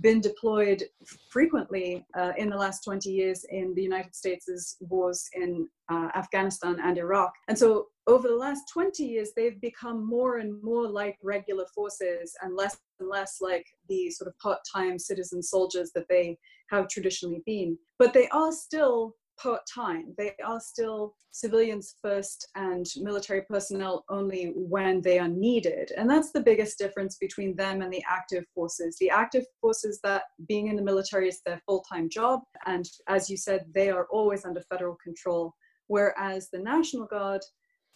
been 0.00 0.20
deployed 0.20 0.82
frequently 1.30 2.04
uh, 2.18 2.32
in 2.36 2.50
the 2.50 2.56
last 2.56 2.82
20 2.84 3.10
years 3.10 3.44
in 3.50 3.72
the 3.74 3.82
United 3.82 4.14
States' 4.14 4.76
wars 4.80 5.28
in 5.34 5.68
uh, 5.90 6.08
Afghanistan 6.14 6.78
and 6.82 6.98
Iraq. 6.98 7.32
And 7.48 7.58
so, 7.58 7.86
over 8.06 8.28
the 8.28 8.36
last 8.36 8.64
20 8.72 9.02
years, 9.02 9.30
they've 9.34 9.58
become 9.60 10.06
more 10.06 10.38
and 10.38 10.62
more 10.62 10.86
like 10.86 11.16
regular 11.22 11.64
forces 11.74 12.34
and 12.42 12.54
less 12.54 12.76
and 13.00 13.08
less 13.08 13.38
like 13.40 13.66
the 13.88 14.10
sort 14.10 14.28
of 14.28 14.38
part 14.38 14.58
time 14.74 14.98
citizen 14.98 15.42
soldiers 15.42 15.90
that 15.94 16.08
they 16.10 16.36
have 16.70 16.88
traditionally 16.88 17.42
been. 17.46 17.78
But 17.98 18.12
they 18.12 18.28
are 18.28 18.52
still 18.52 19.14
part 19.40 19.62
time. 19.72 20.14
They 20.16 20.32
are 20.44 20.60
still 20.60 21.14
civilians 21.30 21.96
first 22.00 22.48
and 22.54 22.86
military 22.96 23.42
personnel 23.42 24.04
only 24.08 24.52
when 24.54 25.00
they 25.00 25.18
are 25.18 25.28
needed. 25.28 25.92
And 25.96 26.08
that's 26.08 26.32
the 26.32 26.40
biggest 26.40 26.78
difference 26.78 27.16
between 27.16 27.56
them 27.56 27.82
and 27.82 27.92
the 27.92 28.04
active 28.08 28.44
forces. 28.54 28.96
The 28.98 29.10
active 29.10 29.44
forces, 29.60 30.00
that 30.02 30.22
being 30.48 30.68
in 30.68 30.76
the 30.76 30.82
military 30.82 31.28
is 31.28 31.40
their 31.44 31.60
full 31.66 31.82
time 31.82 32.08
job. 32.08 32.40
And 32.66 32.88
as 33.08 33.28
you 33.28 33.36
said, 33.36 33.66
they 33.74 33.90
are 33.90 34.06
always 34.10 34.44
under 34.44 34.62
federal 34.62 34.96
control. 35.02 35.54
Whereas 35.86 36.48
the 36.50 36.58
National 36.58 37.06
Guard, 37.06 37.42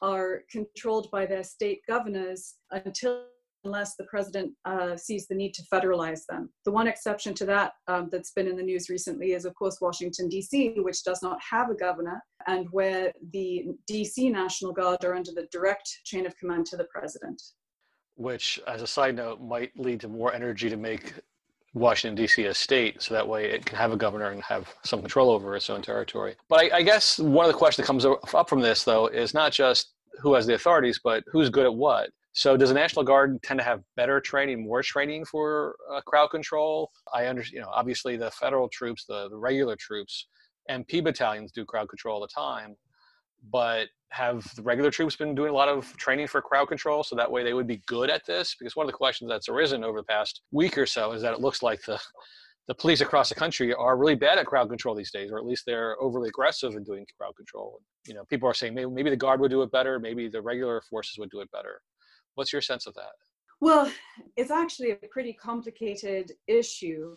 are 0.01 0.43
controlled 0.51 1.11
by 1.11 1.27
their 1.27 1.43
state 1.43 1.81
governors 1.87 2.55
until 2.71 3.25
unless 3.69 3.97
the 3.97 4.05
president 4.05 4.51
uh, 4.65 4.97
sees 4.97 5.27
the 5.27 5.35
need 5.35 5.53
to 5.53 5.63
federalize 5.73 6.23
them. 6.27 6.49
The 6.65 6.73
one 6.73 6.89
exception 6.89 7.35
to 7.35 7.45
that 7.47 7.73
um, 7.87 8.09
that's 8.11 8.33
been 8.33 8.49
in 8.49 8.57
the 8.57 8.63
news 8.63 8.89
recently 8.89 9.33
is, 9.33 9.45
of 9.45 9.55
course, 9.55 9.79
Washington, 9.81 10.29
D.C., 10.29 10.77
which 10.79 11.05
does 11.05 11.23
not 11.23 11.39
have 11.51 11.69
a 11.69 11.75
governor, 11.75 12.23
and 12.47 12.67
where 12.71 13.13
the 13.33 13.67
D.C. 13.87 14.31
National 14.31 14.73
Guard 14.73 15.05
are 15.05 15.15
under 15.15 15.33
the 15.33 15.47
direct 15.53 15.87
chain 16.05 16.25
of 16.25 16.37
command 16.39 16.65
to 16.67 16.79
the 16.79 16.85
president. 16.85 17.41
Which, 18.17 18.59
as 18.67 18.81
a 18.81 18.87
side 18.87 19.17
note, 19.17 19.41
might 19.41 19.79
lead 19.79 20.01
to 20.01 20.09
more 20.09 20.33
energy 20.33 20.71
to 20.71 20.79
make 20.79 21.13
Washington, 21.75 22.17
D.C. 22.17 22.47
a 22.47 22.55
state, 22.55 23.03
so 23.03 23.13
that 23.13 23.29
way 23.29 23.51
it 23.51 23.67
can 23.67 23.77
have 23.77 23.93
a 23.93 23.99
governor 23.99 24.31
and 24.31 24.43
have 24.43 24.75
some 24.83 25.01
control 25.01 25.31
over 25.31 25.55
its 25.55 25.69
own 25.69 25.83
territory. 25.83 26.37
But 26.49 26.73
I, 26.73 26.79
I 26.79 26.83
guess 26.83 27.19
one 27.19 27.45
of 27.45 27.53
the 27.53 27.59
questions 27.59 27.87
that 27.87 27.93
comes 27.93 28.07
up 28.07 28.49
from 28.49 28.61
this, 28.61 28.83
though, 28.83 29.09
is 29.09 29.35
not 29.35 29.53
just 29.53 29.93
who 30.21 30.33
has 30.33 30.47
the 30.47 30.55
authorities, 30.55 30.99
but 31.05 31.23
who's 31.31 31.51
good 31.51 31.67
at 31.67 31.75
what. 31.75 32.11
So 32.39 32.57
does 32.57 32.69
the 32.69 32.75
National 32.77 33.05
Guard 33.05 33.43
tend 33.43 33.59
to 33.59 33.65
have 33.65 33.83
better 33.97 34.21
training, 34.21 34.63
more 34.63 34.81
training 34.81 35.25
for 35.25 35.75
uh, 35.93 36.01
crowd 36.03 36.29
control? 36.29 36.93
I 37.13 37.27
understand, 37.27 37.57
you 37.57 37.61
know, 37.63 37.69
obviously 37.69 38.17
the 38.17 38.31
federal 38.31 38.69
troops, 38.69 39.05
the, 39.07 39.29
the 39.29 39.37
regular 39.37 39.75
troops, 39.75 40.29
MP 40.71 41.03
battalions 41.03 41.51
do 41.51 41.65
crowd 41.65 41.89
control 41.89 42.15
all 42.15 42.21
the 42.21 42.29
time, 42.29 42.77
but 43.51 43.89
have 44.11 44.49
the 44.55 44.63
regular 44.63 44.93
troops 44.93 45.17
been 45.17 45.35
doing 45.35 45.51
a 45.51 45.53
lot 45.53 45.69
of 45.69 45.97
training 45.97 46.29
for 46.29 46.41
crowd 46.41 46.69
control 46.69 47.03
so 47.03 47.17
that 47.17 47.29
way 47.29 47.43
they 47.43 47.55
would 47.55 47.67
be 47.67 47.83
good 47.87 48.09
at 48.09 48.25
this? 48.25 48.55
Because 48.57 48.77
one 48.77 48.87
of 48.87 48.93
the 48.93 48.97
questions 48.97 49.29
that's 49.29 49.49
arisen 49.49 49.83
over 49.83 49.99
the 49.99 50.05
past 50.05 50.43
week 50.53 50.79
or 50.79 50.87
so 50.87 51.11
is 51.11 51.23
that 51.23 51.33
it 51.33 51.41
looks 51.41 51.61
like 51.61 51.83
the 51.87 52.01
the 52.69 52.75
police 52.75 53.01
across 53.01 53.31
the 53.31 53.35
country 53.35 53.73
are 53.75 53.97
really 53.97 54.15
bad 54.15 54.39
at 54.39 54.47
crowd 54.47 54.69
control 54.69 54.95
these 54.95 55.11
days, 55.11 55.33
or 55.33 55.39
at 55.39 55.47
least 55.47 55.65
they're 55.67 56.01
overly 56.01 56.29
aggressive 56.29 56.75
in 56.75 56.85
doing 56.85 57.05
crowd 57.19 57.35
control. 57.35 57.81
You 58.07 58.13
know, 58.13 58.25
people 58.27 58.47
are 58.49 58.53
saying 58.53 58.75
maybe, 58.75 58.91
maybe 58.91 59.09
the 59.11 59.17
guard 59.17 59.41
would 59.41 59.51
do 59.51 59.63
it 59.63 59.73
better, 59.73 59.99
maybe 59.99 60.29
the 60.29 60.43
regular 60.43 60.83
forces 60.83 61.17
would 61.19 61.31
do 61.31 61.41
it 61.41 61.51
better. 61.51 61.81
What's 62.39 62.53
your 62.53 62.63
sense 62.63 62.87
of 62.87 62.95
that? 62.95 63.15
Well, 63.61 63.91
it's 64.37 64.53
actually 64.53 64.93
a 64.93 64.97
pretty 65.11 65.33
complicated 65.33 66.31
issue. 66.47 67.17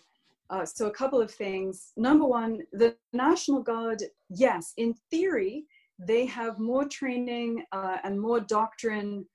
Uh, 0.50 0.66
so, 0.66 0.88
a 0.88 0.92
couple 0.92 1.22
of 1.22 1.30
things. 1.30 1.94
Number 1.96 2.26
one, 2.26 2.64
the 2.74 2.96
National 3.14 3.62
Guard, 3.62 4.02
yes, 4.32 4.74
in 4.78 4.96
theory, 5.12 5.66
they 6.00 6.26
have 6.26 6.58
more 6.58 6.86
training 6.86 7.64
uh, 7.72 7.98
and 8.04 8.20
more 8.20 8.40
doctrine 8.40 9.28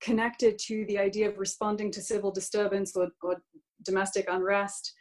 connected 0.00 0.56
to 0.66 0.84
the 0.86 0.98
idea 0.98 1.28
of 1.28 1.38
responding 1.38 1.90
to 1.90 2.00
civil 2.00 2.30
disturbance 2.30 2.94
or, 2.94 3.08
or 3.20 3.42
domestic 3.84 4.26
unrest 4.30 4.92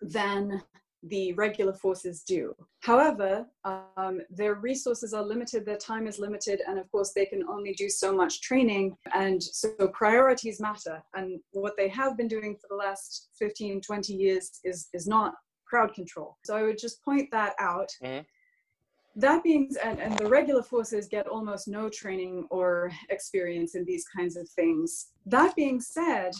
than 0.00 0.62
the 1.04 1.32
regular 1.32 1.72
forces 1.72 2.22
do. 2.22 2.54
However, 2.80 3.46
um, 3.64 4.20
their 4.30 4.54
resources 4.54 5.12
are 5.12 5.22
limited, 5.22 5.64
their 5.64 5.76
time 5.76 6.06
is 6.06 6.18
limited, 6.18 6.60
and 6.66 6.78
of 6.78 6.90
course, 6.92 7.12
they 7.12 7.26
can 7.26 7.42
only 7.48 7.74
do 7.74 7.88
so 7.88 8.14
much 8.14 8.40
training. 8.40 8.96
And 9.14 9.42
so, 9.42 9.70
priorities 9.92 10.60
matter. 10.60 11.02
And 11.14 11.40
what 11.52 11.76
they 11.76 11.88
have 11.88 12.16
been 12.16 12.28
doing 12.28 12.56
for 12.56 12.68
the 12.70 12.76
last 12.76 13.30
15, 13.38 13.80
20 13.80 14.12
years 14.14 14.60
is, 14.64 14.88
is 14.92 15.06
not 15.06 15.34
crowd 15.64 15.92
control. 15.94 16.36
So, 16.44 16.56
I 16.56 16.62
would 16.62 16.78
just 16.78 17.04
point 17.04 17.30
that 17.32 17.54
out. 17.58 17.90
Mm-hmm. 18.02 18.22
That 19.16 19.42
being 19.42 19.70
and, 19.84 20.00
and 20.00 20.16
the 20.16 20.26
regular 20.26 20.62
forces 20.62 21.06
get 21.06 21.26
almost 21.26 21.68
no 21.68 21.90
training 21.90 22.46
or 22.50 22.90
experience 23.10 23.74
in 23.74 23.84
these 23.84 24.06
kinds 24.08 24.36
of 24.36 24.48
things. 24.50 25.08
That 25.26 25.54
being 25.54 25.80
said, 25.82 26.32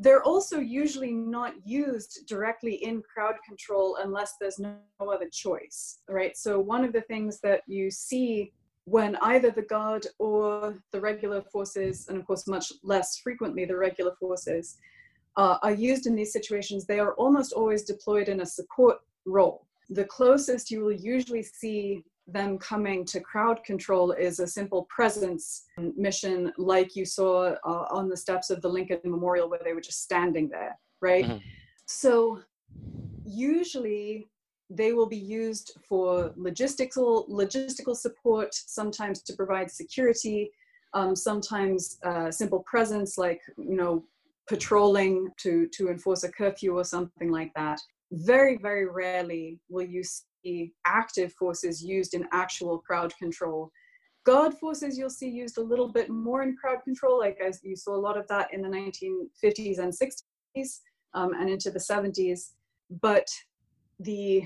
they're 0.00 0.22
also 0.22 0.60
usually 0.60 1.12
not 1.12 1.54
used 1.66 2.26
directly 2.28 2.74
in 2.84 3.02
crowd 3.02 3.34
control 3.46 3.98
unless 4.02 4.34
there's 4.40 4.60
no 4.60 4.76
other 5.00 5.28
choice, 5.28 5.98
right? 6.08 6.36
So, 6.36 6.60
one 6.60 6.84
of 6.84 6.92
the 6.92 7.00
things 7.02 7.40
that 7.40 7.62
you 7.66 7.90
see 7.90 8.52
when 8.84 9.16
either 9.16 9.50
the 9.50 9.62
guard 9.62 10.06
or 10.18 10.82
the 10.92 11.00
regular 11.00 11.42
forces, 11.42 12.06
and 12.08 12.16
of 12.16 12.26
course, 12.26 12.46
much 12.46 12.72
less 12.82 13.18
frequently 13.18 13.64
the 13.64 13.76
regular 13.76 14.14
forces, 14.20 14.78
uh, 15.36 15.58
are 15.62 15.72
used 15.72 16.06
in 16.06 16.14
these 16.14 16.32
situations, 16.32 16.86
they 16.86 17.00
are 17.00 17.14
almost 17.14 17.52
always 17.52 17.82
deployed 17.82 18.28
in 18.28 18.40
a 18.40 18.46
support 18.46 18.98
role. 19.26 19.66
The 19.90 20.04
closest 20.04 20.70
you 20.70 20.80
will 20.80 20.92
usually 20.92 21.42
see 21.42 22.04
them 22.28 22.58
coming 22.58 23.04
to 23.06 23.20
crowd 23.20 23.64
control 23.64 24.12
is 24.12 24.38
a 24.38 24.46
simple 24.46 24.86
presence 24.90 25.64
mission 25.96 26.52
like 26.58 26.94
you 26.94 27.04
saw 27.04 27.54
uh, 27.64 27.86
on 27.90 28.08
the 28.08 28.16
steps 28.16 28.50
of 28.50 28.60
the 28.60 28.68
Lincoln 28.68 29.00
Memorial 29.04 29.48
where 29.48 29.60
they 29.64 29.72
were 29.72 29.80
just 29.80 30.02
standing 30.02 30.48
there, 30.48 30.78
right? 31.00 31.24
Mm-hmm. 31.24 31.38
So 31.86 32.40
usually 33.24 34.28
they 34.70 34.92
will 34.92 35.08
be 35.08 35.16
used 35.16 35.78
for 35.88 36.30
logistical 36.38 37.28
logistical 37.30 37.96
support, 37.96 38.50
sometimes 38.52 39.22
to 39.22 39.32
provide 39.34 39.70
security, 39.70 40.50
um, 40.92 41.16
sometimes 41.16 41.98
uh, 42.04 42.30
simple 42.30 42.62
presence 42.66 43.16
like 43.16 43.40
you 43.56 43.76
know 43.76 44.04
patrolling 44.48 45.28
to 45.38 45.66
to 45.68 45.88
enforce 45.88 46.24
a 46.24 46.32
curfew 46.32 46.76
or 46.76 46.84
something 46.84 47.30
like 47.30 47.52
that. 47.54 47.80
Very 48.12 48.58
very 48.58 48.86
rarely 48.86 49.58
will 49.70 49.86
you 49.86 50.02
active 50.84 51.32
forces 51.32 51.82
used 51.82 52.14
in 52.14 52.26
actual 52.32 52.78
crowd 52.78 53.12
control. 53.18 53.70
Guard 54.24 54.54
forces 54.54 54.98
you'll 54.98 55.10
see 55.10 55.28
used 55.28 55.58
a 55.58 55.62
little 55.62 55.88
bit 55.88 56.10
more 56.10 56.42
in 56.42 56.56
crowd 56.56 56.82
control, 56.84 57.18
like 57.18 57.38
as 57.40 57.60
you 57.62 57.76
saw 57.76 57.94
a 57.94 57.96
lot 57.96 58.16
of 58.16 58.26
that 58.28 58.52
in 58.52 58.62
the 58.62 58.68
1950s 58.68 59.78
and 59.78 59.92
60s 59.92 60.80
um, 61.14 61.32
and 61.34 61.48
into 61.48 61.70
the 61.70 61.78
70s. 61.78 62.52
But 63.00 63.26
the 64.00 64.44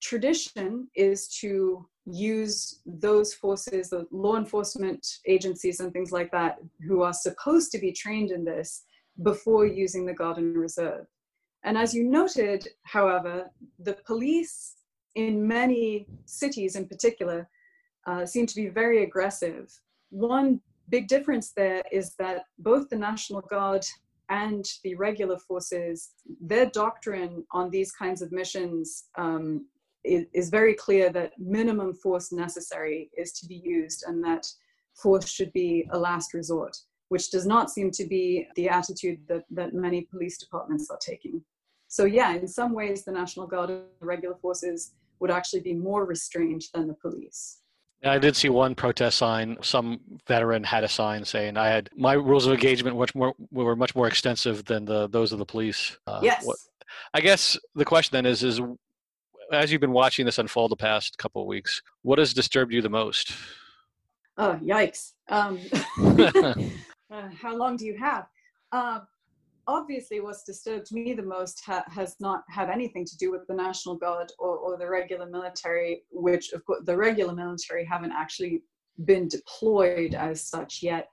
tradition 0.00 0.88
is 0.94 1.28
to 1.40 1.86
use 2.06 2.80
those 2.86 3.34
forces, 3.34 3.90
the 3.90 4.06
law 4.10 4.36
enforcement 4.36 5.06
agencies 5.26 5.80
and 5.80 5.92
things 5.92 6.12
like 6.12 6.30
that, 6.32 6.58
who 6.86 7.02
are 7.02 7.12
supposed 7.12 7.70
to 7.72 7.78
be 7.78 7.92
trained 7.92 8.30
in 8.30 8.44
this 8.44 8.84
before 9.22 9.66
using 9.66 10.06
the 10.06 10.14
Guard 10.14 10.38
and 10.38 10.56
Reserve. 10.56 11.06
And 11.64 11.76
as 11.76 11.92
you 11.92 12.04
noted, 12.04 12.66
however, 12.84 13.50
the 13.80 13.94
police 14.06 14.76
in 15.18 15.44
many 15.44 16.06
cities 16.26 16.76
in 16.76 16.86
particular 16.86 17.48
uh, 18.06 18.24
seem 18.24 18.46
to 18.46 18.54
be 18.54 18.68
very 18.68 19.02
aggressive. 19.02 19.64
One 20.10 20.60
big 20.90 21.08
difference 21.08 21.50
there 21.50 21.82
is 21.90 22.14
that 22.20 22.44
both 22.60 22.88
the 22.88 22.96
National 22.96 23.40
Guard 23.40 23.84
and 24.28 24.64
the 24.84 24.94
regular 24.94 25.36
forces, 25.36 26.10
their 26.40 26.66
doctrine 26.66 27.44
on 27.50 27.68
these 27.68 27.90
kinds 27.90 28.22
of 28.22 28.30
missions 28.30 29.06
um, 29.16 29.66
is, 30.04 30.26
is, 30.32 30.50
very 30.50 30.74
clear 30.74 31.10
that 31.10 31.32
minimum 31.38 31.94
force 31.94 32.30
necessary 32.30 33.10
is 33.16 33.32
to 33.32 33.46
be 33.46 33.60
used 33.64 34.04
and 34.06 34.22
that 34.22 34.46
force 34.94 35.28
should 35.28 35.52
be 35.52 35.88
a 35.90 35.98
last 35.98 36.32
resort, 36.32 36.76
which 37.08 37.30
does 37.30 37.46
not 37.46 37.70
seem 37.70 37.90
to 37.90 38.06
be 38.06 38.46
the 38.54 38.68
attitude 38.68 39.18
that, 39.28 39.44
that 39.50 39.74
many 39.74 40.02
police 40.02 40.38
departments 40.38 40.88
are 40.90 40.98
taking. 41.00 41.42
So, 41.88 42.04
yeah, 42.04 42.34
in 42.34 42.46
some 42.46 42.72
ways, 42.74 43.04
the 43.04 43.12
National 43.12 43.46
Guard 43.46 43.70
and 43.70 43.82
the 43.98 44.06
regular 44.06 44.36
forces 44.36 44.92
would 45.20 45.30
actually 45.30 45.60
be 45.60 45.74
more 45.74 46.04
restrained 46.04 46.64
than 46.74 46.86
the 46.86 46.94
police. 46.94 47.58
I 48.04 48.18
did 48.18 48.36
see 48.36 48.48
one 48.48 48.74
protest 48.74 49.18
sign. 49.18 49.56
Some 49.60 50.00
veteran 50.26 50.62
had 50.62 50.84
a 50.84 50.88
sign 50.88 51.24
saying, 51.24 51.56
"I 51.56 51.68
had 51.68 51.90
my 51.96 52.12
rules 52.12 52.46
of 52.46 52.52
engagement 52.52 52.96
much 52.96 53.14
more 53.14 53.34
were 53.50 53.74
much 53.74 53.96
more 53.96 54.06
extensive 54.06 54.64
than 54.64 54.84
the 54.84 55.08
those 55.08 55.32
of 55.32 55.38
the 55.40 55.44
police." 55.44 55.98
Uh, 56.06 56.20
yes. 56.22 56.46
What, 56.46 56.58
I 57.12 57.20
guess 57.20 57.58
the 57.74 57.84
question 57.84 58.16
then 58.16 58.24
is: 58.24 58.44
is 58.44 58.60
as 59.52 59.72
you've 59.72 59.80
been 59.80 59.92
watching 59.92 60.26
this 60.26 60.38
unfold 60.38 60.70
the 60.70 60.76
past 60.76 61.18
couple 61.18 61.42
of 61.42 61.48
weeks, 61.48 61.82
what 62.02 62.18
has 62.18 62.32
disturbed 62.32 62.72
you 62.72 62.82
the 62.82 62.88
most? 62.88 63.32
Oh, 64.36 64.58
yikes! 64.62 65.14
Um, 65.28 65.58
uh, 67.10 67.28
how 67.40 67.56
long 67.56 67.76
do 67.76 67.84
you 67.84 67.96
have? 67.98 68.26
Uh, 68.70 69.00
obviously 69.68 70.20
what's 70.20 70.42
disturbed 70.42 70.90
me 70.90 71.12
the 71.12 71.22
most 71.22 71.62
ha- 71.64 71.84
has 71.88 72.16
not 72.18 72.42
had 72.48 72.70
anything 72.70 73.04
to 73.04 73.16
do 73.18 73.30
with 73.30 73.46
the 73.46 73.54
national 73.54 73.94
guard 73.94 74.32
or, 74.38 74.56
or 74.56 74.78
the 74.78 74.88
regular 74.88 75.26
military 75.26 76.02
which 76.10 76.52
of 76.52 76.64
course 76.64 76.80
the 76.86 76.96
regular 76.96 77.34
military 77.34 77.84
haven't 77.84 78.12
actually 78.12 78.62
been 79.04 79.28
deployed 79.28 80.14
as 80.14 80.42
such 80.42 80.82
yet. 80.82 81.08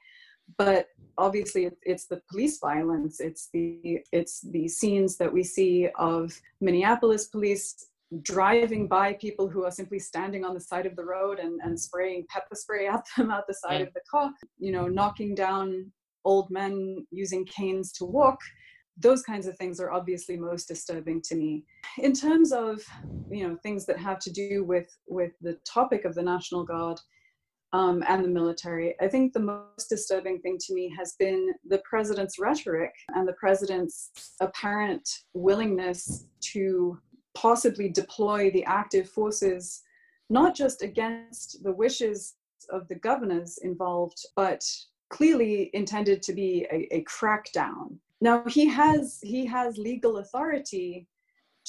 But 0.57 0.87
obviously 1.17 1.69
it's 1.83 2.07
the 2.07 2.21
police 2.29 2.59
violence 2.59 3.19
it's 3.19 3.49
the 3.53 3.99
it's 4.11 4.41
the 4.51 4.67
scenes 4.67 5.17
that 5.17 5.31
we 5.31 5.43
see 5.43 5.87
of 5.97 6.31
minneapolis 6.61 7.27
police 7.27 7.87
driving 8.21 8.87
by 8.87 9.13
people 9.13 9.47
who 9.47 9.63
are 9.63 9.71
simply 9.71 9.97
standing 9.97 10.45
on 10.45 10.53
the 10.53 10.59
side 10.59 10.85
of 10.85 10.95
the 10.95 11.03
road 11.03 11.39
and, 11.39 11.59
and 11.63 11.79
spraying 11.79 12.25
pepper 12.29 12.53
spray 12.53 12.87
at 12.87 13.03
them 13.17 13.31
out 13.35 13.47
the 13.47 13.53
side 13.53 13.81
of 13.81 13.93
the 13.93 14.01
car 14.11 14.31
you 14.59 14.71
know 14.71 14.87
knocking 14.87 15.33
down 15.33 15.91
old 16.25 16.49
men 16.49 17.05
using 17.11 17.45
canes 17.45 17.91
to 17.93 18.05
walk 18.05 18.39
those 18.97 19.23
kinds 19.23 19.45
of 19.45 19.57
things 19.57 19.79
are 19.81 19.91
obviously 19.91 20.37
most 20.37 20.69
disturbing 20.69 21.21
to 21.21 21.35
me. 21.35 21.65
In 21.97 22.13
terms 22.13 22.53
of 22.53 22.81
you 23.29 23.47
know 23.47 23.57
things 23.61 23.85
that 23.85 23.99
have 23.99 24.19
to 24.19 24.31
do 24.31 24.63
with 24.63 24.87
with 25.07 25.33
the 25.41 25.57
topic 25.65 26.05
of 26.05 26.15
the 26.15 26.23
national 26.23 26.63
guard 26.63 26.99
um, 27.73 28.03
and 28.07 28.23
the 28.23 28.29
military 28.29 28.95
i 29.01 29.07
think 29.07 29.33
the 29.33 29.39
most 29.39 29.89
disturbing 29.89 30.39
thing 30.39 30.57
to 30.59 30.73
me 30.73 30.93
has 30.97 31.15
been 31.17 31.53
the 31.67 31.81
president's 31.89 32.39
rhetoric 32.39 32.93
and 33.15 33.27
the 33.27 33.33
president's 33.33 34.11
apparent 34.39 35.07
willingness 35.33 36.27
to 36.39 36.97
possibly 37.33 37.89
deploy 37.89 38.51
the 38.51 38.63
active 38.65 39.09
forces 39.09 39.81
not 40.29 40.55
just 40.55 40.81
against 40.81 41.63
the 41.63 41.71
wishes 41.71 42.35
of 42.71 42.87
the 42.87 42.95
governors 42.95 43.59
involved, 43.61 44.25
but 44.35 44.63
clearly 45.09 45.69
intended 45.73 46.21
to 46.23 46.33
be 46.33 46.65
a, 46.71 46.95
a 46.95 47.03
crackdown. 47.03 47.97
Now 48.21 48.43
he 48.47 48.65
has 48.67 49.19
he 49.21 49.45
has 49.45 49.77
legal 49.77 50.17
authority 50.17 51.07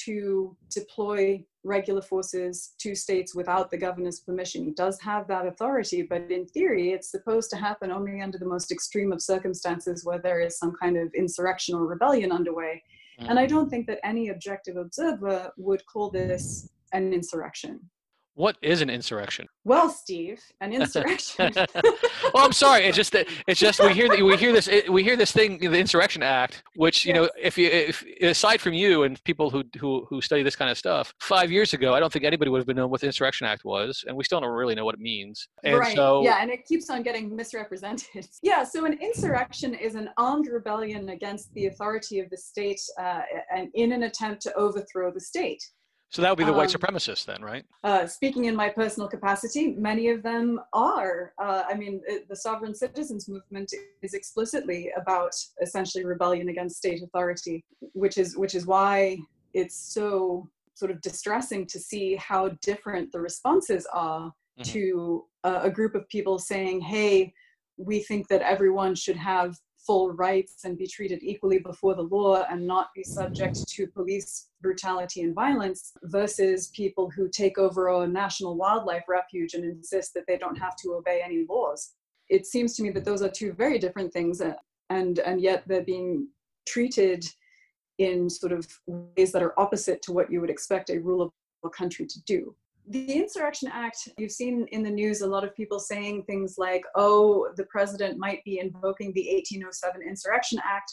to 0.04 0.56
deploy 0.70 1.44
regular 1.64 2.02
forces 2.02 2.74
to 2.78 2.94
states 2.94 3.34
without 3.34 3.70
the 3.70 3.76
governor's 3.76 4.20
permission. 4.20 4.64
He 4.64 4.70
does 4.70 5.00
have 5.00 5.26
that 5.28 5.46
authority, 5.46 6.02
but 6.02 6.30
in 6.30 6.46
theory, 6.46 6.92
it's 6.92 7.10
supposed 7.10 7.50
to 7.50 7.56
happen 7.56 7.90
only 7.90 8.20
under 8.20 8.38
the 8.38 8.46
most 8.46 8.70
extreme 8.70 9.12
of 9.12 9.20
circumstances 9.20 10.04
where 10.04 10.18
there 10.18 10.40
is 10.40 10.58
some 10.58 10.74
kind 10.80 10.96
of 10.96 11.12
insurrection 11.14 11.74
or 11.74 11.86
rebellion 11.86 12.30
underway. 12.30 12.82
Mm-hmm. 13.18 13.30
And 13.30 13.38
I 13.38 13.46
don't 13.46 13.68
think 13.68 13.86
that 13.86 14.00
any 14.04 14.28
objective 14.28 14.76
observer 14.76 15.50
would 15.56 15.84
call 15.86 16.10
this 16.10 16.68
an 16.92 17.12
insurrection. 17.12 17.80
What 18.36 18.58
is 18.60 18.82
an 18.82 18.90
insurrection? 18.90 19.46
Well, 19.64 19.88
Steve, 19.88 20.42
an 20.60 20.70
insurrection. 20.80 21.54
well, 21.54 22.44
I'm 22.44 22.52
sorry. 22.52 22.84
It's 22.84 22.94
just 22.96 23.12
that 23.12 23.26
it's 23.46 23.58
just 23.58 23.82
we 23.82 23.94
hear 23.94 24.08
that 24.08 24.22
we 24.22 24.36
hear 24.36 24.52
this 24.52 24.68
we 24.90 25.02
hear 25.02 25.16
this 25.16 25.32
thing, 25.32 25.58
the 25.58 25.78
Insurrection 25.78 26.22
Act, 26.22 26.62
which 26.74 27.06
you 27.06 27.14
yes. 27.14 27.22
know, 27.22 27.28
if 27.40 27.56
you 27.56 27.68
if 27.68 28.04
aside 28.20 28.60
from 28.60 28.74
you 28.74 29.04
and 29.04 29.22
people 29.24 29.48
who 29.48 29.64
who 29.78 30.06
who 30.10 30.20
study 30.20 30.42
this 30.42 30.54
kind 30.54 30.70
of 30.70 30.76
stuff, 30.76 31.14
five 31.18 31.50
years 31.50 31.72
ago, 31.72 31.94
I 31.94 31.98
don't 31.98 32.12
think 32.12 32.26
anybody 32.26 32.50
would 32.50 32.58
have 32.58 32.66
been 32.66 32.76
known 32.76 32.90
what 32.90 33.00
the 33.00 33.06
Insurrection 33.06 33.46
Act 33.46 33.64
was, 33.64 34.04
and 34.06 34.14
we 34.14 34.22
still 34.22 34.38
don't 34.38 34.50
really 34.50 34.74
know 34.74 34.84
what 34.84 34.96
it 34.96 35.00
means. 35.00 35.48
And 35.64 35.78
right. 35.78 35.96
So, 35.96 36.22
yeah, 36.22 36.42
and 36.42 36.50
it 36.50 36.66
keeps 36.66 36.90
on 36.90 37.02
getting 37.02 37.34
misrepresented. 37.34 38.28
yeah. 38.42 38.64
So 38.64 38.84
an 38.84 38.98
insurrection 39.00 39.72
is 39.72 39.94
an 39.94 40.10
armed 40.18 40.48
rebellion 40.48 41.08
against 41.08 41.54
the 41.54 41.68
authority 41.68 42.20
of 42.20 42.28
the 42.28 42.36
state, 42.36 42.82
uh, 43.00 43.22
and 43.50 43.70
in 43.72 43.92
an 43.92 44.02
attempt 44.02 44.42
to 44.42 44.54
overthrow 44.56 45.10
the 45.10 45.20
state. 45.20 45.62
So 46.10 46.22
that 46.22 46.30
would 46.30 46.38
be 46.38 46.44
the 46.44 46.50
um, 46.50 46.56
white 46.56 46.68
supremacists 46.68 47.24
then, 47.24 47.42
right? 47.42 47.64
Uh, 47.82 48.06
speaking 48.06 48.44
in 48.44 48.54
my 48.54 48.68
personal 48.68 49.08
capacity, 49.08 49.72
many 49.72 50.08
of 50.08 50.22
them 50.22 50.60
are. 50.72 51.32
Uh, 51.38 51.64
I 51.68 51.74
mean, 51.74 52.00
it, 52.06 52.28
the 52.28 52.36
sovereign 52.36 52.74
citizens 52.74 53.28
movement 53.28 53.72
is 54.02 54.14
explicitly 54.14 54.90
about 54.96 55.32
essentially 55.60 56.04
rebellion 56.04 56.48
against 56.48 56.76
state 56.76 57.02
authority, 57.02 57.64
which 57.92 58.18
is 58.18 58.36
which 58.36 58.54
is 58.54 58.66
why 58.66 59.18
it's 59.52 59.76
so 59.76 60.48
sort 60.74 60.90
of 60.90 61.00
distressing 61.00 61.66
to 61.66 61.78
see 61.78 62.14
how 62.16 62.48
different 62.62 63.10
the 63.10 63.20
responses 63.20 63.86
are 63.92 64.26
mm-hmm. 64.26 64.62
to 64.62 65.24
uh, 65.42 65.60
a 65.64 65.70
group 65.70 65.94
of 65.96 66.08
people 66.08 66.38
saying, 66.38 66.80
"Hey, 66.80 67.32
we 67.76 68.00
think 68.00 68.28
that 68.28 68.42
everyone 68.42 68.94
should 68.94 69.16
have 69.16 69.56
full 69.86 70.10
rights 70.12 70.64
and 70.64 70.76
be 70.76 70.86
treated 70.86 71.22
equally 71.22 71.58
before 71.58 71.94
the 71.94 72.02
law 72.02 72.44
and 72.50 72.66
not 72.66 72.88
be 72.94 73.04
subject 73.04 73.66
to 73.68 73.86
police 73.86 74.48
brutality 74.60 75.22
and 75.22 75.34
violence 75.34 75.92
versus 76.04 76.68
people 76.68 77.10
who 77.10 77.28
take 77.28 77.58
over 77.58 77.88
a 77.88 78.06
national 78.06 78.56
wildlife 78.56 79.04
refuge 79.08 79.54
and 79.54 79.64
insist 79.64 80.12
that 80.14 80.26
they 80.26 80.36
don't 80.36 80.56
have 80.56 80.76
to 80.76 80.94
obey 80.94 81.20
any 81.24 81.46
laws. 81.48 81.92
It 82.28 82.46
seems 82.46 82.74
to 82.76 82.82
me 82.82 82.90
that 82.90 83.04
those 83.04 83.22
are 83.22 83.28
two 83.28 83.52
very 83.52 83.78
different 83.78 84.12
things 84.12 84.40
uh, 84.40 84.54
and 84.90 85.18
and 85.20 85.40
yet 85.40 85.64
they're 85.66 85.84
being 85.84 86.28
treated 86.66 87.24
in 87.98 88.28
sort 88.28 88.52
of 88.52 88.66
ways 88.86 89.32
that 89.32 89.42
are 89.42 89.58
opposite 89.58 90.02
to 90.02 90.12
what 90.12 90.30
you 90.30 90.40
would 90.40 90.50
expect 90.50 90.90
a 90.90 90.98
rule 90.98 91.22
of 91.22 91.30
a 91.64 91.70
country 91.70 92.06
to 92.06 92.22
do 92.24 92.54
the 92.88 93.12
Insurrection 93.12 93.68
Act, 93.72 94.08
you've 94.16 94.32
seen 94.32 94.66
in 94.70 94.82
the 94.82 94.90
news 94.90 95.20
a 95.20 95.26
lot 95.26 95.44
of 95.44 95.54
people 95.56 95.80
saying 95.80 96.22
things 96.22 96.56
like, 96.56 96.84
oh, 96.94 97.48
the 97.56 97.64
president 97.64 98.18
might 98.18 98.44
be 98.44 98.60
invoking 98.60 99.12
the 99.12 99.26
1807 99.34 100.02
Insurrection 100.02 100.60
Act. 100.64 100.92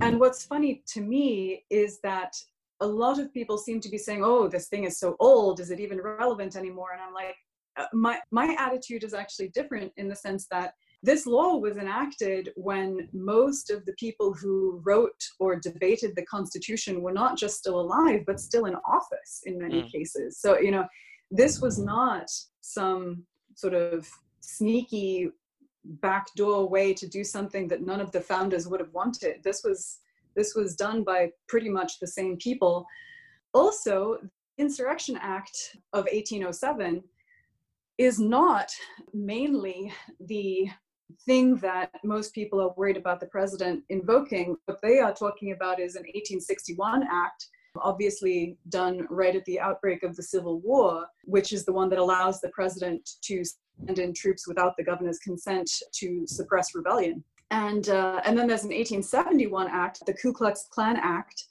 And 0.00 0.18
what's 0.18 0.44
funny 0.44 0.82
to 0.88 1.00
me 1.00 1.64
is 1.70 2.00
that 2.02 2.32
a 2.80 2.86
lot 2.86 3.18
of 3.18 3.32
people 3.32 3.58
seem 3.58 3.80
to 3.80 3.90
be 3.90 3.98
saying, 3.98 4.22
oh, 4.24 4.48
this 4.48 4.68
thing 4.68 4.84
is 4.84 4.98
so 4.98 5.16
old, 5.20 5.60
is 5.60 5.70
it 5.70 5.80
even 5.80 6.00
relevant 6.00 6.56
anymore? 6.56 6.92
And 6.92 7.02
I'm 7.02 7.14
like, 7.14 7.36
uh, 7.78 7.86
my, 7.92 8.18
my 8.30 8.56
attitude 8.58 9.04
is 9.04 9.14
actually 9.14 9.48
different 9.48 9.92
in 9.96 10.08
the 10.08 10.16
sense 10.16 10.46
that 10.50 10.74
this 11.02 11.26
law 11.26 11.56
was 11.56 11.76
enacted 11.76 12.50
when 12.56 13.08
most 13.12 13.70
of 13.70 13.84
the 13.84 13.92
people 13.94 14.32
who 14.32 14.80
wrote 14.84 15.22
or 15.38 15.56
debated 15.56 16.16
the 16.16 16.26
Constitution 16.26 17.02
were 17.02 17.12
not 17.12 17.36
just 17.36 17.58
still 17.58 17.80
alive, 17.80 18.24
but 18.26 18.40
still 18.40 18.64
in 18.64 18.74
office 18.76 19.42
in 19.44 19.58
many 19.58 19.82
mm. 19.82 19.92
cases. 19.92 20.40
So, 20.40 20.58
you 20.58 20.70
know, 20.70 20.86
this 21.30 21.60
was 21.60 21.78
not 21.78 22.30
some 22.60 23.24
sort 23.54 23.74
of 23.74 24.08
sneaky 24.40 25.30
backdoor 25.84 26.68
way 26.68 26.92
to 26.94 27.06
do 27.06 27.22
something 27.22 27.68
that 27.68 27.82
none 27.82 28.00
of 28.00 28.10
the 28.12 28.20
founders 28.20 28.66
would 28.66 28.80
have 28.80 28.92
wanted. 28.92 29.42
This 29.42 29.62
was 29.62 29.98
this 30.34 30.54
was 30.54 30.76
done 30.76 31.02
by 31.02 31.30
pretty 31.48 31.70
much 31.70 31.98
the 31.98 32.06
same 32.06 32.36
people. 32.36 32.86
Also, 33.54 34.18
the 34.22 34.30
Insurrection 34.64 35.18
Act 35.20 35.76
of 35.94 36.04
1807 36.12 37.02
is 37.96 38.20
not 38.20 38.70
mainly 39.14 39.92
the 40.20 40.68
thing 41.24 41.56
that 41.56 41.90
most 42.04 42.34
people 42.34 42.60
are 42.60 42.74
worried 42.76 42.96
about 42.96 43.20
the 43.20 43.26
president 43.26 43.84
invoking. 43.88 44.56
What 44.66 44.80
they 44.82 44.98
are 44.98 45.14
talking 45.14 45.52
about 45.52 45.80
is 45.80 45.94
an 45.96 46.02
1861 46.02 47.04
act, 47.10 47.46
obviously 47.80 48.58
done 48.68 49.06
right 49.10 49.36
at 49.36 49.44
the 49.44 49.60
outbreak 49.60 50.02
of 50.02 50.16
the 50.16 50.22
Civil 50.22 50.60
War, 50.60 51.06
which 51.24 51.52
is 51.52 51.64
the 51.64 51.72
one 51.72 51.88
that 51.90 51.98
allows 51.98 52.40
the 52.40 52.48
president 52.50 53.08
to 53.22 53.44
send 53.44 53.98
in 53.98 54.14
troops 54.14 54.48
without 54.48 54.76
the 54.76 54.84
governor's 54.84 55.18
consent 55.18 55.70
to 55.92 56.26
suppress 56.26 56.74
rebellion. 56.74 57.22
And, 57.50 57.88
uh, 57.88 58.20
and 58.24 58.36
then 58.36 58.48
there's 58.48 58.64
an 58.64 58.70
1871 58.70 59.68
act, 59.70 60.04
the 60.06 60.14
Ku 60.14 60.32
Klux 60.32 60.66
Klan 60.70 60.96
Act, 60.96 61.44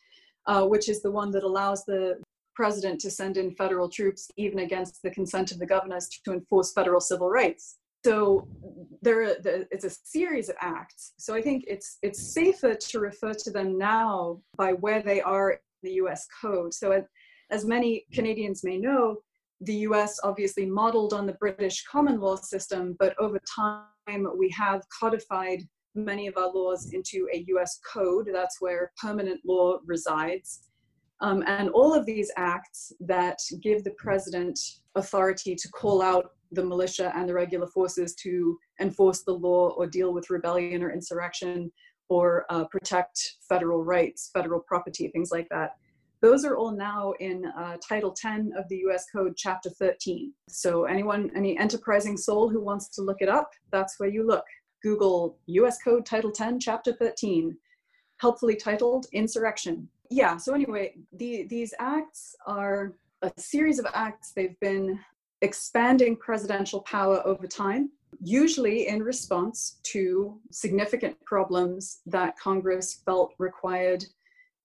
uh, 0.45 0.65
which 0.65 0.89
is 0.89 1.01
the 1.01 1.11
one 1.11 1.31
that 1.31 1.43
allows 1.43 1.85
the 1.85 2.21
president 2.53 2.99
to 3.01 3.11
send 3.11 3.37
in 3.37 3.55
federal 3.55 3.89
troops 3.89 4.29
even 4.37 4.59
against 4.59 5.01
the 5.03 5.11
consent 5.11 5.51
of 5.51 5.59
the 5.59 5.65
governors 5.65 6.09
to 6.23 6.33
enforce 6.33 6.73
federal 6.73 7.01
civil 7.01 7.29
rights 7.29 7.77
so 8.05 8.47
there 9.01 9.21
it's 9.71 9.83
a 9.85 9.89
series 9.89 10.49
of 10.49 10.55
acts. 10.61 11.13
So 11.17 11.33
i 11.33 11.41
think 11.41 11.63
it's 11.67 11.97
it's 12.01 12.33
safer 12.33 12.73
to 12.75 12.99
refer 12.99 13.33
to 13.43 13.51
them 13.57 13.69
now 13.77 14.41
by 14.57 14.69
where 14.83 15.01
they 15.01 15.21
are 15.21 15.51
in 15.51 15.59
the 15.83 15.93
us 15.93 16.27
code. 16.41 16.73
So 16.73 17.03
as 17.51 17.65
many 17.65 18.05
canadians 18.13 18.63
may 18.63 18.77
know 18.77 19.17
the 19.61 19.77
us 19.97 20.19
obviously 20.23 20.65
modeled 20.65 21.13
on 21.13 21.25
the 21.25 21.37
british 21.43 21.77
common 21.93 22.19
law 22.19 22.35
system 22.35 22.83
but 22.99 23.15
over 23.25 23.39
time 23.55 24.21
we 24.37 24.49
have 24.49 24.81
codified 24.99 25.61
many 25.95 26.27
of 26.27 26.35
our 26.37 26.51
laws 26.51 26.91
into 26.93 27.27
a 27.33 27.39
us 27.59 27.79
code. 27.93 28.27
That's 28.31 28.57
where 28.59 28.91
permanent 29.01 29.41
law 29.45 29.79
resides. 29.85 30.49
Um, 31.21 31.43
and 31.47 31.69
all 31.69 31.93
of 31.93 32.05
these 32.05 32.31
acts 32.35 32.91
that 32.99 33.39
give 33.63 33.83
the 33.83 33.95
president 33.97 34.59
authority 34.95 35.55
to 35.55 35.69
call 35.69 36.01
out 36.01 36.31
the 36.55 36.65
militia 36.65 37.11
and 37.15 37.29
the 37.29 37.33
regular 37.33 37.67
forces 37.67 38.15
to 38.15 38.57
enforce 38.79 39.23
the 39.23 39.33
law 39.33 39.69
or 39.69 39.87
deal 39.87 40.13
with 40.13 40.29
rebellion 40.29 40.81
or 40.81 40.91
insurrection 40.91 41.71
or 42.09 42.45
uh, 42.49 42.65
protect 42.65 43.35
federal 43.47 43.83
rights, 43.83 44.29
federal 44.33 44.59
property, 44.59 45.07
things 45.09 45.31
like 45.31 45.47
that. 45.49 45.71
Those 46.21 46.45
are 46.45 46.55
all 46.55 46.71
now 46.71 47.13
in 47.19 47.45
uh, 47.57 47.77
Title 47.87 48.11
10 48.11 48.53
of 48.57 48.67
the 48.69 48.77
US 48.87 49.05
Code, 49.13 49.35
Chapter 49.37 49.69
13. 49.69 50.33
So, 50.49 50.85
anyone, 50.85 51.29
any 51.35 51.57
enterprising 51.57 52.17
soul 52.17 52.49
who 52.49 52.61
wants 52.61 52.89
to 52.95 53.01
look 53.01 53.17
it 53.19 53.29
up, 53.29 53.51
that's 53.71 53.99
where 53.99 54.09
you 54.09 54.25
look. 54.25 54.45
Google 54.81 55.37
US 55.47 55.77
Code, 55.83 56.05
Title 56.05 56.31
10, 56.31 56.59
Chapter 56.59 56.93
13, 56.93 57.55
helpfully 58.17 58.55
titled 58.55 59.07
Insurrection. 59.11 59.87
Yeah, 60.09 60.37
so 60.37 60.53
anyway, 60.53 60.95
the, 61.13 61.43
these 61.43 61.73
acts 61.79 62.35
are 62.45 62.93
a 63.21 63.31
series 63.37 63.79
of 63.79 63.87
acts. 63.93 64.31
They've 64.35 64.59
been 64.59 64.99
expanding 65.45 66.17
presidential 66.17 66.81
power 66.81 67.25
over 67.25 67.45
time, 67.47 67.91
usually 68.19 68.87
in 68.87 69.01
response 69.03 69.79
to 69.83 70.39
significant 70.51 71.15
problems 71.23 71.99
that 72.07 72.37
Congress 72.37 73.01
felt 73.05 73.33
required 73.37 74.03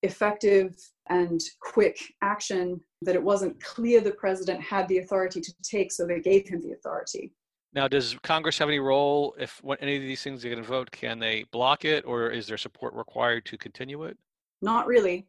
effective 0.02 0.74
and 1.10 1.40
quick 1.60 1.98
action 2.22 2.80
that 3.02 3.14
it 3.14 3.22
wasn't 3.22 3.62
clear 3.62 4.00
the 4.00 4.12
president 4.12 4.60
had 4.62 4.88
the 4.88 4.98
authority 4.98 5.40
to 5.40 5.52
take, 5.62 5.92
so 5.92 6.06
they 6.06 6.20
gave 6.20 6.48
him 6.48 6.62
the 6.62 6.72
authority. 6.72 7.32
Now, 7.74 7.86
does 7.86 8.16
Congress 8.22 8.58
have 8.58 8.68
any 8.68 8.80
role 8.80 9.34
if 9.38 9.60
any 9.80 9.96
of 9.96 10.02
these 10.02 10.22
things 10.22 10.42
get 10.42 10.58
invoked? 10.58 10.92
Can 10.92 11.18
they 11.18 11.44
block 11.52 11.84
it, 11.84 12.04
or 12.06 12.30
is 12.30 12.46
there 12.46 12.56
support 12.56 12.94
required 12.94 13.44
to 13.46 13.58
continue 13.58 14.04
it? 14.04 14.16
Not 14.62 14.86
really. 14.86 15.26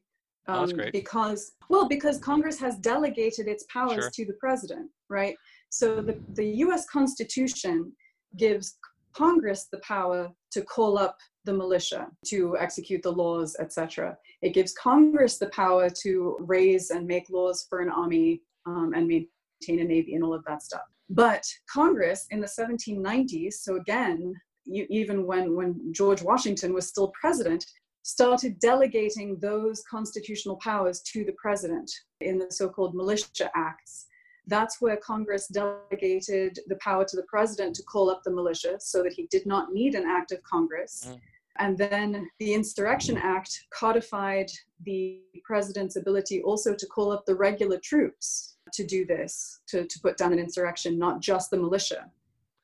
Um, 0.48 0.56
oh, 0.56 0.60
that's 0.62 0.74
great. 0.74 0.94
Because, 0.94 1.52
well, 1.70 1.88
because 1.88 2.18
Congress 2.18 2.60
has 2.60 2.78
delegated 2.78 3.48
its 3.48 3.66
powers 3.72 4.06
sure. 4.06 4.10
to 4.10 4.26
the 4.26 4.34
president, 4.34 4.90
right? 5.12 5.36
So 5.70 6.02
the, 6.02 6.20
the 6.34 6.48
US 6.66 6.86
Constitution 6.88 7.92
gives 8.38 8.78
Congress 9.14 9.68
the 9.72 9.80
power 9.80 10.30
to 10.52 10.62
call 10.62 10.98
up 10.98 11.18
the 11.46 11.54
militia 11.54 12.08
to 12.28 12.56
execute 12.58 13.04
the 13.04 13.12
laws, 13.12 13.56
etc. 13.60 14.18
It 14.42 14.54
gives 14.54 14.74
Congress 14.74 15.38
the 15.38 15.50
power 15.50 15.90
to 16.04 16.38
raise 16.40 16.92
and 16.92 17.06
make 17.06 17.30
laws 17.30 17.66
for 17.70 17.80
an 17.80 17.90
army 17.90 18.42
um, 18.66 18.94
and 18.96 19.08
maintain 19.08 19.82
a 19.82 19.84
navy 19.84 20.16
and 20.16 20.24
all 20.24 20.34
of 20.34 20.46
that 20.46 20.64
stuff. 20.64 20.82
But 21.10 21.44
Congress 21.72 22.26
in 22.32 22.40
the 22.40 22.48
1790s, 22.48 23.54
so 23.54 23.76
again, 23.76 24.34
you, 24.66 24.86
even 24.90 25.26
when, 25.26 25.56
when 25.56 25.94
George 25.94 26.22
Washington 26.22 26.74
was 26.74 26.88
still 26.88 27.12
president, 27.20 27.66
started 28.04 28.60
delegating 28.60 29.38
those 29.40 29.84
constitutional 29.90 30.56
powers 30.58 31.02
to 31.02 31.24
the 31.24 31.34
president 31.34 31.92
in 32.22 32.38
the 32.38 32.52
so 32.52 32.70
called 32.70 32.96
militia 32.96 33.52
acts. 33.56 34.08
That's 34.48 34.82
where 34.82 34.98
Congress 34.98 35.48
delegated 35.48 36.60
the 36.68 36.78
power 36.78 37.06
to 37.06 37.16
the 37.16 37.24
president 37.24 37.76
to 37.76 37.84
call 37.84 38.10
up 38.10 38.24
the 38.24 38.32
militia 38.32 38.78
so 38.80 39.04
that 39.04 39.14
he 39.14 39.28
did 39.28 39.46
not 39.46 39.72
need 39.72 39.96
an 39.96 40.06
act 40.06 40.32
of 40.32 40.42
Congress. 40.44 41.08
Mm. 41.10 41.20
And 41.58 41.78
then 41.78 42.30
the 42.40 42.54
Insurrection 42.54 43.18
Act 43.18 43.66
codified 43.72 44.50
the 44.84 45.22
president's 45.44 45.96
ability 45.96 46.42
also 46.42 46.74
to 46.74 46.88
call 46.88 47.12
up 47.12 47.26
the 47.26 47.36
regular 47.36 47.78
troops 47.78 48.58
to 48.74 48.86
do 48.86 49.06
this, 49.06 49.60
to, 49.68 49.86
to 49.86 50.00
put 50.00 50.18
down 50.18 50.34
an 50.34 50.40
insurrection, 50.40 50.98
not 50.98 51.20
just 51.20 51.52
the 51.52 51.58
militia. 51.58 52.10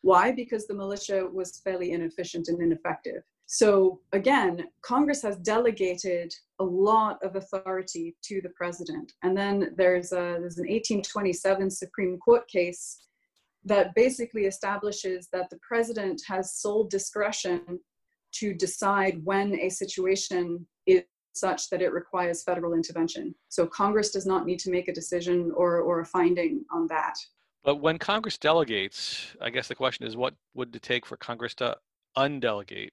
Why? 0.02 0.32
Because 0.32 0.68
the 0.68 0.74
militia 0.74 1.28
was 1.32 1.60
fairly 1.60 1.92
inefficient 1.92 2.48
and 2.48 2.62
ineffective. 2.62 3.24
So 3.48 4.02
again, 4.12 4.66
Congress 4.82 5.22
has 5.22 5.38
delegated 5.38 6.34
a 6.60 6.64
lot 6.64 7.18
of 7.24 7.38
authority 7.38 8.16
to 8.24 8.42
the 8.42 8.50
president. 8.50 9.14
And 9.24 9.36
then 9.36 9.74
there's, 9.78 10.12
a, 10.12 10.38
there's 10.40 10.58
an 10.58 10.68
1827 10.68 11.72
Supreme 11.72 12.20
Court 12.20 12.46
case 12.50 13.08
that 13.64 13.96
basically 13.96 14.46
establishes 14.46 15.30
that 15.32 15.50
the 15.50 15.60
president 15.66 16.22
has 16.28 16.56
sole 16.56 16.84
discretion 16.84 17.80
to 18.34 18.54
decide 18.54 19.24
when 19.24 19.58
a 19.60 19.70
situation 19.70 20.68
is 20.86 21.04
such 21.34 21.70
that 21.70 21.82
it 21.82 21.94
requires 21.94 22.44
federal 22.44 22.74
intervention. 22.74 23.34
So 23.48 23.66
Congress 23.66 24.12
does 24.12 24.26
not 24.26 24.46
need 24.46 24.60
to 24.60 24.72
make 24.72 24.90
a 24.90 24.94
decision 24.94 25.52
or, 25.56 25.80
or 25.80 26.02
a 26.02 26.06
finding 26.06 26.66
on 26.72 26.88
that. 26.88 27.14
But 27.64 27.78
when 27.78 27.98
Congress 27.98 28.38
delegates, 28.38 29.36
I 29.42 29.52
guess 29.52 29.68
the 29.70 29.76
question 29.76 30.06
is 30.06 30.18
what 30.18 30.34
would 30.54 30.76
it 30.76 30.82
take 30.82 31.06
for 31.06 31.16
Congress 31.16 31.54
to 31.56 31.78
undelegate? 32.18 32.92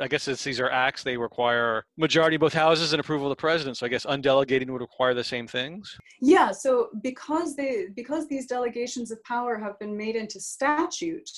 I 0.00 0.08
guess 0.08 0.24
since 0.24 0.44
these 0.44 0.60
are 0.60 0.70
acts, 0.70 1.02
they 1.02 1.16
require 1.16 1.84
majority 1.96 2.36
of 2.36 2.40
both 2.40 2.52
houses 2.54 2.92
and 2.92 3.00
approval 3.00 3.26
of 3.26 3.30
the 3.30 3.40
president. 3.40 3.76
So 3.76 3.86
I 3.86 3.88
guess 3.88 4.06
undelegating 4.06 4.72
would 4.72 4.80
require 4.80 5.14
the 5.14 5.24
same 5.24 5.46
things. 5.46 5.96
Yeah. 6.20 6.52
So 6.52 6.88
because 7.02 7.56
they 7.56 7.86
because 7.94 8.28
these 8.28 8.46
delegations 8.46 9.10
of 9.10 9.22
power 9.24 9.58
have 9.58 9.78
been 9.78 9.96
made 9.96 10.16
into 10.16 10.40
statute, 10.40 11.30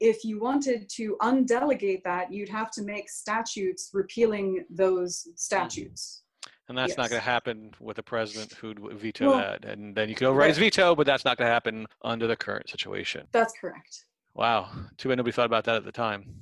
if 0.00 0.24
you 0.24 0.40
wanted 0.40 0.88
to 0.90 1.16
undelegate 1.20 2.02
that, 2.04 2.32
you'd 2.32 2.48
have 2.48 2.70
to 2.72 2.82
make 2.82 3.08
statutes 3.08 3.90
repealing 3.92 4.64
those 4.70 5.28
statutes. 5.36 6.22
Mm-hmm. 6.22 6.46
And 6.70 6.78
that's 6.78 6.90
yes. 6.90 6.98
not 6.98 7.10
going 7.10 7.20
to 7.20 7.26
happen 7.26 7.72
with 7.80 7.98
a 7.98 8.02
president 8.02 8.52
who'd 8.52 8.78
veto 8.92 9.30
well, 9.30 9.38
that. 9.38 9.64
And 9.64 9.92
then 9.92 10.08
you 10.08 10.14
could 10.14 10.28
override 10.28 10.50
his 10.50 10.58
veto, 10.58 10.94
but 10.94 11.04
that's 11.04 11.24
not 11.24 11.36
going 11.36 11.48
to 11.48 11.52
happen 11.52 11.84
under 12.04 12.28
the 12.28 12.36
current 12.36 12.70
situation. 12.70 13.26
That's 13.32 13.52
correct. 13.60 14.04
Wow. 14.34 14.70
Too 14.96 15.08
bad 15.08 15.18
nobody 15.18 15.32
thought 15.32 15.46
about 15.46 15.64
that 15.64 15.74
at 15.74 15.84
the 15.84 15.90
time. 15.90 16.32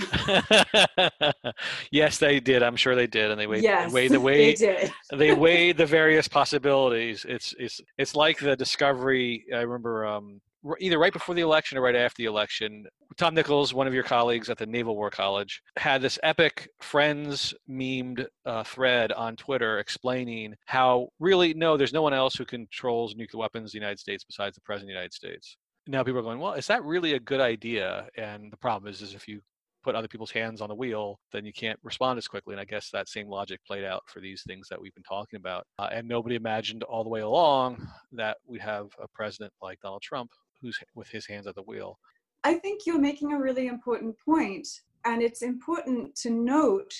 yes, 1.90 2.18
they 2.18 2.40
did. 2.40 2.62
I'm 2.62 2.76
sure 2.76 2.94
they 2.94 3.06
did, 3.06 3.30
and 3.30 3.40
they 3.40 3.46
weighed, 3.46 3.62
yes, 3.62 3.92
weighed 3.92 4.10
the 4.10 4.20
way 4.20 4.54
they, 4.56 4.90
they 5.12 5.34
weighed 5.46 5.76
the 5.76 5.86
various 5.86 6.28
possibilities. 6.28 7.24
It's 7.28 7.54
it's 7.58 7.80
it's 7.98 8.14
like 8.14 8.38
the 8.38 8.56
discovery. 8.56 9.44
I 9.52 9.60
remember 9.60 10.06
um, 10.06 10.40
either 10.78 10.98
right 10.98 11.12
before 11.12 11.34
the 11.34 11.40
election 11.40 11.78
or 11.78 11.82
right 11.82 11.96
after 11.96 12.22
the 12.22 12.28
election, 12.28 12.86
Tom 13.16 13.34
Nichols, 13.34 13.72
one 13.74 13.86
of 13.86 13.94
your 13.94 14.02
colleagues 14.02 14.50
at 14.50 14.58
the 14.58 14.66
Naval 14.66 14.96
War 14.96 15.10
College, 15.10 15.62
had 15.76 16.02
this 16.02 16.18
epic 16.22 16.68
friends 16.80 17.54
memed 17.68 18.26
uh, 18.46 18.64
thread 18.64 19.12
on 19.12 19.36
Twitter 19.36 19.78
explaining 19.78 20.54
how 20.66 21.08
really 21.18 21.54
no, 21.54 21.76
there's 21.76 21.92
no 21.92 22.02
one 22.02 22.14
else 22.14 22.34
who 22.34 22.44
controls 22.44 23.14
nuclear 23.16 23.40
weapons 23.40 23.74
in 23.74 23.78
the 23.78 23.82
United 23.82 23.98
States 23.98 24.24
besides 24.24 24.54
the 24.54 24.60
President 24.62 24.90
of 24.90 24.94
the 24.94 24.98
United 24.98 25.14
States. 25.14 25.56
Now 25.86 26.04
people 26.04 26.20
are 26.20 26.24
going, 26.24 26.38
well, 26.38 26.52
is 26.52 26.66
that 26.66 26.84
really 26.84 27.14
a 27.14 27.20
good 27.20 27.40
idea? 27.40 28.06
And 28.16 28.52
the 28.52 28.56
problem 28.56 28.90
is, 28.90 29.02
is 29.02 29.14
if 29.14 29.26
you 29.26 29.40
put 29.82 29.94
other 29.94 30.08
people's 30.08 30.30
hands 30.30 30.60
on 30.60 30.68
the 30.68 30.74
wheel, 30.74 31.18
then 31.32 31.44
you 31.44 31.52
can't 31.52 31.78
respond 31.82 32.18
as 32.18 32.28
quickly. 32.28 32.54
And 32.54 32.60
I 32.60 32.64
guess 32.64 32.90
that 32.90 33.08
same 33.08 33.28
logic 33.28 33.60
played 33.66 33.84
out 33.84 34.02
for 34.06 34.20
these 34.20 34.42
things 34.46 34.68
that 34.68 34.80
we've 34.80 34.94
been 34.94 35.02
talking 35.02 35.38
about. 35.38 35.66
Uh, 35.78 35.88
and 35.92 36.06
nobody 36.06 36.34
imagined 36.34 36.82
all 36.82 37.02
the 37.02 37.10
way 37.10 37.20
along 37.20 37.86
that 38.12 38.36
we'd 38.46 38.60
have 38.60 38.88
a 39.02 39.08
president 39.14 39.52
like 39.62 39.80
Donald 39.80 40.02
Trump 40.02 40.30
who's 40.60 40.78
with 40.94 41.08
his 41.08 41.26
hands 41.26 41.46
at 41.46 41.54
the 41.54 41.62
wheel. 41.62 41.98
I 42.44 42.54
think 42.54 42.82
you're 42.86 42.98
making 42.98 43.32
a 43.32 43.38
really 43.38 43.66
important 43.66 44.16
point, 44.24 44.66
and 45.04 45.22
it's 45.22 45.42
important 45.42 46.14
to 46.16 46.30
note 46.30 46.92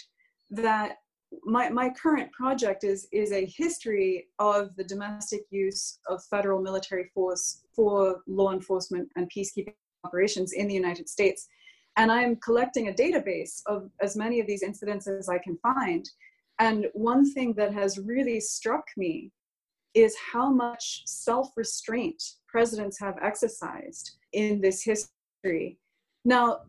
that 0.51 0.97
my, 1.45 1.69
my 1.69 1.91
current 1.91 2.31
project 2.33 2.85
is 2.85 3.07
is 3.13 3.33
a 3.33 3.47
history 3.47 4.29
of 4.39 4.75
the 4.77 4.85
domestic 4.85 5.43
use 5.51 5.99
of 6.09 6.23
federal 6.25 6.61
military 6.61 7.11
force 7.15 7.63
for 7.75 8.21
law 8.27 8.53
enforcement 8.53 9.09
and 9.17 9.31
peacekeeping 9.31 9.75
operations 10.05 10.53
in 10.53 10.67
the 10.67 10.75
United 10.75 11.09
States. 11.09 11.47
And 12.01 12.11
I'm 12.11 12.37
collecting 12.37 12.89
a 12.89 12.95
database 12.95 13.61
of 13.67 13.91
as 14.01 14.17
many 14.17 14.41
of 14.41 14.47
these 14.47 14.63
incidents 14.63 15.07
as 15.07 15.29
I 15.29 15.37
can 15.37 15.59
find. 15.59 16.09
And 16.59 16.87
one 16.95 17.31
thing 17.31 17.53
that 17.59 17.75
has 17.75 17.99
really 17.99 18.41
struck 18.41 18.87
me 18.97 19.31
is 19.93 20.17
how 20.33 20.49
much 20.49 21.03
self 21.05 21.51
restraint 21.59 22.23
presidents 22.49 22.99
have 23.01 23.17
exercised 23.21 24.13
in 24.33 24.63
this 24.63 24.83
history. 24.83 25.79
Now, 26.25 26.61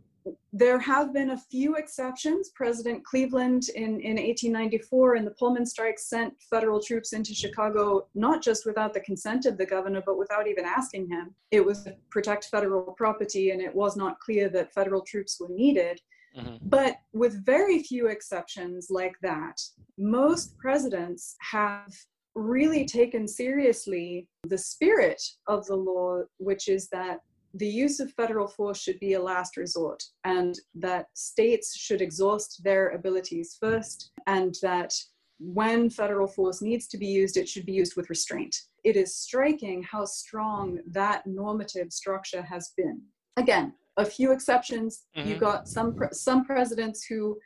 there 0.53 0.79
have 0.79 1.13
been 1.13 1.31
a 1.31 1.37
few 1.37 1.75
exceptions. 1.75 2.49
President 2.49 3.03
Cleveland 3.05 3.69
in, 3.75 3.99
in 4.01 4.17
1894 4.17 5.15
in 5.15 5.25
the 5.25 5.31
Pullman 5.31 5.65
strike 5.65 5.97
sent 5.97 6.33
federal 6.49 6.81
troops 6.81 7.13
into 7.13 7.33
Chicago, 7.33 8.07
not 8.15 8.41
just 8.41 8.65
without 8.65 8.93
the 8.93 8.99
consent 8.99 9.45
of 9.45 9.57
the 9.57 9.65
governor, 9.65 10.01
but 10.05 10.17
without 10.17 10.47
even 10.47 10.65
asking 10.65 11.07
him. 11.07 11.33
It 11.51 11.65
was 11.65 11.83
to 11.83 11.95
protect 12.09 12.45
federal 12.45 12.93
property, 12.97 13.51
and 13.51 13.61
it 13.61 13.73
was 13.73 13.95
not 13.95 14.19
clear 14.19 14.49
that 14.49 14.73
federal 14.73 15.01
troops 15.01 15.39
were 15.39 15.49
needed. 15.49 15.99
Mm-hmm. 16.37 16.57
But 16.63 16.97
with 17.13 17.45
very 17.45 17.83
few 17.83 18.07
exceptions 18.07 18.87
like 18.89 19.15
that, 19.21 19.59
most 19.97 20.57
presidents 20.57 21.35
have 21.39 21.93
really 22.35 22.85
taken 22.85 23.27
seriously 23.27 24.27
the 24.47 24.57
spirit 24.57 25.21
of 25.47 25.65
the 25.65 25.75
law, 25.75 26.21
which 26.37 26.69
is 26.69 26.87
that 26.89 27.19
the 27.53 27.67
use 27.67 27.99
of 27.99 28.11
federal 28.13 28.47
force 28.47 28.81
should 28.81 28.99
be 28.99 29.13
a 29.13 29.21
last 29.21 29.57
resort 29.57 30.03
and 30.23 30.59
that 30.75 31.07
states 31.13 31.77
should 31.77 32.01
exhaust 32.01 32.63
their 32.63 32.89
abilities 32.89 33.57
first 33.59 34.11
and 34.27 34.55
that 34.61 34.93
when 35.39 35.89
federal 35.89 36.27
force 36.27 36.61
needs 36.61 36.87
to 36.87 36.97
be 36.97 37.07
used, 37.07 37.35
it 37.35 37.49
should 37.49 37.65
be 37.65 37.71
used 37.71 37.95
with 37.95 38.09
restraint. 38.09 38.55
It 38.83 38.95
is 38.95 39.15
striking 39.15 39.81
how 39.81 40.05
strong 40.05 40.79
that 40.91 41.25
normative 41.25 41.91
structure 41.91 42.43
has 42.43 42.73
been. 42.77 43.01
Again, 43.37 43.73
a 43.97 44.05
few 44.05 44.31
exceptions. 44.31 45.05
Mm-hmm. 45.17 45.29
You 45.29 45.35
got 45.37 45.67
some 45.67 45.97
some 46.11 46.45
presidents 46.45 47.05
who 47.05 47.37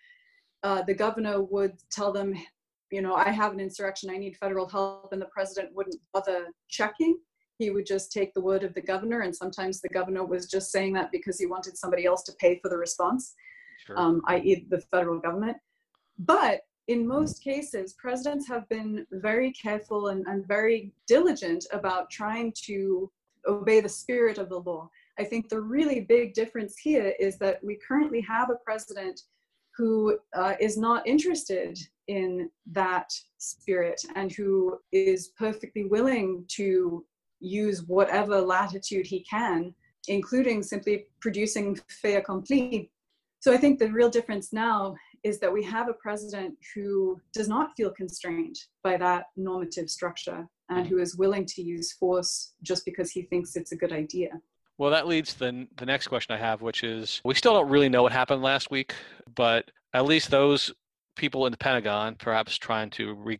uh, 0.64 0.82
the 0.82 0.94
governor 0.94 1.42
would 1.42 1.74
tell 1.92 2.12
them, 2.12 2.34
you 2.92 3.02
know, 3.02 3.16
I 3.16 3.30
have 3.30 3.54
an 3.54 3.60
insurrection, 3.60 4.10
I 4.10 4.18
need 4.18 4.36
federal 4.38 4.68
help, 4.68 5.14
and 5.14 5.22
the 5.22 5.28
president 5.28 5.74
wouldn't 5.74 5.98
bother 6.14 6.48
checking. 6.70 7.18
He 7.58 7.70
would 7.70 7.86
just 7.86 8.12
take 8.12 8.34
the 8.34 8.42
word 8.42 8.64
of 8.64 8.74
the 8.74 8.82
governor, 8.82 9.22
and 9.22 9.36
sometimes 9.36 9.82
the 9.82 9.90
governor 9.90 10.26
was 10.26 10.48
just 10.48 10.72
saying 10.72 10.94
that 10.94 11.12
because 11.12 11.40
he 11.40 11.46
wanted 11.46 11.78
somebody 11.78 12.06
else 12.06 12.24
to 12.24 12.34
pay 12.34 12.60
for 12.62 12.70
the 12.70 12.78
response, 12.78 13.34
sure. 13.86 13.98
um, 13.98 14.22
i.e., 14.28 14.66
the 14.70 14.82
federal 14.92 15.20
government. 15.20 15.58
But 16.20 16.62
in 16.88 17.08
most 17.08 17.44
cases, 17.44 17.94
presidents 17.94 18.48
have 18.48 18.68
been 18.70 19.06
very 19.12 19.52
careful 19.52 20.10
and, 20.10 20.26
and 20.28 20.48
very 20.48 20.94
diligent 21.08 21.66
about 21.72 22.10
trying 22.10 22.54
to 22.66 23.12
obey 23.48 23.80
the 23.80 23.90
spirit 23.90 24.38
of 24.38 24.50
the 24.50 24.60
law. 24.60 24.90
I 25.18 25.24
think 25.24 25.50
the 25.50 25.62
really 25.62 26.02
big 26.02 26.34
difference 26.34 26.78
here 26.78 27.14
is 27.20 27.38
that 27.40 27.64
we 27.64 27.80
currently 27.88 28.22
have 28.22 28.50
a 28.50 28.64
president 28.64 29.22
who 29.78 30.18
uh, 30.34 30.54
is 30.60 30.78
not 30.78 31.06
interested 31.08 31.78
in 32.08 32.50
that 32.72 33.12
spirit 33.38 34.02
and 34.16 34.32
who 34.32 34.78
is 34.92 35.30
perfectly 35.30 35.86
willing 35.86 36.46
to 36.50 37.06
use 37.40 37.84
whatever 37.84 38.42
latitude 38.42 39.06
he 39.06 39.26
can, 39.30 39.74
including 40.08 40.64
simply 40.64 41.06
producing 41.20 41.80
fait 41.90 42.16
accompli. 42.16 42.92
So 43.40 43.54
I 43.54 43.58
think 43.58 43.80
the 43.80 43.92
real 43.92 44.10
difference 44.10 44.52
now 44.52 44.96
is 45.24 45.40
that 45.40 45.52
we 45.52 45.64
have 45.64 45.88
a 45.90 45.94
president 45.94 46.56
who 46.74 47.20
does 47.34 47.48
not 47.48 47.72
feel 47.76 47.92
constrained 47.92 48.56
by 48.84 48.98
that 48.98 49.26
normative 49.36 49.90
structure 49.90 50.48
and 50.70 50.88
who 50.88 50.98
is 50.98 51.16
willing 51.16 51.46
to 51.46 51.62
use 51.62 51.94
force 51.94 52.54
just 52.64 52.86
because 52.86 53.12
he 53.12 53.24
thinks 53.24 53.56
it's 53.56 53.72
a 53.72 53.76
good 53.76 53.92
idea. 53.92 54.30
Well, 54.78 54.92
that 54.92 55.08
leads 55.08 55.34
to 55.34 55.40
the, 55.40 55.68
the 55.78 55.86
next 55.86 56.08
question 56.08 56.36
I 56.36 56.40
have, 56.40 56.62
which 56.62 56.84
is 56.84 57.22
we 57.24 57.36
still 57.36 57.54
don't 57.54 57.70
really 57.70 57.90
know 57.90 58.04
what 58.04 58.12
happened 58.12 58.42
last 58.42 58.72
week, 58.72 58.94
but 59.36 59.70
at 59.94 60.06
least 60.06 60.32
those 60.32 60.74
people 61.16 61.46
in 61.46 61.52
the 61.52 61.58
Pentagon, 61.58 62.16
perhaps 62.16 62.58
trying 62.58 62.90
to 62.92 63.14
re- 63.14 63.40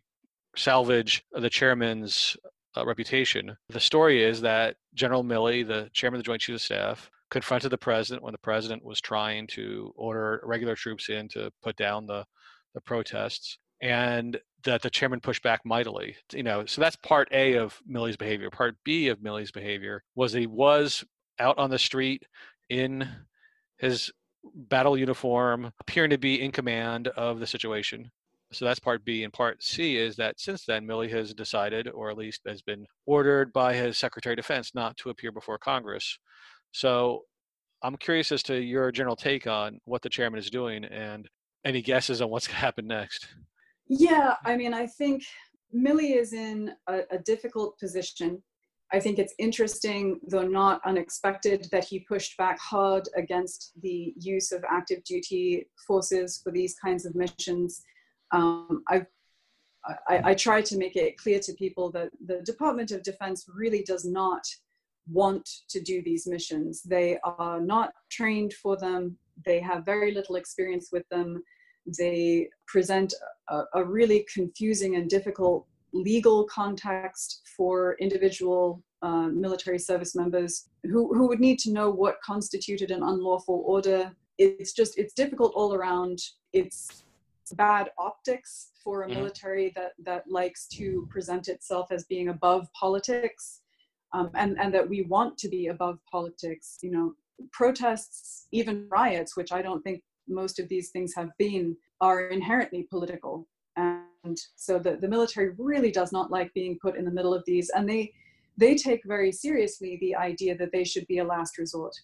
salvage 0.56 1.22
the 1.32 1.50
chairman's 1.50 2.36
uh, 2.76 2.84
reputation. 2.84 3.56
The 3.68 3.80
story 3.80 4.22
is 4.22 4.40
that 4.42 4.76
General 4.94 5.24
Milley, 5.24 5.66
the 5.66 5.90
chairman 5.92 6.18
of 6.18 6.24
the 6.24 6.28
Joint 6.28 6.40
Chiefs 6.40 6.62
of 6.62 6.62
Staff, 6.62 7.10
confronted 7.30 7.70
the 7.70 7.78
president 7.78 8.22
when 8.22 8.32
the 8.32 8.38
president 8.38 8.84
was 8.84 9.00
trying 9.00 9.46
to 9.48 9.92
order 9.96 10.40
regular 10.44 10.76
troops 10.76 11.08
in 11.08 11.28
to 11.28 11.50
put 11.62 11.76
down 11.76 12.06
the, 12.06 12.24
the 12.74 12.80
protests, 12.80 13.58
and 13.82 14.38
that 14.64 14.82
the 14.82 14.90
chairman 14.90 15.20
pushed 15.20 15.42
back 15.42 15.60
mightily. 15.64 16.16
You 16.32 16.42
know, 16.42 16.66
so 16.66 16.80
that's 16.80 16.96
part 16.96 17.28
A 17.32 17.54
of 17.54 17.78
Milley's 17.90 18.16
behavior. 18.16 18.50
Part 18.50 18.76
B 18.84 19.08
of 19.08 19.18
Milley's 19.18 19.50
behavior 19.50 20.02
was 20.14 20.32
he 20.32 20.46
was 20.46 21.04
out 21.38 21.58
on 21.58 21.70
the 21.70 21.78
street 21.78 22.24
in 22.68 23.08
his 23.78 24.10
battle 24.54 24.96
uniform, 24.96 25.72
appearing 25.80 26.10
to 26.10 26.18
be 26.18 26.40
in 26.40 26.52
command 26.52 27.08
of 27.08 27.40
the 27.40 27.46
situation. 27.46 28.10
So 28.52 28.64
that's 28.64 28.80
part 28.80 29.04
B. 29.04 29.24
And 29.24 29.32
part 29.32 29.62
C 29.62 29.96
is 29.96 30.16
that 30.16 30.38
since 30.38 30.64
then, 30.64 30.86
Milley 30.86 31.10
has 31.10 31.34
decided, 31.34 31.88
or 31.88 32.10
at 32.10 32.18
least 32.18 32.42
has 32.46 32.62
been 32.62 32.86
ordered 33.06 33.52
by 33.52 33.74
his 33.74 33.98
Secretary 33.98 34.34
of 34.34 34.36
Defense, 34.36 34.72
not 34.74 34.96
to 34.98 35.10
appear 35.10 35.32
before 35.32 35.58
Congress. 35.58 36.18
So 36.72 37.22
I'm 37.82 37.96
curious 37.96 38.32
as 38.32 38.42
to 38.44 38.56
your 38.60 38.90
general 38.92 39.16
take 39.16 39.46
on 39.46 39.80
what 39.84 40.02
the 40.02 40.08
chairman 40.08 40.38
is 40.38 40.50
doing 40.50 40.84
and 40.84 41.28
any 41.64 41.82
guesses 41.82 42.22
on 42.22 42.30
what's 42.30 42.46
going 42.46 42.56
to 42.56 42.60
happen 42.60 42.86
next. 42.86 43.26
Yeah, 43.88 44.34
I 44.44 44.56
mean, 44.56 44.74
I 44.74 44.86
think 44.86 45.22
Milley 45.74 46.16
is 46.16 46.32
in 46.32 46.72
a, 46.88 47.00
a 47.10 47.18
difficult 47.18 47.78
position. 47.78 48.42
I 48.92 49.00
think 49.00 49.18
it's 49.18 49.34
interesting, 49.38 50.20
though 50.28 50.46
not 50.46 50.80
unexpected, 50.86 51.66
that 51.72 51.84
he 51.84 52.00
pushed 52.00 52.36
back 52.36 52.58
hard 52.60 53.08
against 53.16 53.72
the 53.82 54.14
use 54.16 54.52
of 54.52 54.64
active 54.70 55.02
duty 55.04 55.66
forces 55.86 56.40
for 56.42 56.52
these 56.52 56.76
kinds 56.82 57.04
of 57.04 57.16
missions. 57.16 57.82
Um, 58.32 58.82
I, 58.88 59.06
I, 60.08 60.30
I 60.30 60.34
try 60.34 60.62
to 60.62 60.76
make 60.76 60.96
it 60.96 61.16
clear 61.16 61.38
to 61.40 61.52
people 61.54 61.90
that 61.92 62.10
the 62.24 62.40
Department 62.42 62.90
of 62.90 63.02
Defense 63.02 63.46
really 63.52 63.82
does 63.82 64.04
not 64.04 64.42
want 65.10 65.48
to 65.68 65.80
do 65.80 66.02
these 66.02 66.26
missions. 66.26 66.82
They 66.82 67.18
are 67.22 67.60
not 67.60 67.92
trained 68.10 68.52
for 68.54 68.76
them, 68.76 69.16
they 69.44 69.60
have 69.60 69.84
very 69.84 70.12
little 70.12 70.36
experience 70.36 70.88
with 70.92 71.06
them. 71.10 71.42
They 71.98 72.48
present 72.66 73.14
a, 73.48 73.62
a 73.74 73.84
really 73.84 74.26
confusing 74.32 74.96
and 74.96 75.08
difficult 75.08 75.66
legal 75.92 76.44
context 76.44 77.42
for 77.56 77.96
individual 78.00 78.82
uh, 79.02 79.28
military 79.28 79.78
service 79.78 80.14
members 80.14 80.68
who, 80.84 81.14
who 81.14 81.28
would 81.28 81.40
need 81.40 81.58
to 81.60 81.72
know 81.72 81.90
what 81.90 82.20
constituted 82.24 82.90
an 82.90 83.02
unlawful 83.02 83.62
order. 83.66 84.10
It's 84.38 84.72
just, 84.72 84.98
it's 84.98 85.14
difficult 85.14 85.52
all 85.54 85.74
around. 85.74 86.18
It's 86.52 87.04
bad 87.52 87.90
optics 87.98 88.70
for 88.82 89.02
a 89.02 89.06
mm-hmm. 89.06 89.16
military 89.16 89.72
that, 89.74 89.92
that 90.04 90.24
likes 90.28 90.66
to 90.68 91.06
present 91.10 91.48
itself 91.48 91.88
as 91.90 92.04
being 92.04 92.28
above 92.28 92.68
politics 92.72 93.60
um, 94.12 94.30
and, 94.34 94.58
and 94.60 94.72
that 94.72 94.88
we 94.88 95.02
want 95.02 95.36
to 95.38 95.48
be 95.48 95.68
above 95.68 95.98
politics. 96.10 96.78
You 96.82 96.90
know, 96.92 97.14
protests, 97.52 98.46
even 98.52 98.88
riots, 98.90 99.36
which 99.36 99.52
I 99.52 99.62
don't 99.62 99.82
think 99.82 100.02
most 100.28 100.58
of 100.58 100.68
these 100.68 100.90
things 100.90 101.14
have 101.14 101.30
been, 101.38 101.76
are 102.00 102.28
inherently 102.28 102.84
political. 102.90 103.46
And 103.76 104.38
so 104.56 104.78
the, 104.78 104.96
the 104.96 105.08
military 105.08 105.50
really 105.58 105.90
does 105.90 106.12
not 106.12 106.30
like 106.30 106.52
being 106.54 106.78
put 106.80 106.96
in 106.96 107.04
the 107.04 107.10
middle 107.10 107.34
of 107.34 107.44
these. 107.46 107.70
And 107.70 107.88
they, 107.88 108.12
they 108.56 108.74
take 108.74 109.02
very 109.04 109.30
seriously 109.30 109.98
the 110.00 110.16
idea 110.16 110.56
that 110.56 110.72
they 110.72 110.84
should 110.84 111.06
be 111.06 111.18
a 111.18 111.24
last 111.24 111.58
resort. 111.58 111.94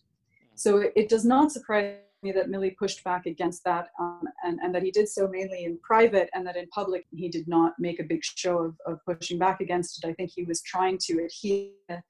So 0.55 0.79
it, 0.79 0.93
it 0.95 1.09
does 1.09 1.25
not 1.25 1.51
surprise 1.51 1.97
me 2.23 2.33
that 2.33 2.49
Milley 2.49 2.77
pushed 2.77 3.03
back 3.05 3.27
against 3.27 3.65
that 3.65 3.89
um, 3.99 4.23
and, 4.45 4.59
and 4.63 4.75
that 4.75 4.83
he 4.83 4.91
did 4.91 5.09
so 5.09 5.29
mainly 5.29 5.65
in 5.65 5.79
private 5.79 6.31
and 6.35 6.47
that 6.47 6.57
in 6.57 6.69
public 6.69 7.05
he 7.11 7.29
did 7.29 7.49
not 7.49 7.75
make 7.79 8.01
a 8.01 8.05
big 8.05 8.23
show 8.25 8.59
of, 8.59 8.77
of 8.87 8.99
pushing 9.05 9.39
back 9.39 9.61
against 9.61 10.03
it. 10.03 10.09
I 10.09 10.13
think 10.15 10.31
he 10.35 10.45
was 10.45 10.63
trying 10.63 10.99
to 11.07 11.25
adhere 11.25 12.05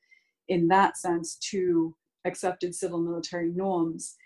in 0.49 0.69
that 0.69 0.97
sense 0.97 1.37
to 1.51 1.95
accepted 2.25 2.75
civil 2.75 3.01
military 3.01 3.51
norms. 3.51 4.17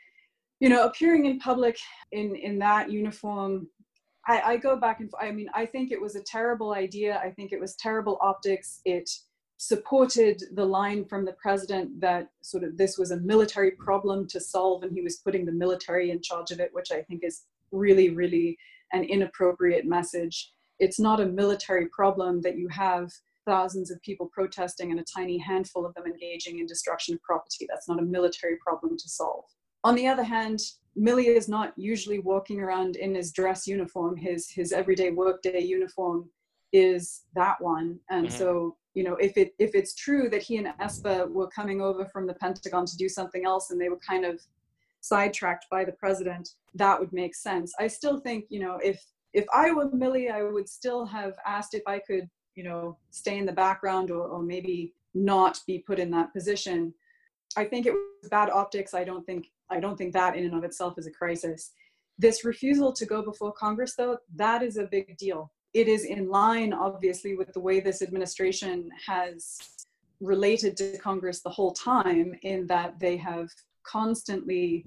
You 0.61 0.69
know, 0.69 0.85
appearing 0.85 1.27
in 1.27 1.39
public 1.39 1.79
in, 2.13 2.35
in 2.35 2.59
that 2.61 2.91
uniform, 2.91 3.69
I, 4.27 4.41
I 4.41 4.57
go 4.57 4.77
back 4.77 5.01
and 5.01 5.11
I 5.21 5.31
mean, 5.31 5.49
I 5.55 5.67
think 5.67 5.93
it 5.93 6.01
was 6.01 6.17
a 6.17 6.23
terrible 6.23 6.75
idea. 6.75 7.21
I 7.23 7.31
think 7.31 7.53
it 7.53 7.61
was 7.61 7.77
terrible 7.77 8.19
optics. 8.21 8.81
It 8.85 9.09
supported 9.59 10.43
the 10.55 10.65
line 10.65 11.05
from 11.05 11.25
the 11.25 11.33
president 11.33 12.01
that 12.01 12.29
sort 12.43 12.63
of 12.63 12.77
this 12.77 12.99
was 12.99 13.11
a 13.11 13.21
military 13.21 13.71
problem 13.73 14.27
to 14.29 14.41
solve 14.41 14.83
and 14.83 14.93
he 14.93 15.01
was 15.01 15.17
putting 15.17 15.47
the 15.47 15.53
military 15.53 16.11
in 16.11 16.21
charge 16.21 16.51
of 16.51 16.61
it, 16.61 16.71
which 16.73 16.93
I 16.93 17.03
think 17.03 17.23
is 17.25 17.45
really, 17.73 18.11
really 18.11 18.59
an 18.93 19.05
inappropriate 19.05 19.87
message. 19.87 20.53
It's 20.79 21.01
not 21.01 21.21
a 21.21 21.27
military 21.27 21.87
problem 21.89 22.43
that 22.43 22.59
you 22.59 22.69
have 22.69 23.11
thousands 23.47 23.91
of 23.91 24.03
people 24.03 24.29
protesting 24.33 24.91
and 24.91 25.01
a 25.01 25.05
tiny 25.05 25.39
handful 25.39 25.87
of 25.87 25.95
them 25.95 26.05
engaging 26.05 26.59
in 26.59 26.67
destruction 26.67 27.15
of 27.15 27.23
property. 27.23 27.67
That's 27.69 27.89
not 27.89 28.01
a 28.01 28.03
military 28.03 28.57
problem 28.57 28.97
to 28.99 29.09
solve. 29.09 29.45
On 29.85 29.95
the 29.95 30.07
other 30.07 30.25
hand, 30.25 30.61
Milley 30.99 31.27
is 31.27 31.49
not 31.49 31.73
usually 31.77 32.19
walking 32.19 32.61
around 32.61 32.97
in 32.97 33.15
his 33.15 33.33
dress 33.33 33.67
uniform. 33.67 34.17
His 34.17 34.51
his 34.51 34.73
everyday 34.73 35.11
workday 35.11 35.61
uniform 35.61 36.29
is 36.73 37.23
that 37.35 37.61
one. 37.61 37.99
And 38.11 38.27
mm-hmm. 38.27 38.37
so, 38.37 38.77
you 38.95 39.05
know, 39.05 39.15
if 39.17 39.37
it 39.37 39.55
if 39.59 39.75
it's 39.75 39.95
true 39.95 40.29
that 40.31 40.43
he 40.43 40.57
and 40.57 40.69
Esper 40.81 41.27
were 41.27 41.49
coming 41.49 41.81
over 41.81 42.07
from 42.07 42.27
the 42.27 42.35
Pentagon 42.35 42.87
to 42.87 42.97
do 42.97 43.09
something 43.09 43.45
else 43.45 43.71
and 43.71 43.81
they 43.81 43.89
were 43.89 43.99
kind 43.99 44.25
of 44.25 44.41
sidetracked 45.01 45.67
by 45.71 45.85
the 45.85 45.93
president, 45.93 46.55
that 46.75 46.99
would 46.99 47.13
make 47.13 47.35
sense. 47.35 47.73
I 47.79 47.87
still 47.87 48.19
think, 48.19 48.47
you 48.49 48.61
know, 48.61 48.79
if 48.83 49.05
if 49.33 49.45
I 49.55 49.71
were 49.71 49.89
Milley, 49.91 50.33
I 50.33 50.43
would 50.43 50.69
still 50.69 51.05
have 51.07 51.35
asked 51.47 51.75
if 51.75 51.83
I 51.87 51.99
could, 51.99 52.29
you 52.55 52.65
know, 52.65 52.97
stay 53.11 53.39
in 53.39 53.47
the 53.47 53.53
background 53.53 54.11
or, 54.11 54.27
or 54.27 54.43
maybe 54.43 54.95
not 55.15 55.59
be 55.67 55.79
put 55.79 55.99
in 55.99 56.11
that 56.13 56.33
position. 56.33 56.93
I 57.57 57.65
think 57.65 57.87
it 57.87 57.93
was 57.93 58.31
bad 58.31 58.51
optics. 58.51 58.95
I 58.95 59.05
don't 59.05 59.25
think 59.25 59.49
I 59.71 59.81
don't 59.81 59.97
think 59.97 60.13
that 60.13 60.37
in 60.37 60.45
and 60.45 60.55
of 60.55 60.65
itself 60.65 60.99
is 60.99 61.07
a 61.07 61.11
crisis. 61.11 61.73
This 62.19 62.45
refusal 62.45 62.93
to 62.93 63.05
go 63.05 63.23
before 63.23 63.53
Congress, 63.53 63.95
though, 63.95 64.19
that 64.37 64.63
is 64.63 64.77
a 64.77 64.85
big 64.85 65.17
deal. 65.19 65.53
It 65.81 65.89
is 65.89 66.07
in 66.07 66.31
line, 66.31 66.73
obviously, 66.73 67.37
with 67.37 67.53
the 67.53 67.61
way 67.61 67.81
this 67.81 68.01
administration 68.01 68.89
has 69.07 69.59
related 70.21 70.75
to 70.79 70.97
Congress 70.97 71.43
the 71.43 71.51
whole 71.51 71.75
time, 71.75 72.29
in 72.43 72.67
that 72.69 72.99
they 72.99 73.19
have 73.19 73.49
constantly 73.83 74.87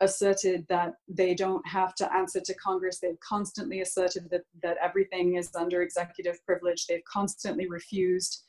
asserted 0.00 0.66
that 0.68 0.92
they 1.08 1.34
don't 1.34 1.66
have 1.66 1.94
to 1.94 2.06
answer 2.12 2.40
to 2.40 2.54
Congress. 2.68 2.98
They've 2.98 3.18
constantly 3.20 3.80
asserted 3.80 4.28
that, 4.30 4.44
that 4.62 4.76
everything 4.88 5.36
is 5.36 5.48
under 5.54 5.80
executive 5.80 6.44
privilege. 6.44 6.84
They've 6.86 7.10
constantly 7.10 7.66
refused 7.66 8.44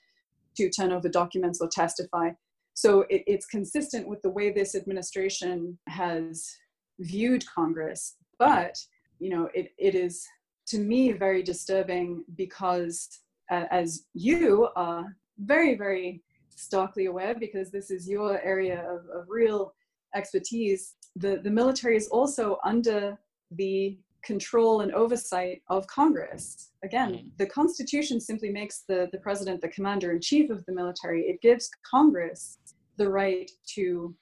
to 0.57 0.69
turn 0.69 0.91
over 0.91 1.07
documents 1.07 1.61
or 1.61 1.69
testify. 1.69 2.31
So 2.73 2.91
it, 3.03 3.23
it's 3.27 3.45
consistent 3.45 4.09
with 4.09 4.21
the 4.23 4.35
way 4.37 4.51
this 4.51 4.75
administration 4.75 5.79
has 5.87 6.53
viewed 6.99 7.45
Congress. 7.47 8.17
But, 8.37 8.75
you 9.19 9.29
know, 9.29 9.49
it, 9.53 9.71
it 9.77 9.95
is 9.95 10.27
to 10.67 10.79
me 10.79 11.11
very 11.11 11.43
disturbing 11.43 12.23
because, 12.35 13.09
uh, 13.51 13.65
as 13.71 14.05
you 14.13 14.69
are 14.75 15.05
very, 15.39 15.75
very 15.75 16.21
starkly 16.55 17.05
aware, 17.05 17.35
because 17.35 17.71
this 17.71 17.91
is 17.91 18.09
your 18.09 18.41
area 18.41 18.85
of, 18.89 19.05
of 19.09 19.29
real 19.29 19.73
expertise, 20.15 20.95
the, 21.15 21.39
the 21.43 21.49
military 21.49 21.95
is 21.95 22.07
also 22.07 22.57
under 22.63 23.17
the 23.51 23.97
control 24.23 24.81
and 24.81 24.91
oversight 24.93 25.61
of 25.69 25.87
Congress. 25.87 26.71
Again, 26.83 27.13
mm. 27.13 27.29
the 27.37 27.45
Constitution 27.45 28.19
simply 28.19 28.49
makes 28.49 28.83
the, 28.87 29.07
the 29.11 29.19
president 29.19 29.61
the 29.61 29.69
commander 29.69 30.11
in 30.11 30.19
chief 30.19 30.49
of 30.49 30.65
the 30.65 30.73
military. 30.73 31.21
It 31.23 31.41
gives 31.41 31.69
Congress 31.89 32.57
the 32.97 33.09
right 33.09 33.49
to 33.75 34.13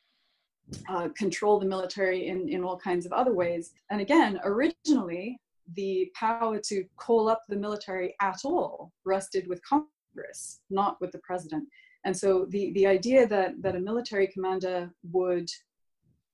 uh, 0.90 1.10
control 1.18 1.60
the 1.60 1.66
military 1.66 2.28
in, 2.28 2.50
in 2.50 2.64
all 2.64 2.78
kinds 2.78 3.06
of 3.06 3.14
other 3.14 3.34
ways. 3.34 3.72
And 3.90 4.02
again, 4.02 4.40
originally, 4.44 5.40
the 5.74 6.12
power 6.16 6.60
to 6.60 6.86
call 6.98 7.28
up 7.28 7.42
the 7.50 7.56
military 7.56 8.16
at 8.22 8.40
all 8.46 8.92
rested 9.06 9.48
with 9.48 9.62
Congress, 9.64 10.62
not 10.70 11.00
with 11.02 11.12
the 11.12 11.20
president. 11.20 11.68
And 12.06 12.16
so 12.16 12.46
the, 12.50 12.72
the 12.74 12.86
idea 12.86 13.28
that, 13.28 13.62
that 13.62 13.76
a 13.76 13.80
military 13.80 14.28
commander 14.28 14.92
would 15.12 15.50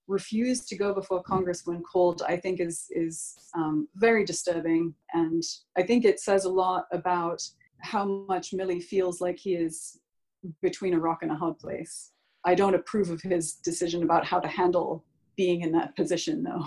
refuse 0.07 0.65
to 0.65 0.75
go 0.75 0.93
before 0.93 1.23
Congress 1.23 1.61
when 1.65 1.82
called, 1.82 2.21
I 2.27 2.36
think 2.36 2.59
is, 2.59 2.88
is 2.89 3.36
um, 3.55 3.88
very 3.95 4.25
disturbing. 4.25 4.93
And 5.13 5.43
I 5.77 5.84
think 5.84 6.03
it 6.03 6.19
says 6.19 6.43
a 6.43 6.49
lot 6.49 6.88
about 6.91 7.41
how 7.79 8.05
much 8.27 8.51
Milley 8.51 8.84
feels 8.84 9.21
like 9.21 9.39
he 9.39 9.55
is 9.55 9.97
between 10.61 10.93
a 10.93 10.99
rock 10.99 11.19
and 11.21 11.32
a 11.32 11.36
hard 11.36 11.57
place. 11.57 12.11
I 12.43 12.55
don't 12.55 12.75
approve 12.75 13.09
of 13.09 13.21
his 13.21 13.53
decision 13.53 14.03
about 14.03 14.25
how 14.25 14.39
to 14.39 14.47
handle 14.47 15.05
being 15.38 15.61
in 15.61 15.71
that 15.73 15.95
position, 15.95 16.43
though. 16.43 16.65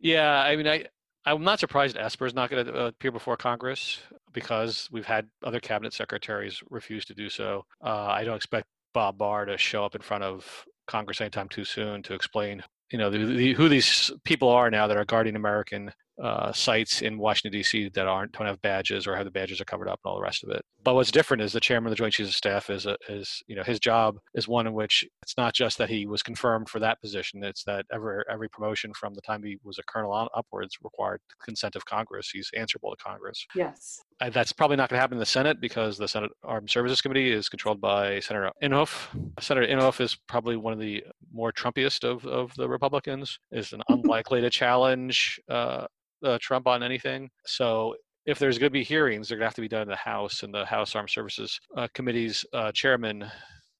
Yeah, 0.00 0.40
I 0.42 0.54
mean, 0.54 0.68
I 0.68 0.84
I'm 1.28 1.44
not 1.44 1.60
surprised 1.60 1.96
Esper 1.96 2.26
is 2.26 2.34
not 2.34 2.50
going 2.50 2.66
to 2.66 2.84
uh, 2.84 2.86
appear 2.86 3.12
before 3.12 3.36
Congress 3.36 4.00
because 4.32 4.88
we've 4.90 5.04
had 5.04 5.28
other 5.42 5.60
cabinet 5.60 5.92
secretaries 5.92 6.62
refuse 6.70 7.04
to 7.06 7.14
do 7.14 7.28
so. 7.28 7.64
Uh, 7.84 8.06
I 8.06 8.24
don't 8.24 8.36
expect 8.36 8.66
Bob 8.94 9.18
Barr 9.18 9.44
to 9.44 9.58
show 9.58 9.84
up 9.84 9.94
in 9.94 10.00
front 10.00 10.24
of 10.24 10.64
Congress 10.86 11.20
anytime 11.20 11.48
too 11.48 11.64
soon 11.64 12.02
to 12.04 12.14
explain, 12.14 12.62
you 12.90 12.98
know, 12.98 13.10
the, 13.10 13.18
the, 13.18 13.52
who 13.52 13.68
these 13.68 14.10
people 14.24 14.48
are 14.48 14.70
now 14.70 14.86
that 14.86 14.96
are 14.96 15.04
guarding 15.04 15.36
American 15.36 15.92
uh, 16.22 16.52
sites 16.52 17.02
in 17.02 17.18
Washington 17.18 17.58
D.C. 17.58 17.90
that 17.90 18.06
aren't 18.06 18.32
don't 18.32 18.46
have 18.46 18.60
badges 18.62 19.06
or 19.06 19.16
have 19.16 19.24
the 19.24 19.30
badges 19.30 19.60
are 19.60 19.64
covered 19.64 19.88
up 19.88 20.00
and 20.04 20.10
all 20.10 20.16
the 20.16 20.22
rest 20.22 20.42
of 20.42 20.50
it. 20.50 20.62
But 20.82 20.94
what's 20.94 21.10
different 21.10 21.42
is 21.42 21.52
the 21.52 21.60
chairman 21.60 21.88
of 21.88 21.90
the 21.90 21.96
Joint 21.96 22.14
Chiefs 22.14 22.30
of 22.30 22.34
Staff 22.34 22.70
is 22.70 22.86
a, 22.86 22.96
is 23.08 23.42
you 23.46 23.54
know 23.54 23.62
his 23.62 23.78
job 23.78 24.18
is 24.34 24.48
one 24.48 24.66
in 24.66 24.72
which 24.72 25.06
it's 25.22 25.36
not 25.36 25.54
just 25.54 25.78
that 25.78 25.88
he 25.88 26.06
was 26.06 26.22
confirmed 26.22 26.68
for 26.68 26.80
that 26.80 27.00
position; 27.00 27.44
it's 27.44 27.64
that 27.64 27.86
every 27.92 28.22
every 28.30 28.48
promotion 28.48 28.92
from 28.94 29.14
the 29.14 29.20
time 29.20 29.42
he 29.42 29.58
was 29.62 29.78
a 29.78 29.82
colonel 29.84 30.12
on 30.12 30.28
upwards 30.34 30.76
required 30.82 31.20
consent 31.42 31.76
of 31.76 31.84
Congress. 31.84 32.30
He's 32.30 32.50
answerable 32.56 32.90
to 32.90 33.02
Congress. 33.02 33.46
Yes. 33.54 34.00
And 34.20 34.34
that's 34.34 34.52
probably 34.52 34.76
not 34.76 34.88
going 34.88 34.96
to 34.96 35.00
happen 35.00 35.16
in 35.16 35.20
the 35.20 35.26
Senate 35.26 35.60
because 35.60 35.96
the 35.96 36.08
Senate 36.08 36.30
Armed 36.42 36.70
Services 36.70 37.00
Committee 37.00 37.30
is 37.30 37.48
controlled 37.48 37.80
by 37.80 38.18
Senator 38.20 38.50
Inhofe. 38.62 39.08
Senator 39.40 39.66
Inhofe 39.66 40.00
is 40.00 40.16
probably 40.26 40.56
one 40.56 40.72
of 40.72 40.80
the 40.80 41.04
more 41.32 41.52
Trumpiest 41.52 42.02
of, 42.02 42.26
of 42.26 42.52
the 42.56 42.68
Republicans. 42.68 43.38
Is 43.52 43.72
an 43.72 43.82
unlikely 43.88 44.40
to 44.40 44.50
challenge 44.50 45.40
uh, 45.48 45.86
uh, 46.24 46.38
Trump 46.40 46.66
on 46.66 46.82
anything. 46.82 47.30
So 47.46 47.94
if 48.26 48.38
there's 48.38 48.58
going 48.58 48.70
to 48.70 48.72
be 48.72 48.84
hearings, 48.84 49.28
they're 49.28 49.38
going 49.38 49.44
to 49.44 49.48
have 49.48 49.54
to 49.54 49.60
be 49.60 49.68
done 49.68 49.82
in 49.82 49.88
the 49.88 49.96
House, 49.96 50.42
and 50.42 50.52
the 50.52 50.64
House 50.64 50.94
Armed 50.94 51.10
Services 51.10 51.58
uh, 51.76 51.88
Committee's 51.94 52.44
uh, 52.52 52.72
chairman, 52.72 53.24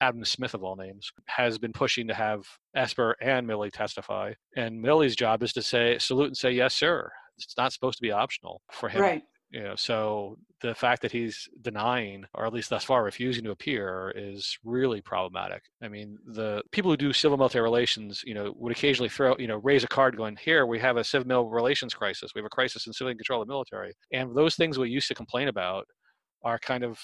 Adam 0.01 0.25
Smith 0.25 0.53
of 0.53 0.63
all 0.63 0.75
names, 0.75 1.11
has 1.27 1.57
been 1.57 1.73
pushing 1.73 2.07
to 2.07 2.13
have 2.13 2.41
Esper 2.75 3.15
and 3.21 3.47
Milley 3.47 3.71
testify. 3.71 4.33
And 4.55 4.83
Milley's 4.83 5.15
job 5.15 5.43
is 5.43 5.53
to 5.53 5.61
say 5.61 5.97
salute 5.99 6.27
and 6.27 6.37
say 6.37 6.51
yes, 6.51 6.73
sir. 6.73 7.11
It's 7.37 7.55
not 7.57 7.73
supposed 7.73 7.97
to 7.97 8.01
be 8.01 8.11
optional 8.11 8.61
for 8.71 8.89
him. 8.89 9.01
Right 9.01 9.23
you 9.51 9.63
know 9.63 9.75
so 9.75 10.37
the 10.61 10.75
fact 10.75 11.01
that 11.01 11.11
he's 11.11 11.47
denying 11.61 12.25
or 12.33 12.45
at 12.45 12.53
least 12.53 12.69
thus 12.69 12.83
far 12.83 13.03
refusing 13.03 13.43
to 13.43 13.51
appear 13.51 14.13
is 14.15 14.57
really 14.63 15.01
problematic. 15.01 15.63
I 15.81 15.87
mean 15.87 16.17
the 16.25 16.61
people 16.71 16.91
who 16.91 16.97
do 16.97 17.13
civil 17.13 17.37
military 17.37 17.63
relations 17.63 18.21
you 18.25 18.33
know 18.33 18.53
would 18.57 18.71
occasionally 18.71 19.09
throw 19.09 19.35
you 19.39 19.47
know 19.47 19.57
raise 19.57 19.83
a 19.83 19.87
card 19.87 20.17
going 20.17 20.37
here 20.37 20.65
we 20.65 20.79
have 20.79 20.97
a 20.97 21.03
civil 21.03 21.27
military 21.27 21.55
relations 21.55 21.93
crisis. 21.93 22.31
We 22.35 22.39
have 22.39 22.45
a 22.45 22.49
crisis 22.49 22.87
in 22.87 22.93
civilian 22.93 23.17
control 23.17 23.41
of 23.41 23.47
the 23.47 23.53
military. 23.53 23.93
And 24.11 24.35
those 24.35 24.55
things 24.55 24.77
we 24.77 24.89
used 24.89 25.07
to 25.07 25.15
complain 25.15 25.47
about 25.47 25.87
are 26.43 26.59
kind 26.59 26.83
of 26.83 26.99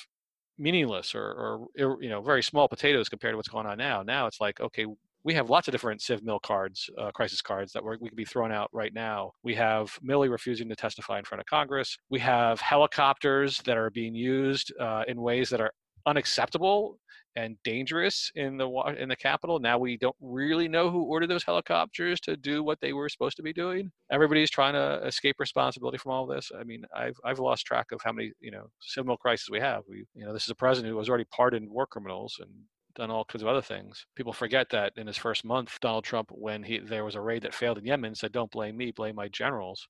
meaningless 0.58 1.14
or, 1.16 1.68
or 1.78 2.02
you 2.02 2.10
know 2.10 2.22
very 2.22 2.44
small 2.44 2.68
potatoes 2.68 3.10
compared 3.10 3.34
to 3.34 3.38
what's 3.38 3.50
going 3.50 3.66
on 3.66 3.78
now. 3.78 4.04
Now 4.04 4.28
it's 4.28 4.42
like 4.42 4.60
okay 4.60 4.86
we 5.26 5.34
have 5.34 5.50
lots 5.50 5.68
of 5.68 5.72
different 5.72 6.02
civ 6.02 6.24
mil 6.24 6.40
cards, 6.40 6.88
uh, 7.00 7.12
crisis 7.12 7.42
cards 7.42 7.74
that 7.74 7.84
we 7.84 7.98
could 7.98 8.16
be 8.16 8.26
thrown 8.26 8.52
out 8.52 8.70
right 8.72 8.94
now. 8.94 9.32
We 9.44 9.56
have 9.56 9.98
Milley 10.08 10.30
refusing 10.30 10.70
to 10.70 10.76
testify 10.76 11.18
in 11.18 11.26
front 11.26 11.42
of 11.42 11.48
Congress. 11.48 11.98
We 12.10 12.20
have 12.20 12.62
helicopters 12.62 13.58
that 13.66 13.76
are 13.76 13.90
being 13.90 14.14
used 14.14 14.72
uh, 14.80 15.04
in 15.08 15.20
ways 15.20 15.50
that 15.50 15.60
are 15.60 15.72
unacceptable 16.06 17.00
and 17.36 17.58
dangerous 17.64 18.32
in 18.36 18.56
the 18.58 18.70
in 18.98 19.10
the 19.10 19.16
Capitol. 19.16 19.60
Now 19.60 19.80
we 19.80 19.98
don't 19.98 20.16
really 20.22 20.68
know 20.68 20.92
who 20.92 21.04
ordered 21.04 21.30
those 21.30 21.44
helicopters 21.44 22.20
to 22.22 22.38
do 22.38 22.64
what 22.64 22.80
they 22.80 22.94
were 22.94 23.10
supposed 23.10 23.36
to 23.38 23.44
be 23.44 23.52
doing. 23.52 23.92
Everybody's 24.12 24.52
trying 24.52 24.74
to 24.74 25.06
escape 25.06 25.38
responsibility 25.40 25.98
from 25.98 26.12
all 26.12 26.28
this. 26.28 26.52
I 26.58 26.64
mean, 26.64 26.84
I've 26.96 27.18
I've 27.26 27.40
lost 27.40 27.66
track 27.66 27.88
of 27.92 28.00
how 28.04 28.12
many 28.12 28.32
you 28.40 28.52
know 28.52 28.68
civil 28.80 29.18
crises 29.18 29.50
we 29.50 29.60
have. 29.60 29.82
We 29.90 30.06
you 30.14 30.26
know 30.26 30.34
this 30.34 30.44
is 30.44 30.50
a 30.50 30.56
president 30.56 30.92
who 30.92 31.00
has 31.00 31.10
already 31.10 31.26
pardoned 31.26 31.70
war 31.70 31.88
criminals 31.88 32.38
and 32.40 32.52
done 32.96 33.12
all 33.12 33.26
kinds 33.26 33.44
of 33.44 33.48
other 33.48 33.62
things. 33.62 34.06
People 34.16 34.34
forget 34.34 34.70
that 34.70 34.94
in 34.98 35.08
his 35.08 35.18
first 35.18 35.46
month, 35.46 35.78
Donald 35.82 36.04
Trump, 36.04 36.30
when 36.32 36.64
he 36.64 36.80
there 36.80 37.06
was 37.06 37.16
a 37.16 37.22
raid 37.22 37.44
that 37.44 37.54
failed 37.54 37.78
in 37.78 37.86
Yemen, 37.86 38.16
said, 38.16 38.32
"Don't 38.32 38.52
blame 38.52 38.78
me, 38.78 38.92
blame 38.92 39.16
my 39.16 39.28
generals." 39.30 39.88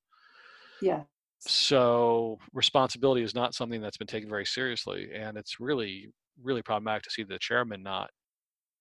Yeah. 0.81 1.03
So 1.39 2.39
responsibility 2.53 3.23
is 3.23 3.35
not 3.35 3.53
something 3.53 3.81
that's 3.81 3.97
been 3.97 4.07
taken 4.07 4.29
very 4.29 4.45
seriously, 4.45 5.09
and 5.13 5.37
it's 5.37 5.59
really, 5.59 6.09
really 6.41 6.61
problematic 6.61 7.03
to 7.03 7.11
see 7.11 7.23
the 7.23 7.39
chairman 7.39 7.83
not 7.83 8.09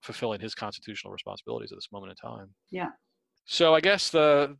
fulfilling 0.02 0.40
his 0.40 0.54
constitutional 0.54 1.12
responsibilities 1.12 1.72
at 1.72 1.76
this 1.76 1.92
moment 1.92 2.10
in 2.12 2.30
time. 2.30 2.54
Yeah. 2.70 2.90
So 3.46 3.74
I 3.74 3.80
guess 3.80 4.10
the 4.10 4.56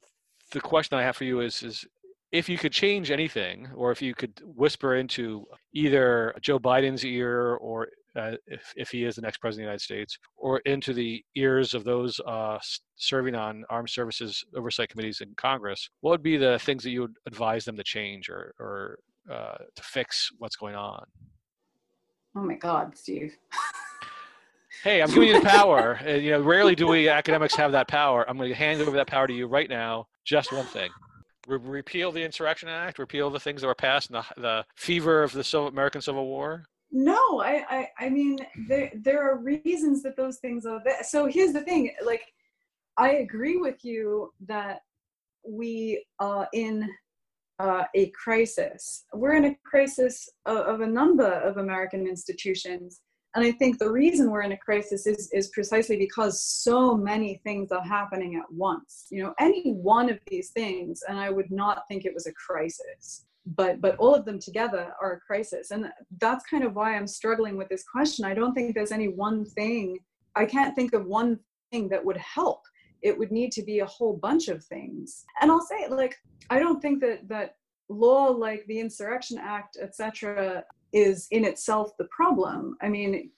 the 0.52 0.60
question 0.60 0.98
I 0.98 1.02
have 1.02 1.16
for 1.16 1.24
you 1.24 1.40
is 1.40 1.62
is 1.62 1.86
if 2.32 2.48
you 2.48 2.58
could 2.58 2.72
change 2.72 3.10
anything, 3.12 3.68
or 3.76 3.92
if 3.92 4.02
you 4.02 4.14
could 4.14 4.40
whisper 4.44 4.96
into 4.96 5.46
either 5.72 6.34
Joe 6.40 6.58
Biden's 6.58 7.04
ear 7.04 7.54
or 7.54 7.88
uh, 8.16 8.32
if, 8.46 8.72
if 8.76 8.90
he 8.90 9.04
is 9.04 9.16
the 9.16 9.22
next 9.22 9.38
president 9.38 9.64
of 9.64 9.66
the 9.66 9.72
United 9.72 9.82
States, 9.82 10.18
or 10.36 10.58
into 10.60 10.92
the 10.92 11.22
ears 11.34 11.74
of 11.74 11.84
those 11.84 12.20
uh, 12.26 12.58
serving 12.96 13.34
on 13.34 13.64
armed 13.70 13.90
services 13.90 14.44
oversight 14.56 14.88
committees 14.88 15.20
in 15.20 15.34
Congress, 15.36 15.88
what 16.00 16.10
would 16.10 16.22
be 16.22 16.36
the 16.36 16.58
things 16.60 16.82
that 16.84 16.90
you 16.90 17.02
would 17.02 17.16
advise 17.26 17.64
them 17.64 17.76
to 17.76 17.84
change 17.84 18.28
or, 18.28 18.54
or 18.58 18.98
uh, 19.30 19.56
to 19.74 19.82
fix 19.82 20.30
what's 20.38 20.56
going 20.56 20.74
on? 20.74 21.04
Oh 22.36 22.42
my 22.42 22.54
God, 22.54 22.96
Steve. 22.96 23.36
hey, 24.82 25.02
I'm 25.02 25.08
giving 25.08 25.28
you 25.28 25.40
the 25.40 25.46
power. 25.46 25.92
and, 26.04 26.22
you 26.22 26.32
know, 26.32 26.40
rarely 26.40 26.74
do 26.74 26.86
we 26.86 27.08
academics 27.08 27.54
have 27.56 27.72
that 27.72 27.88
power. 27.88 28.28
I'm 28.28 28.36
going 28.36 28.48
to 28.48 28.54
hand 28.54 28.80
over 28.80 28.96
that 28.96 29.06
power 29.06 29.26
to 29.26 29.32
you 29.32 29.46
right 29.46 29.68
now. 29.68 30.06
Just 30.24 30.52
one 30.52 30.66
thing. 30.66 30.90
Re- 31.46 31.58
repeal 31.58 32.10
the 32.10 32.22
Insurrection 32.22 32.68
Act, 32.68 32.98
repeal 32.98 33.30
the 33.30 33.40
things 33.40 33.60
that 33.60 33.66
were 33.66 33.74
passed 33.74 34.10
in 34.10 34.14
the, 34.14 34.24
the 34.40 34.64
fever 34.76 35.22
of 35.22 35.32
the 35.32 35.44
Civil, 35.44 35.68
American 35.68 36.00
Civil 36.00 36.26
War, 36.26 36.64
no 36.94 37.40
I, 37.40 37.64
I 37.68 37.88
i 38.06 38.08
mean 38.08 38.38
there 38.68 38.90
there 38.94 39.28
are 39.28 39.36
reasons 39.38 40.02
that 40.04 40.16
those 40.16 40.38
things 40.38 40.64
are 40.64 40.80
there. 40.84 41.02
So 41.02 41.26
here's 41.26 41.52
the 41.52 41.60
thing 41.60 41.92
like 42.06 42.22
i 42.96 43.16
agree 43.16 43.56
with 43.56 43.84
you 43.84 44.32
that 44.46 44.82
we 45.46 46.06
are 46.20 46.48
in 46.54 46.88
uh, 47.60 47.84
a 47.94 48.10
crisis. 48.10 49.04
We're 49.12 49.34
in 49.34 49.44
a 49.44 49.56
crisis 49.64 50.28
of, 50.44 50.56
of 50.56 50.80
a 50.80 50.86
number 50.86 51.30
of 51.48 51.56
american 51.56 52.06
institutions 52.06 53.00
and 53.34 53.44
i 53.44 53.50
think 53.50 53.78
the 53.78 53.90
reason 53.90 54.30
we're 54.30 54.42
in 54.42 54.52
a 54.52 54.56
crisis 54.56 55.06
is 55.08 55.28
is 55.32 55.48
precisely 55.48 55.96
because 55.96 56.40
so 56.40 56.96
many 56.96 57.40
things 57.42 57.72
are 57.72 57.82
happening 57.82 58.36
at 58.36 58.50
once. 58.52 59.06
You 59.10 59.24
know 59.24 59.34
any 59.40 59.72
one 59.72 60.08
of 60.08 60.20
these 60.28 60.50
things 60.50 61.02
and 61.08 61.18
i 61.18 61.28
would 61.28 61.50
not 61.50 61.82
think 61.88 62.04
it 62.04 62.14
was 62.14 62.28
a 62.28 62.32
crisis 62.32 63.24
but 63.46 63.80
but 63.80 63.96
all 63.96 64.14
of 64.14 64.24
them 64.24 64.38
together 64.38 64.92
are 65.00 65.12
a 65.12 65.20
crisis. 65.20 65.70
And 65.70 65.86
that's 66.18 66.44
kind 66.46 66.64
of 66.64 66.74
why 66.74 66.96
i'm 66.96 67.06
struggling 67.06 67.56
with 67.56 67.68
this 67.68 67.84
question. 67.84 68.24
I 68.24 68.34
don't 68.34 68.54
think 68.54 68.74
there's 68.74 68.92
any 68.92 69.08
one 69.08 69.44
thing 69.44 69.98
i 70.36 70.44
can't 70.44 70.74
think 70.74 70.94
of 70.94 71.06
one 71.06 71.38
thing 71.70 71.88
that 71.88 72.04
would 72.04 72.16
help. 72.16 72.62
It 73.02 73.18
would 73.18 73.30
need 73.30 73.52
to 73.52 73.62
be 73.62 73.80
a 73.80 73.86
whole 73.86 74.16
bunch 74.16 74.48
of 74.48 74.64
things. 74.64 75.24
And 75.40 75.50
i'll 75.50 75.60
say 75.60 75.88
like 75.88 76.16
i 76.50 76.58
don't 76.58 76.80
think 76.80 77.00
that 77.00 77.28
that 77.28 77.56
law 77.88 78.28
like 78.28 78.64
the 78.66 78.80
insurrection 78.80 79.38
act 79.38 79.76
etc 79.80 80.64
is 80.92 81.26
in 81.30 81.44
itself 81.44 81.90
the 81.98 82.08
problem. 82.10 82.76
I 82.80 82.88
mean 82.88 83.30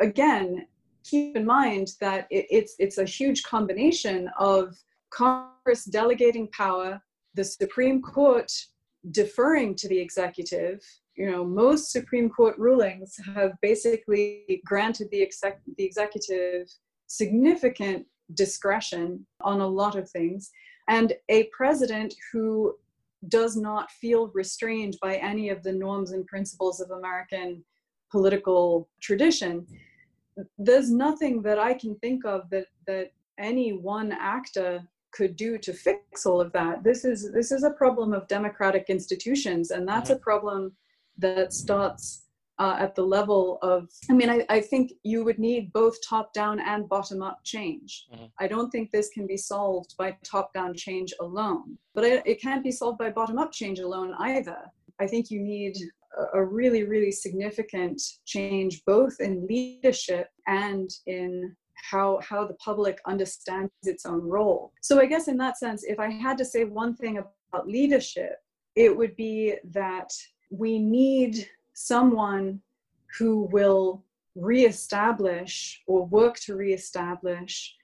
again 0.00 0.66
keep 1.04 1.36
in 1.36 1.44
mind 1.44 1.92
that 2.00 2.26
it, 2.30 2.46
it's 2.50 2.74
it's 2.78 2.98
a 2.98 3.04
huge 3.04 3.42
combination 3.42 4.30
of 4.38 4.76
congress 5.10 5.84
delegating 5.84 6.48
power 6.48 7.00
the 7.34 7.44
supreme 7.44 8.00
court 8.00 8.52
deferring 9.10 9.74
to 9.74 9.88
the 9.88 9.98
executive 9.98 10.80
you 11.16 11.28
know 11.30 11.44
most 11.44 11.90
supreme 11.90 12.30
court 12.30 12.56
rulings 12.56 13.18
have 13.34 13.52
basically 13.60 14.62
granted 14.64 15.08
the, 15.10 15.20
exec- 15.20 15.60
the 15.76 15.84
executive 15.84 16.68
significant 17.06 18.06
discretion 18.34 19.26
on 19.42 19.60
a 19.60 19.66
lot 19.66 19.96
of 19.96 20.08
things. 20.10 20.50
And 20.88 21.12
a 21.28 21.44
president 21.56 22.14
who 22.32 22.74
does 23.28 23.56
not 23.56 23.90
feel 23.90 24.32
restrained 24.34 24.96
by 25.00 25.16
any 25.16 25.48
of 25.50 25.62
the 25.62 25.72
norms 25.72 26.10
and 26.10 26.26
principles 26.26 26.80
of 26.80 26.90
american 26.90 27.64
political 28.10 28.88
tradition 29.00 29.64
there's 30.58 30.90
nothing 30.90 31.40
that 31.40 31.56
i 31.56 31.72
can 31.72 31.94
think 32.00 32.24
of 32.24 32.50
that 32.50 32.66
that 32.88 33.12
any 33.38 33.72
one 33.72 34.10
actor 34.10 34.82
could 35.12 35.36
do 35.36 35.58
to 35.58 35.72
fix 35.72 36.26
all 36.26 36.40
of 36.40 36.52
that 36.52 36.82
this 36.82 37.04
is 37.04 37.30
this 37.32 37.52
is 37.52 37.64
a 37.64 37.70
problem 37.70 38.12
of 38.12 38.26
democratic 38.28 38.86
institutions 38.88 39.70
and 39.70 39.86
that's 39.86 40.10
mm-hmm. 40.10 40.18
a 40.18 40.30
problem 40.30 40.72
that 41.18 41.52
starts 41.52 42.24
uh, 42.58 42.76
at 42.78 42.94
the 42.94 43.02
level 43.02 43.58
of 43.62 43.88
i 44.10 44.12
mean 44.12 44.30
I, 44.30 44.44
I, 44.48 44.60
think 44.60 44.92
you 45.02 45.24
would 45.24 45.38
need 45.38 45.72
both 45.72 45.96
top 46.06 46.32
down 46.32 46.60
and 46.60 46.88
bottom 46.88 47.22
up 47.22 47.40
change 47.44 48.06
mm-hmm. 48.12 48.26
i 48.38 48.46
don't 48.46 48.70
think 48.70 48.90
this 48.90 49.08
can 49.10 49.26
be 49.26 49.36
solved 49.36 49.94
by 49.98 50.16
top 50.24 50.52
down 50.52 50.74
change 50.74 51.12
alone 51.20 51.78
but 51.94 52.04
it, 52.04 52.22
it 52.26 52.40
can't 52.40 52.62
be 52.62 52.72
solved 52.72 52.98
by 52.98 53.10
bottom 53.10 53.38
up 53.38 53.52
change 53.52 53.80
alone 53.80 54.14
either 54.20 54.58
i 55.00 55.06
think 55.06 55.30
you 55.30 55.40
need 55.40 55.76
a, 56.18 56.38
a 56.38 56.44
really 56.44 56.84
really 56.84 57.10
significant 57.10 58.00
change 58.26 58.82
both 58.86 59.18
in 59.20 59.46
leadership 59.46 60.28
and 60.46 60.90
in 61.06 61.56
how 61.90 62.20
how 62.22 62.46
the 62.46 62.54
public 62.54 63.00
understands 63.06 63.70
its 63.82 64.06
own 64.06 64.22
role 64.22 64.72
so 64.80 65.00
i 65.00 65.06
guess 65.06 65.28
in 65.28 65.36
that 65.36 65.58
sense 65.58 65.84
if 65.84 65.98
i 65.98 66.08
had 66.08 66.38
to 66.38 66.44
say 66.44 66.64
one 66.64 66.94
thing 66.94 67.18
about 67.18 67.68
leadership 67.68 68.36
it 68.76 68.96
would 68.96 69.14
be 69.16 69.54
that 69.64 70.10
we 70.50 70.78
need 70.78 71.48
someone 71.74 72.60
who 73.18 73.48
will 73.52 74.04
reestablish 74.34 75.82
or 75.86 76.06
work 76.06 76.38
to 76.40 76.54
reestablish 76.54 77.74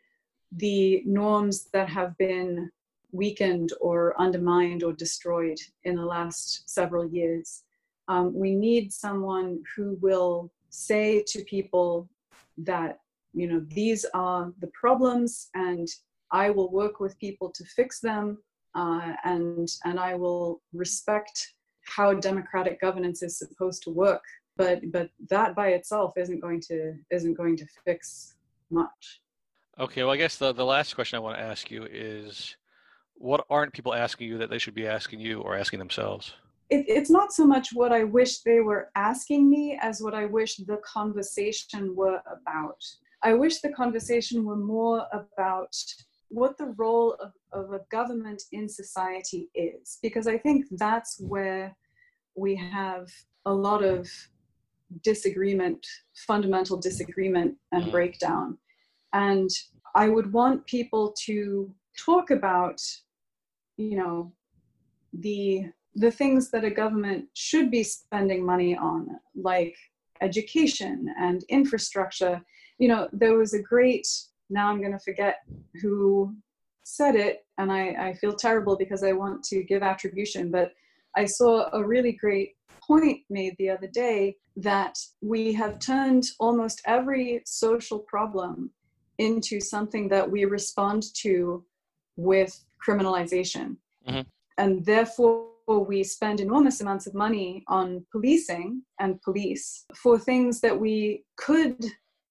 the 0.53 1.03
norms 1.05 1.66
that 1.72 1.88
have 1.88 2.16
been 2.16 2.70
weakened 3.12 3.72
or 3.80 4.18
undermined 4.20 4.82
or 4.82 4.92
destroyed 4.92 5.59
in 5.84 5.94
the 5.94 6.05
last 6.05 6.68
several 6.68 7.07
years. 7.07 7.64
Um, 8.09 8.34
we 8.34 8.55
need 8.55 8.92
someone 8.92 9.62
who 9.76 9.99
will 10.01 10.51
say 10.70 11.22
to 11.28 11.44
people 11.44 12.09
that 12.59 13.01
you 13.39 13.47
know 13.49 13.64
these 13.68 14.05
are 14.14 14.53
the 14.61 14.70
problems 14.80 15.49
and 15.55 15.89
i 16.32 16.51
will 16.51 16.70
work 16.70 17.01
with 17.01 17.18
people 17.18 17.51
to 17.51 17.64
fix 17.64 18.01
them 18.01 18.39
uh, 18.74 19.12
and 19.24 19.68
and 19.84 19.99
i 19.99 20.14
will 20.14 20.61
respect 20.72 21.55
how 21.89 22.14
democratic 22.14 22.80
governance 22.80 23.22
is 23.22 23.39
supposed 23.39 23.82
to 23.84 23.91
work. 23.91 24.22
But 24.57 24.80
but 24.93 25.11
that 25.30 25.55
by 25.55 25.68
itself 25.68 26.12
isn't 26.16 26.41
going 26.41 26.61
to 26.62 26.95
isn't 27.11 27.34
going 27.34 27.57
to 27.57 27.66
fix 27.84 28.34
much. 28.70 29.20
Okay 29.78 30.03
well 30.03 30.12
i 30.12 30.16
guess 30.16 30.36
the, 30.36 30.53
the 30.53 30.64
last 30.64 30.95
question 30.95 31.16
i 31.16 31.20
want 31.20 31.36
to 31.36 31.43
ask 31.43 31.70
you 31.70 31.86
is 31.91 32.57
what 33.14 33.47
aren't 33.49 33.72
people 33.72 33.95
asking 33.95 34.28
you 34.28 34.39
that 34.39 34.51
they 34.51 34.59
should 34.59 34.74
be 34.74 34.86
asking 34.86 35.20
you 35.20 35.41
or 35.41 35.57
asking 35.57 35.78
themselves? 35.78 36.34
It, 36.70 36.84
it's 36.89 37.11
not 37.11 37.32
so 37.32 37.47
much 37.47 37.68
what 37.72 37.93
i 37.93 38.03
wish 38.05 38.41
they 38.41 38.61
were 38.61 38.91
asking 38.97 39.49
me 39.49 39.78
as 39.80 40.01
what 40.03 40.14
i 40.14 40.26
wish 40.26 40.57
the 40.57 40.80
conversation 40.84 41.95
were 41.95 42.20
about 42.30 42.82
I 43.23 43.35
wish 43.35 43.61
the 43.61 43.73
conversation 43.73 44.45
were 44.45 44.57
more 44.57 45.07
about 45.12 45.75
what 46.29 46.57
the 46.59 46.75
role 46.77 47.14
of, 47.14 47.33
of 47.53 47.73
a 47.73 47.81
government 47.91 48.43
in 48.53 48.69
society 48.69 49.49
is 49.55 49.99
because 50.03 50.27
i 50.27 50.37
think 50.37 50.66
that's 50.73 51.19
where 51.21 51.75
we 52.37 52.55
have 52.55 53.09
a 53.47 53.53
lot 53.53 53.83
of 53.83 54.09
disagreement 55.03 55.87
fundamental 56.27 56.79
disagreement 56.79 57.55
and 57.73 57.91
breakdown. 57.91 58.59
And 59.12 59.51
i 59.95 60.09
would 60.09 60.33
want 60.33 60.66
people 60.66 61.14
to 61.27 61.73
talk 61.97 62.31
about 62.31 62.81
you 63.77 63.97
know 63.97 64.33
the 65.12 65.66
the 65.95 66.11
things 66.11 66.51
that 66.51 66.64
a 66.64 66.71
government 66.71 67.25
should 67.35 67.71
be 67.71 67.83
spending 67.83 68.45
money 68.45 68.77
on 68.77 69.09
like 69.35 69.75
education 70.21 71.12
and 71.19 71.45
infrastructure 71.49 72.41
you 72.79 72.89
know 72.89 73.09
there 73.12 73.37
was 73.37 73.55
a 73.55 73.62
great 73.62 74.07
now 74.51 74.68
i'm 74.68 74.81
going 74.81 74.93
to 74.93 74.99
forget 74.99 75.37
who 75.83 76.35
said 76.85 77.14
it 77.14 77.45
and 77.59 77.70
I, 77.70 78.09
I 78.09 78.14
feel 78.14 78.33
terrible 78.33 78.76
because 78.76 79.03
i 79.03 79.12
want 79.12 79.43
to 79.45 79.62
give 79.62 79.83
attribution 79.83 80.51
but 80.51 80.72
i 81.16 81.24
saw 81.24 81.68
a 81.72 81.85
really 81.85 82.12
great 82.12 82.57
point 82.81 83.20
made 83.29 83.55
the 83.59 83.70
other 83.70 83.89
day 83.89 84.37
that 84.57 84.99
we 85.20 85.53
have 85.53 85.79
turned 85.79 86.24
almost 86.41 86.81
every 86.87 87.43
social 87.45 87.99
problem 87.99 88.70
into 89.18 89.61
something 89.61 90.09
that 90.09 90.29
we 90.29 90.45
respond 90.45 91.03
to 91.22 91.64
with 92.16 92.64
criminalization 92.85 93.76
Mhm. 94.09 94.24
and 94.57 94.85
therefore 94.85 95.49
we 95.93 96.03
spend 96.03 96.41
enormous 96.41 96.81
amounts 96.81 97.07
of 97.07 97.14
money 97.14 97.62
on 97.68 98.07
policing 98.11 98.83
and 98.99 99.20
police 99.20 99.85
for 99.95 100.18
things 100.18 100.61
that 100.61 100.81
we 100.81 101.24
could 101.37 101.85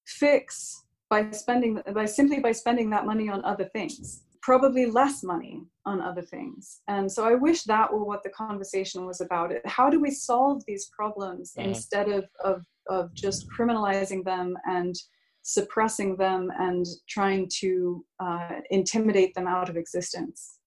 fix 0.07 0.83
by 1.09 1.29
spending 1.31 1.81
by 1.93 2.05
simply 2.05 2.39
by 2.39 2.51
spending 2.51 2.89
that 2.89 3.05
money 3.05 3.29
on 3.29 3.43
other 3.45 3.65
things. 3.65 4.23
Probably 4.41 4.85
less 4.85 5.23
money 5.23 5.63
on 5.85 6.01
other 6.01 6.21
things. 6.21 6.81
And 6.87 7.11
so 7.11 7.25
i 7.25 7.35
wish 7.35 7.63
that 7.63 7.91
were 7.91 8.03
what 8.03 8.23
the 8.23 8.29
conversation 8.29 9.05
was 9.05 9.21
about. 9.21 9.51
It 9.51 9.65
how 9.67 9.89
do 9.89 9.99
we 9.99 10.11
solve 10.11 10.63
these 10.65 10.85
problems 10.97 11.53
Mhm. 11.57 11.65
instead 11.65 12.09
of, 12.09 12.25
of 12.43 12.63
of 12.89 13.13
just 13.13 13.47
criminalizing 13.49 14.23
them 14.23 14.57
and 14.65 14.95
suppressing 15.41 16.15
them 16.17 16.49
and 16.57 16.85
trying 17.07 17.49
to 17.59 18.05
uh, 18.21 18.59
intimidate 18.69 19.33
them 19.33 19.47
out 19.47 19.69
of 19.69 19.75
existence? 19.77 20.59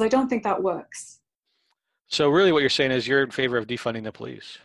I 0.00 0.08
don't 0.08 0.28
think 0.28 0.42
that 0.44 0.62
works. 0.62 1.20
So 2.08 2.28
really, 2.28 2.52
what 2.52 2.60
you're 2.60 2.70
saying 2.70 2.92
is 2.92 3.06
you're 3.06 3.22
in 3.22 3.30
favor 3.30 3.56
of 3.56 3.66
defunding 3.66 4.04
the 4.04 4.12
police. 4.12 4.58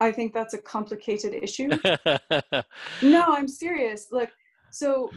I 0.00 0.12
think 0.12 0.32
that's 0.32 0.54
a 0.54 0.58
complicated 0.58 1.34
issue. 1.34 1.70
No 3.02 3.24
i'm 3.28 3.48
serious. 3.48 4.08
Look 4.10 4.30
so 4.70 5.10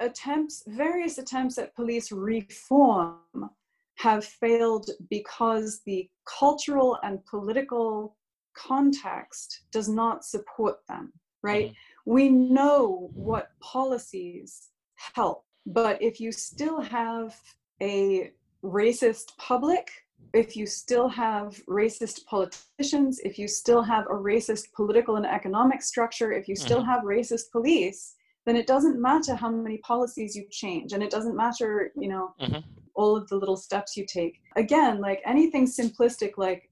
attempts 0.00 0.62
various 0.66 1.18
attempts 1.18 1.58
at 1.58 1.74
police 1.74 2.12
reform 2.12 3.50
have 3.96 4.24
failed 4.24 4.90
because 5.08 5.80
the 5.86 6.08
cultural 6.38 6.98
and 7.02 7.24
political 7.24 8.16
context 8.54 9.62
does 9.72 9.88
not 9.88 10.24
support 10.24 10.76
them 10.88 11.12
right? 11.42 11.66
Mm-hmm. 11.66 12.12
We 12.12 12.28
know 12.28 13.10
what 13.14 13.50
policies 13.60 14.68
help 15.14 15.44
but 15.66 16.00
if 16.00 16.20
you 16.20 16.30
still 16.32 16.80
have 16.80 17.34
a 17.82 18.30
racist 18.62 19.36
public 19.38 19.88
if 20.36 20.54
you 20.56 20.66
still 20.66 21.08
have 21.08 21.60
racist 21.68 22.24
politicians, 22.26 23.20
if 23.20 23.38
you 23.38 23.48
still 23.48 23.82
have 23.82 24.04
a 24.06 24.14
racist 24.14 24.72
political 24.74 25.16
and 25.16 25.26
economic 25.26 25.82
structure, 25.82 26.32
if 26.32 26.46
you 26.46 26.54
still 26.56 26.82
have 26.84 27.02
racist 27.02 27.50
police, 27.52 28.14
then 28.44 28.56
it 28.56 28.66
doesn't 28.66 29.00
matter 29.00 29.34
how 29.34 29.50
many 29.50 29.78
policies 29.78 30.36
you 30.36 30.44
change 30.50 30.92
and 30.92 31.02
it 31.02 31.10
doesn't 31.10 31.36
matter, 31.36 31.90
you 31.96 32.08
know, 32.08 32.34
Mhm. 32.40 32.62
all 32.94 33.16
of 33.16 33.26
the 33.28 33.36
little 33.36 33.56
steps 33.56 33.96
you 33.96 34.04
take. 34.06 34.34
Again, 34.56 35.00
like 35.00 35.20
anything 35.24 35.66
simplistic 35.66 36.32
like 36.36 36.70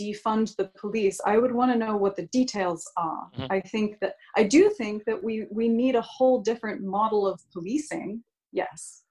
defund 0.00 0.56
the 0.56 0.70
police, 0.76 1.20
I 1.24 1.38
would 1.38 1.52
want 1.52 1.70
to 1.72 1.78
know 1.78 1.96
what 1.96 2.16
the 2.16 2.26
details 2.26 2.90
are. 2.96 3.30
Mhm. 3.36 3.46
I 3.50 3.60
think 3.60 4.00
that 4.00 4.16
I 4.36 4.44
do 4.44 4.70
think 4.70 5.04
that 5.04 5.22
we 5.22 5.46
we 5.50 5.68
need 5.68 5.94
a 5.94 6.02
whole 6.02 6.40
different 6.40 6.82
model 6.82 7.26
of 7.26 7.40
policing. 7.52 8.24
Yes. 8.52 9.04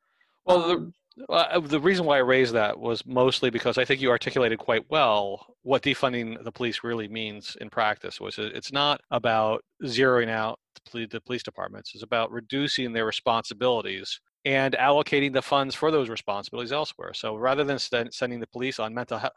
Well, 0.46 0.68
the, 0.68 0.94
Um, 1.18 1.26
Uh, 1.30 1.60
the 1.60 1.80
reason 1.80 2.06
why 2.06 2.16
I 2.18 2.20
raised 2.22 2.54
that 2.54 2.80
was 2.80 3.06
mostly 3.06 3.50
because 3.50 3.78
I 3.78 3.86
think 3.86 4.02
you 4.02 4.10
articulated 4.10 4.60
quite 4.60 4.90
well 4.90 5.56
what 5.62 5.84
defunding 5.84 6.44
the 6.44 6.52
police 6.52 6.84
really 6.84 7.08
means 7.08 7.56
in 7.62 7.70
practice. 7.70 8.20
Was 8.20 8.40
it- 8.40 8.56
it's 8.56 8.72
not 8.72 9.02
about 9.12 9.64
zeroing 9.84 10.30
out 10.30 10.60
the 10.92 11.22
police 11.22 11.44
departments; 11.44 11.92
it's 11.94 12.04
about 12.04 12.32
reducing 12.32 12.94
their 12.94 13.06
responsibilities 13.06 14.20
and 14.46 14.74
allocating 14.74 15.32
the 15.34 15.42
funds 15.42 15.76
for 15.76 15.92
those 15.92 16.10
responsibilities 16.10 16.72
elsewhere. 16.72 17.14
So 17.14 17.36
rather 17.36 17.64
than 17.64 17.80
sten- 17.80 18.12
sending 18.12 18.40
the 18.40 18.48
police 18.48 18.80
on 18.80 18.94
mental 18.94 19.20
he- 19.20 19.28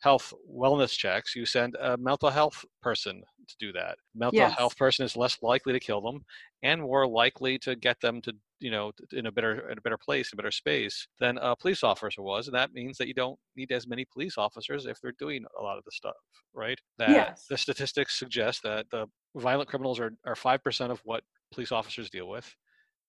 health 0.00 0.32
wellness 0.48 0.96
checks, 0.98 1.34
you 1.36 1.46
send 1.46 1.76
a 1.76 1.96
mental 1.96 2.30
health 2.30 2.64
person 2.82 3.22
to 3.48 3.56
do 3.58 3.72
that. 3.72 3.98
Mental 4.14 4.48
Yes. 4.48 4.56
health 4.56 4.76
person 4.76 5.04
is 5.04 5.16
less 5.16 5.40
likely 5.42 5.72
to 5.72 5.80
kill 5.80 6.00
them 6.00 6.24
and 6.62 6.82
more 6.82 7.06
likely 7.06 7.58
to 7.60 7.76
get 7.76 8.00
them 8.00 8.20
to 8.22 8.34
you 8.60 8.70
know 8.70 8.92
in 9.12 9.26
a 9.26 9.32
better 9.32 9.68
in 9.70 9.78
a 9.78 9.80
better 9.80 9.98
place 9.98 10.32
a 10.32 10.36
better 10.36 10.50
space 10.50 11.06
than 11.18 11.38
a 11.38 11.56
police 11.56 11.82
officer 11.82 12.22
was 12.22 12.46
and 12.48 12.54
that 12.54 12.72
means 12.72 12.98
that 12.98 13.08
you 13.08 13.14
don't 13.14 13.38
need 13.56 13.72
as 13.72 13.86
many 13.86 14.04
police 14.12 14.36
officers 14.38 14.86
if 14.86 15.00
they're 15.00 15.12
doing 15.18 15.44
a 15.58 15.62
lot 15.62 15.78
of 15.78 15.84
the 15.84 15.90
stuff 15.90 16.16
right 16.54 16.80
that 16.98 17.28
Yes. 17.28 17.46
the 17.48 17.56
statistics 17.58 18.18
suggest 18.18 18.62
that 18.62 18.88
the 18.90 19.06
violent 19.36 19.68
criminals 19.68 20.00
are, 20.00 20.12
are 20.24 20.34
5% 20.34 20.90
of 20.90 21.00
what 21.04 21.24
police 21.52 21.72
officers 21.72 22.10
deal 22.10 22.28
with 22.28 22.54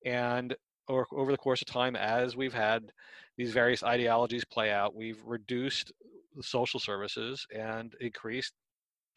and 0.06 0.56
over, 0.88 1.08
over 1.14 1.32
the 1.32 1.38
course 1.38 1.62
of 1.62 1.68
time 1.68 1.96
as 1.96 2.36
we've 2.36 2.54
had 2.54 2.92
these 3.38 3.52
various 3.54 3.84
ideologies 3.84 4.46
play 4.46 4.72
out 4.72 4.96
we've 4.96 5.22
reduced 5.24 5.92
the 6.36 6.44
social 6.44 6.80
services 6.80 7.46
and 7.54 7.96
increased 8.00 8.54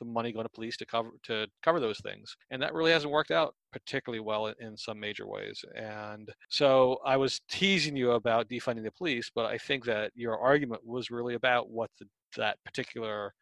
the 0.06 0.12
money 0.12 0.32
going 0.32 0.44
to 0.44 0.50
police 0.50 0.76
to 0.76 0.86
cover 0.86 1.10
to 1.22 1.46
cover 1.62 1.80
those 1.80 2.00
things 2.00 2.36
and 2.50 2.62
that 2.62 2.74
really 2.74 2.92
hasn't 2.92 3.12
worked 3.12 3.30
out 3.30 3.54
particularly 3.72 4.20
well 4.20 4.46
in, 4.46 4.76
some 4.76 4.98
major 4.98 5.26
ways 5.26 5.64
and 5.76 6.30
so 6.48 6.98
i 7.04 7.16
was 7.16 7.40
teasing 7.48 7.96
you 7.96 8.12
about 8.12 8.48
defunding 8.48 8.82
the 8.82 8.90
police 8.92 9.30
but 9.34 9.46
i 9.46 9.56
think 9.58 9.84
that 9.84 10.10
your 10.14 10.38
argument 10.38 10.84
was 10.84 11.10
really 11.10 11.34
about 11.34 11.70
what 11.70 11.90
the, 11.98 12.06
that 12.36 12.58
particular 12.64 13.32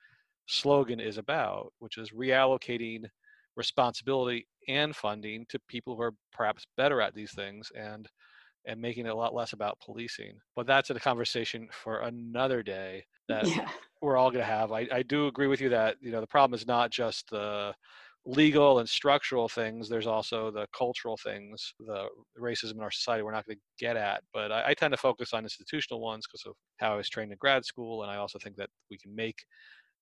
slogan 0.47 1.01
is 1.01 1.19
about 1.19 1.73
which 1.79 1.99
is 1.99 2.11
reallocating 2.11 3.05
responsibility 3.57 4.47
and 4.69 4.95
funding 4.95 5.45
to 5.49 5.59
people 5.69 5.97
who 5.97 6.03
are 6.03 6.15
perhaps 6.33 6.67
better 6.77 7.01
at 7.01 7.15
these 7.15 7.33
things 7.33 7.71
and 7.77 8.09
and 8.67 8.81
making 8.81 9.07
it 9.07 9.11
a 9.11 9.15
lot 9.15 9.35
less 9.35 9.53
about 9.53 9.79
policing 9.81 10.35
but 10.57 10.67
that's 10.67 10.91
a 10.91 10.95
conversation 10.95 11.69
for 11.73 12.01
another 12.01 12.63
day 12.63 13.05
that 13.29 13.47
yeah. 13.47 13.69
we're 14.01 14.17
all 14.17 14.31
going 14.31 14.45
to 14.45 14.51
have. 14.51 14.73
I, 14.73 14.89
I 14.93 15.03
do 15.03 15.27
agree 15.27 15.47
with 15.47 15.61
you 15.61 15.69
that 15.71 15.97
you 16.01 16.11
know 16.11 16.21
the 16.21 16.27
problem 16.27 16.55
is 16.59 16.67
not 16.67 16.91
just 16.91 17.31
the 17.31 17.75
legal 18.25 18.79
and 18.79 18.89
structural 18.89 19.49
things. 19.49 19.89
There's 19.89 20.07
also 20.07 20.51
the 20.51 20.67
cultural 20.77 21.17
things, 21.17 21.75
the 21.81 22.07
racism 22.39 22.75
in 22.75 22.81
our 22.81 22.91
society 22.91 23.23
we're 23.23 23.33
not 23.33 23.47
going 23.47 23.57
to 23.57 23.85
get 23.85 23.97
at. 23.97 24.23
But 24.33 24.53
I, 24.53 24.71
I 24.71 24.75
tend 24.75 24.93
to 24.93 24.97
focus 24.97 25.33
on 25.33 25.45
institutional 25.45 26.01
ones 26.01 26.27
because 26.27 26.47
of 26.47 26.55
how 26.79 26.93
I 26.93 26.97
was 26.97 27.09
trained 27.09 27.33
in 27.33 27.39
grad 27.39 27.65
school, 27.65 28.03
and 28.03 28.11
I 28.11 28.17
also 28.17 28.39
think 28.39 28.57
that 28.57 28.71
we 28.91 28.99
can 28.99 29.15
make 29.15 29.45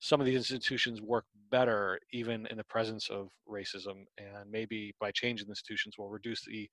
some 0.00 0.20
of 0.20 0.26
these 0.26 0.36
institutions 0.50 1.00
work 1.02 1.26
better 1.50 1.98
even 2.12 2.46
in 2.46 2.56
the 2.56 2.64
presence 2.64 3.08
of 3.10 3.28
racism 3.48 4.04
and 4.18 4.50
maybe 4.50 4.94
by 5.00 5.10
changing 5.10 5.46
the 5.46 5.52
institutions 5.52 5.96
will 5.98 6.08
reduce 6.08 6.44
the 6.44 6.68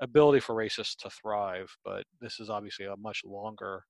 ability 0.00 0.40
for 0.40 0.54
racists 0.54 0.96
to 0.96 1.10
thrive 1.10 1.74
but 1.84 2.04
this 2.20 2.40
is 2.40 2.48
obviously 2.48 2.86
a 2.86 2.96
much 2.96 3.22
longer 3.24 3.84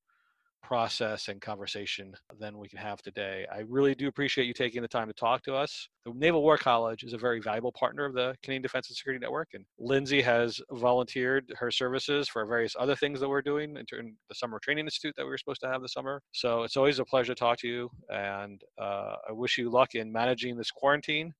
process 0.62 1.28
and 1.28 1.40
conversation 1.40 2.14
than 2.38 2.58
we 2.58 2.68
can 2.68 2.78
have 2.78 3.02
today. 3.02 3.46
I 3.52 3.60
really 3.68 3.94
do 3.94 4.08
appreciate 4.08 4.46
you 4.46 4.54
taking 4.54 4.82
the 4.82 4.88
time 4.88 5.08
to 5.08 5.14
talk 5.14 5.42
to 5.44 5.54
us. 5.54 5.88
The 6.06 6.12
Naval 6.14 6.42
War 6.42 6.56
College 6.56 7.02
is 7.04 7.12
a 7.12 7.18
very 7.18 7.40
valuable 7.40 7.72
partner 7.72 8.04
of 8.04 8.14
the 8.14 8.34
Canadian 8.42 8.62
Defense 8.62 8.88
and 8.88 8.96
Security 8.96 9.20
Network, 9.20 9.48
and 9.54 9.64
Lindsay 9.78 10.22
has 10.22 10.60
volunteered 10.70 11.52
her 11.58 11.70
services 11.70 12.28
for 12.28 12.46
various 12.46 12.74
other 12.78 12.96
things 12.96 13.20
that 13.20 13.28
we're 13.28 13.42
doing 13.42 13.76
in 13.76 14.16
the 14.28 14.34
Summer 14.34 14.58
Training 14.62 14.86
Institute 14.86 15.14
that 15.16 15.24
we 15.24 15.30
were 15.30 15.38
supposed 15.38 15.60
to 15.62 15.68
have 15.68 15.82
this 15.82 15.92
summer. 15.92 16.22
So 16.32 16.62
it's 16.62 16.76
always 16.76 16.98
a 16.98 17.04
pleasure 17.04 17.34
to 17.34 17.38
talk 17.38 17.58
to 17.58 17.68
you, 17.68 17.90
and 18.08 18.60
uh, 18.80 19.16
I 19.28 19.32
wish 19.32 19.58
you 19.58 19.70
luck 19.70 19.94
in 19.94 20.12
managing 20.12 20.56
this 20.56 20.70
quarantine. 20.70 21.34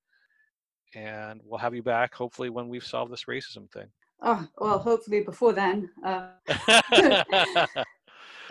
And 0.95 1.41
we'll 1.45 1.59
have 1.59 1.75
you 1.75 1.83
back 1.83 2.15
hopefully 2.15 2.51
when 2.51 2.69
we've 2.69 2.85
solved 2.85 3.11
this 3.11 3.25
racism 3.25 3.71
thing. 3.73 3.87
Oh, 4.21 4.47
well, 4.59 4.79
hopefully 4.79 5.21
before 5.21 5.53
then. 5.53 5.91
Uh, 6.05 6.29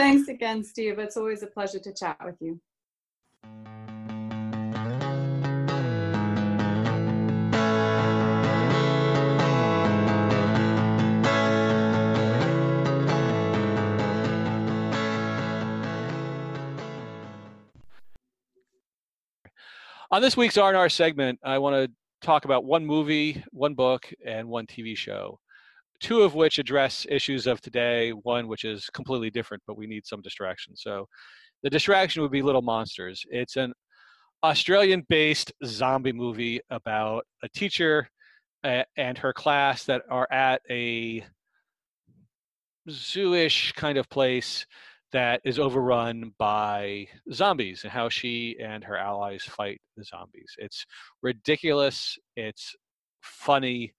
thanks 0.01 0.27
again, 0.29 0.63
Steve. 0.63 0.97
It's 0.97 1.15
always 1.15 1.43
a 1.43 1.47
pleasure 1.47 1.77
to 1.77 1.93
chat 1.93 2.17
with 2.25 2.35
you. 2.39 2.59
On 20.13 20.21
this 20.21 20.35
week's 20.35 20.57
R&R 20.57 20.89
segment, 20.89 21.39
I 21.43 21.59
want 21.59 21.75
to 21.75 21.91
talk 22.25 22.45
about 22.45 22.65
one 22.65 22.85
movie, 22.87 23.43
one 23.51 23.75
book, 23.75 24.11
and 24.25 24.49
one 24.49 24.65
TV 24.65 24.97
show. 24.97 25.39
Two 26.01 26.21
of 26.21 26.33
which 26.33 26.59
address 26.59 27.05
issues 27.09 27.47
of 27.47 27.61
today, 27.61 28.11
one 28.11 28.47
which 28.47 28.65
is 28.65 28.89
completely 28.93 29.29
different, 29.29 29.63
but 29.67 29.77
we 29.77 29.87
need 29.87 30.05
some 30.05 30.21
distraction. 30.21 30.75
So 30.75 31.07
the 31.63 31.69
distraction 31.69 32.21
would 32.21 32.31
be 32.31 32.41
Little 32.41 32.61
Monsters. 32.61 33.23
It's 33.29 33.55
an 33.55 33.73
Australian 34.43 35.05
based 35.09 35.53
zombie 35.63 36.11
movie 36.11 36.59
about 36.69 37.25
a 37.43 37.49
teacher 37.49 38.09
and 38.63 39.17
her 39.17 39.33
class 39.33 39.85
that 39.85 40.01
are 40.09 40.27
at 40.31 40.61
a 40.69 41.23
zooish 42.89 43.73
kind 43.75 43.97
of 43.97 44.09
place 44.09 44.65
that 45.11 45.41
is 45.43 45.59
overrun 45.59 46.33
by 46.39 47.07
zombies 47.33 47.83
and 47.83 47.91
how 47.91 48.07
she 48.09 48.55
and 48.63 48.83
her 48.83 48.97
allies 48.97 49.43
fight 49.43 49.79
the 49.97 50.03
zombies. 50.03 50.55
It's 50.57 50.85
ridiculous. 51.21 52.17
It's 52.35 52.75
funny. 53.21 53.93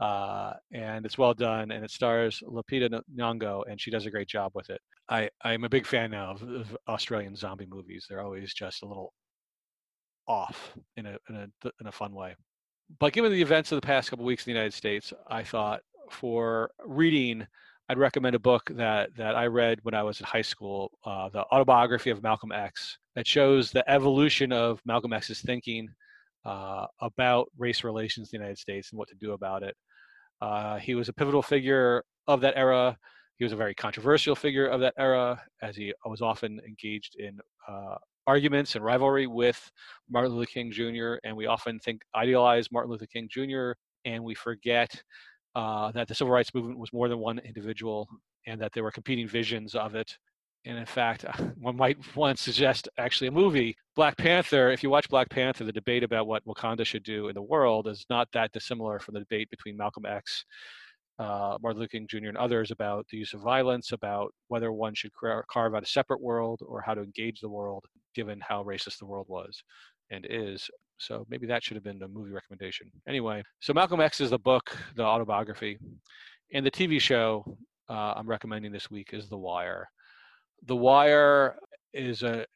Uh, 0.00 0.54
and 0.72 1.04
it's 1.04 1.18
well 1.18 1.34
done, 1.34 1.70
and 1.70 1.84
it 1.84 1.90
stars 1.90 2.42
Lupita 2.46 3.02
Nyong'o, 3.14 3.64
and 3.70 3.78
she 3.78 3.90
does 3.90 4.06
a 4.06 4.10
great 4.10 4.28
job 4.28 4.52
with 4.54 4.70
it. 4.70 4.80
I 5.10 5.28
I'm 5.44 5.64
a 5.64 5.68
big 5.68 5.86
fan 5.86 6.10
now 6.10 6.32
of, 6.32 6.42
of 6.42 6.76
Australian 6.88 7.36
zombie 7.36 7.66
movies. 7.68 8.06
They're 8.08 8.22
always 8.22 8.54
just 8.54 8.82
a 8.82 8.86
little 8.86 9.12
off 10.26 10.72
in 10.96 11.04
a 11.04 11.18
in 11.28 11.34
a 11.36 11.48
in 11.80 11.86
a 11.86 11.92
fun 11.92 12.14
way. 12.14 12.34
But 12.98 13.12
given 13.12 13.30
the 13.30 13.42
events 13.42 13.72
of 13.72 13.76
the 13.76 13.86
past 13.86 14.10
couple 14.10 14.24
weeks 14.24 14.46
in 14.46 14.52
the 14.52 14.58
United 14.58 14.74
States, 14.74 15.12
I 15.28 15.44
thought 15.44 15.80
for 16.10 16.70
reading, 16.84 17.46
I'd 17.88 17.98
recommend 17.98 18.34
a 18.34 18.40
book 18.40 18.70
that 18.76 19.14
that 19.16 19.34
I 19.36 19.46
read 19.48 19.80
when 19.82 19.94
I 19.94 20.02
was 20.02 20.18
in 20.20 20.26
high 20.26 20.42
school, 20.42 20.92
uh, 21.04 21.28
the 21.28 21.44
autobiography 21.52 22.08
of 22.08 22.22
Malcolm 22.22 22.52
X, 22.52 22.96
that 23.16 23.26
shows 23.26 23.70
the 23.70 23.88
evolution 23.90 24.50
of 24.50 24.80
Malcolm 24.86 25.12
X's 25.12 25.42
thinking 25.42 25.88
uh, 26.44 26.86
about 27.00 27.48
race 27.58 27.84
relations 27.84 28.32
in 28.32 28.38
the 28.38 28.42
United 28.42 28.58
States 28.58 28.90
and 28.90 28.98
what 28.98 29.08
to 29.08 29.14
do 29.16 29.32
about 29.32 29.62
it. 29.62 29.76
Uh, 30.40 30.78
he 30.78 30.94
was 30.94 31.08
a 31.08 31.12
pivotal 31.12 31.42
figure 31.42 32.04
of 32.26 32.40
that 32.40 32.56
era. 32.56 32.96
He 33.36 33.44
was 33.44 33.52
a 33.52 33.56
very 33.56 33.74
controversial 33.74 34.34
figure 34.34 34.66
of 34.66 34.80
that 34.80 34.94
era, 34.98 35.42
as 35.62 35.76
he 35.76 35.94
was 36.04 36.20
often 36.20 36.60
engaged 36.66 37.16
in 37.16 37.38
uh, 37.68 37.96
arguments 38.26 38.74
and 38.74 38.84
rivalry 38.84 39.26
with 39.26 39.70
Martin 40.08 40.32
Luther 40.32 40.50
King 40.50 40.70
Jr. 40.70 41.14
And 41.24 41.36
we 41.36 41.46
often 41.46 41.78
think 41.78 42.02
idealize 42.14 42.70
Martin 42.70 42.90
Luther 42.90 43.06
King 43.06 43.28
Jr. 43.30 43.72
and 44.04 44.22
we 44.22 44.34
forget 44.34 45.02
uh, 45.54 45.90
that 45.92 46.08
the 46.08 46.14
civil 46.14 46.32
rights 46.32 46.54
movement 46.54 46.78
was 46.78 46.92
more 46.92 47.08
than 47.08 47.18
one 47.18 47.38
individual 47.40 48.08
and 48.46 48.60
that 48.60 48.72
there 48.72 48.82
were 48.82 48.90
competing 48.90 49.26
visions 49.26 49.74
of 49.74 49.94
it. 49.94 50.16
And 50.66 50.78
in 50.78 50.86
fact, 50.86 51.24
one 51.58 51.76
might 51.76 51.98
to 52.02 52.36
suggest 52.36 52.88
actually 52.98 53.28
a 53.28 53.32
movie. 53.32 53.76
Black 53.96 54.16
Panther, 54.16 54.70
if 54.70 54.82
you 54.82 54.90
watch 54.90 55.08
Black 55.08 55.28
Panther, 55.30 55.64
the 55.64 55.72
debate 55.72 56.02
about 56.02 56.26
what 56.26 56.44
Wakanda 56.46 56.84
should 56.84 57.02
do 57.02 57.28
in 57.28 57.34
the 57.34 57.42
world 57.42 57.88
is 57.88 58.04
not 58.10 58.28
that 58.32 58.52
dissimilar 58.52 58.98
from 58.98 59.14
the 59.14 59.20
debate 59.20 59.50
between 59.50 59.76
Malcolm 59.76 60.06
X, 60.06 60.44
uh, 61.18 61.58
Martin 61.62 61.80
Luther 61.80 61.88
King 61.88 62.06
Jr., 62.08 62.28
and 62.28 62.36
others 62.36 62.70
about 62.70 63.06
the 63.10 63.16
use 63.16 63.34
of 63.34 63.40
violence, 63.40 63.92
about 63.92 64.32
whether 64.48 64.72
one 64.72 64.94
should 64.94 65.12
carve 65.50 65.74
out 65.74 65.82
a 65.82 65.86
separate 65.86 66.20
world 66.20 66.60
or 66.66 66.80
how 66.80 66.94
to 66.94 67.02
engage 67.02 67.40
the 67.40 67.48
world, 67.48 67.84
given 68.14 68.40
how 68.40 68.62
racist 68.64 68.98
the 68.98 69.06
world 69.06 69.26
was 69.28 69.62
and 70.10 70.26
is. 70.28 70.68
So 70.98 71.24
maybe 71.30 71.46
that 71.46 71.62
should 71.64 71.76
have 71.76 71.84
been 71.84 71.98
the 71.98 72.08
movie 72.08 72.32
recommendation. 72.32 72.90
Anyway, 73.08 73.42
so 73.60 73.72
Malcolm 73.72 74.00
X 74.00 74.20
is 74.20 74.30
the 74.30 74.38
book, 74.38 74.76
the 74.96 75.02
autobiography, 75.02 75.78
and 76.52 76.64
the 76.64 76.70
TV 76.70 77.00
show 77.00 77.56
uh, 77.88 78.14
I'm 78.16 78.28
recommending 78.28 78.70
this 78.70 78.90
week 78.90 79.10
is 79.12 79.28
The 79.28 79.36
Wire. 79.36 79.88
The 80.66 80.76
Wire 80.76 81.56
is 81.92 82.22
a 82.22 82.46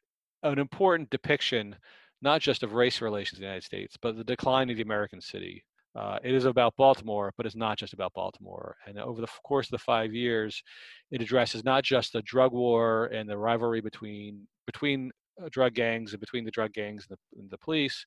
an 0.43 0.59
important 0.59 1.09
depiction, 1.09 1.75
not 2.21 2.39
just 2.41 2.63
of 2.63 2.73
race 2.73 3.01
relations 3.01 3.39
in 3.39 3.41
the 3.41 3.47
United 3.47 3.65
States, 3.65 3.97
but 4.01 4.15
the 4.15 4.23
decline 4.23 4.69
of 4.69 4.77
the 4.77 4.83
American 4.83 5.19
city. 5.19 5.63
Uh, 5.95 6.19
it 6.23 6.35
is 6.35 6.45
about 6.45 6.75
Baltimore, 6.75 7.31
but 7.37 7.45
it's 7.45 7.55
not 7.55 7.77
just 7.77 7.93
about 7.93 8.13
Baltimore. 8.13 8.75
And 8.85 8.99
over 8.99 9.21
the 9.21 9.29
course 9.45 9.67
of 9.67 9.71
the 9.71 9.77
five 9.79 10.13
years, 10.13 10.61
it 11.09 11.21
addresses 11.21 11.63
not 11.63 11.83
just 11.83 12.11
the 12.13 12.21
drug 12.23 12.51
war 12.51 13.05
and 13.07 13.29
the 13.29 13.37
rivalry 13.37 13.81
between 13.81 14.45
between 14.65 15.11
uh, 15.41 15.47
drug 15.51 15.73
gangs 15.73 16.11
and 16.11 16.19
between 16.19 16.43
the 16.43 16.51
drug 16.51 16.73
gangs 16.73 17.07
and 17.09 17.17
the, 17.17 17.39
and 17.41 17.49
the 17.49 17.57
police, 17.57 18.05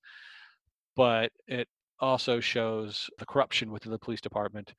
but 0.97 1.31
it 1.47 1.67
also 2.01 2.41
shows 2.41 3.09
the 3.19 3.27
corruption 3.27 3.71
within 3.71 3.93
the 3.93 3.99
police 3.99 4.21
department 4.21 4.75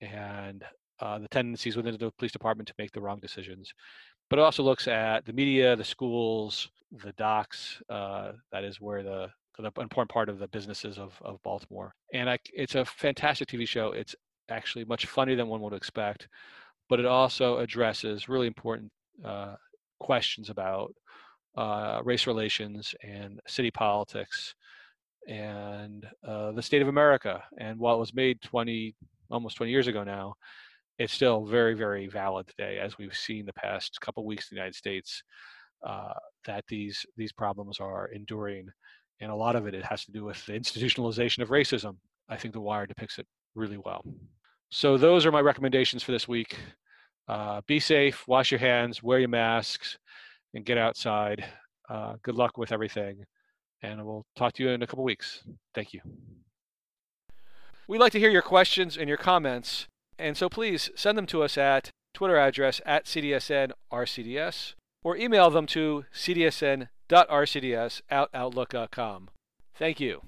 and 0.00 0.64
uh, 1.00 1.18
the 1.18 1.28
tendencies 1.28 1.76
within 1.76 1.96
the 1.96 2.12
police 2.18 2.32
department 2.32 2.68
to 2.68 2.74
make 2.78 2.92
the 2.92 3.00
wrong 3.00 3.18
decisions 3.20 3.72
but 4.30 4.38
it 4.38 4.42
also 4.42 4.62
looks 4.62 4.88
at 4.88 5.26
the 5.26 5.32
media, 5.32 5.76
the 5.76 5.84
schools, 5.84 6.70
the 7.02 7.12
docks. 7.12 7.82
Uh, 7.90 8.32
that 8.52 8.64
is 8.64 8.80
where 8.80 9.02
the 9.02 9.28
the 9.58 9.70
important 9.78 10.10
part 10.10 10.30
of 10.30 10.38
the 10.38 10.48
businesses 10.48 10.96
of, 10.96 11.20
of 11.22 11.42
Baltimore. 11.42 11.94
And 12.14 12.30
I, 12.30 12.38
it's 12.54 12.76
a 12.76 12.84
fantastic 12.84 13.48
TV 13.48 13.68
show. 13.68 13.92
It's 13.92 14.14
actually 14.48 14.86
much 14.86 15.04
funnier 15.04 15.36
than 15.36 15.48
one 15.48 15.60
would 15.60 15.74
expect, 15.74 16.28
but 16.88 16.98
it 16.98 17.04
also 17.04 17.58
addresses 17.58 18.26
really 18.26 18.46
important 18.46 18.90
uh, 19.22 19.56
questions 19.98 20.48
about 20.48 20.94
uh, 21.58 22.00
race 22.04 22.26
relations 22.26 22.94
and 23.02 23.40
city 23.46 23.70
politics 23.70 24.54
and 25.28 26.06
uh, 26.26 26.52
the 26.52 26.62
state 26.62 26.80
of 26.80 26.88
America. 26.88 27.42
And 27.58 27.78
while 27.78 27.96
it 27.96 28.00
was 28.00 28.14
made 28.14 28.40
20, 28.40 28.94
almost 29.30 29.56
20 29.56 29.70
years 29.70 29.88
ago 29.88 30.04
now, 30.04 30.34
it's 31.00 31.14
still 31.14 31.46
very, 31.46 31.72
very 31.72 32.06
valid 32.08 32.46
today, 32.46 32.78
as 32.78 32.98
we've 32.98 33.16
seen 33.16 33.46
the 33.46 33.54
past 33.54 33.98
couple 34.02 34.26
weeks 34.26 34.50
in 34.50 34.54
the 34.54 34.58
United 34.60 34.74
States, 34.74 35.22
uh, 35.82 36.12
that 36.44 36.62
these 36.68 37.06
these 37.16 37.32
problems 37.32 37.80
are 37.80 38.08
enduring, 38.08 38.68
and 39.20 39.32
a 39.32 39.34
lot 39.34 39.56
of 39.56 39.66
it 39.66 39.74
it 39.74 39.82
has 39.82 40.04
to 40.04 40.12
do 40.12 40.24
with 40.24 40.44
the 40.44 40.52
institutionalization 40.52 41.38
of 41.38 41.48
racism. 41.48 41.96
I 42.28 42.36
think 42.36 42.52
The 42.52 42.60
Wire 42.60 42.86
depicts 42.86 43.18
it 43.18 43.26
really 43.54 43.78
well. 43.78 44.04
So 44.70 44.98
those 44.98 45.24
are 45.24 45.32
my 45.32 45.40
recommendations 45.40 46.02
for 46.02 46.12
this 46.12 46.28
week. 46.28 46.54
Uh, 47.26 47.62
be 47.66 47.80
safe, 47.80 48.28
wash 48.28 48.50
your 48.50 48.60
hands, 48.60 49.02
wear 49.02 49.20
your 49.20 49.30
masks, 49.30 49.96
and 50.52 50.66
get 50.66 50.76
outside. 50.76 51.42
Uh, 51.88 52.16
good 52.22 52.34
luck 52.34 52.58
with 52.58 52.72
everything, 52.72 53.24
and 53.82 54.04
we'll 54.04 54.26
talk 54.36 54.52
to 54.52 54.62
you 54.62 54.68
in 54.68 54.82
a 54.82 54.86
couple 54.86 55.02
weeks. 55.02 55.42
Thank 55.74 55.94
you. 55.94 56.02
We'd 57.88 58.00
like 58.00 58.12
to 58.12 58.20
hear 58.20 58.30
your 58.30 58.42
questions 58.42 58.98
and 58.98 59.08
your 59.08 59.18
comments. 59.18 59.86
And 60.20 60.36
so 60.36 60.48
please 60.50 60.90
send 60.94 61.16
them 61.16 61.26
to 61.26 61.42
us 61.42 61.56
at 61.56 61.90
Twitter 62.12 62.36
address 62.36 62.80
at 62.84 63.06
CDSNRCDS 63.06 64.74
or 65.02 65.16
email 65.16 65.48
them 65.50 65.66
to 65.68 66.04
cdsn.rcds 66.14 68.02
at 68.10 68.28
outlook.com. 68.34 69.30
Thank 69.74 69.98
you. 69.98 70.20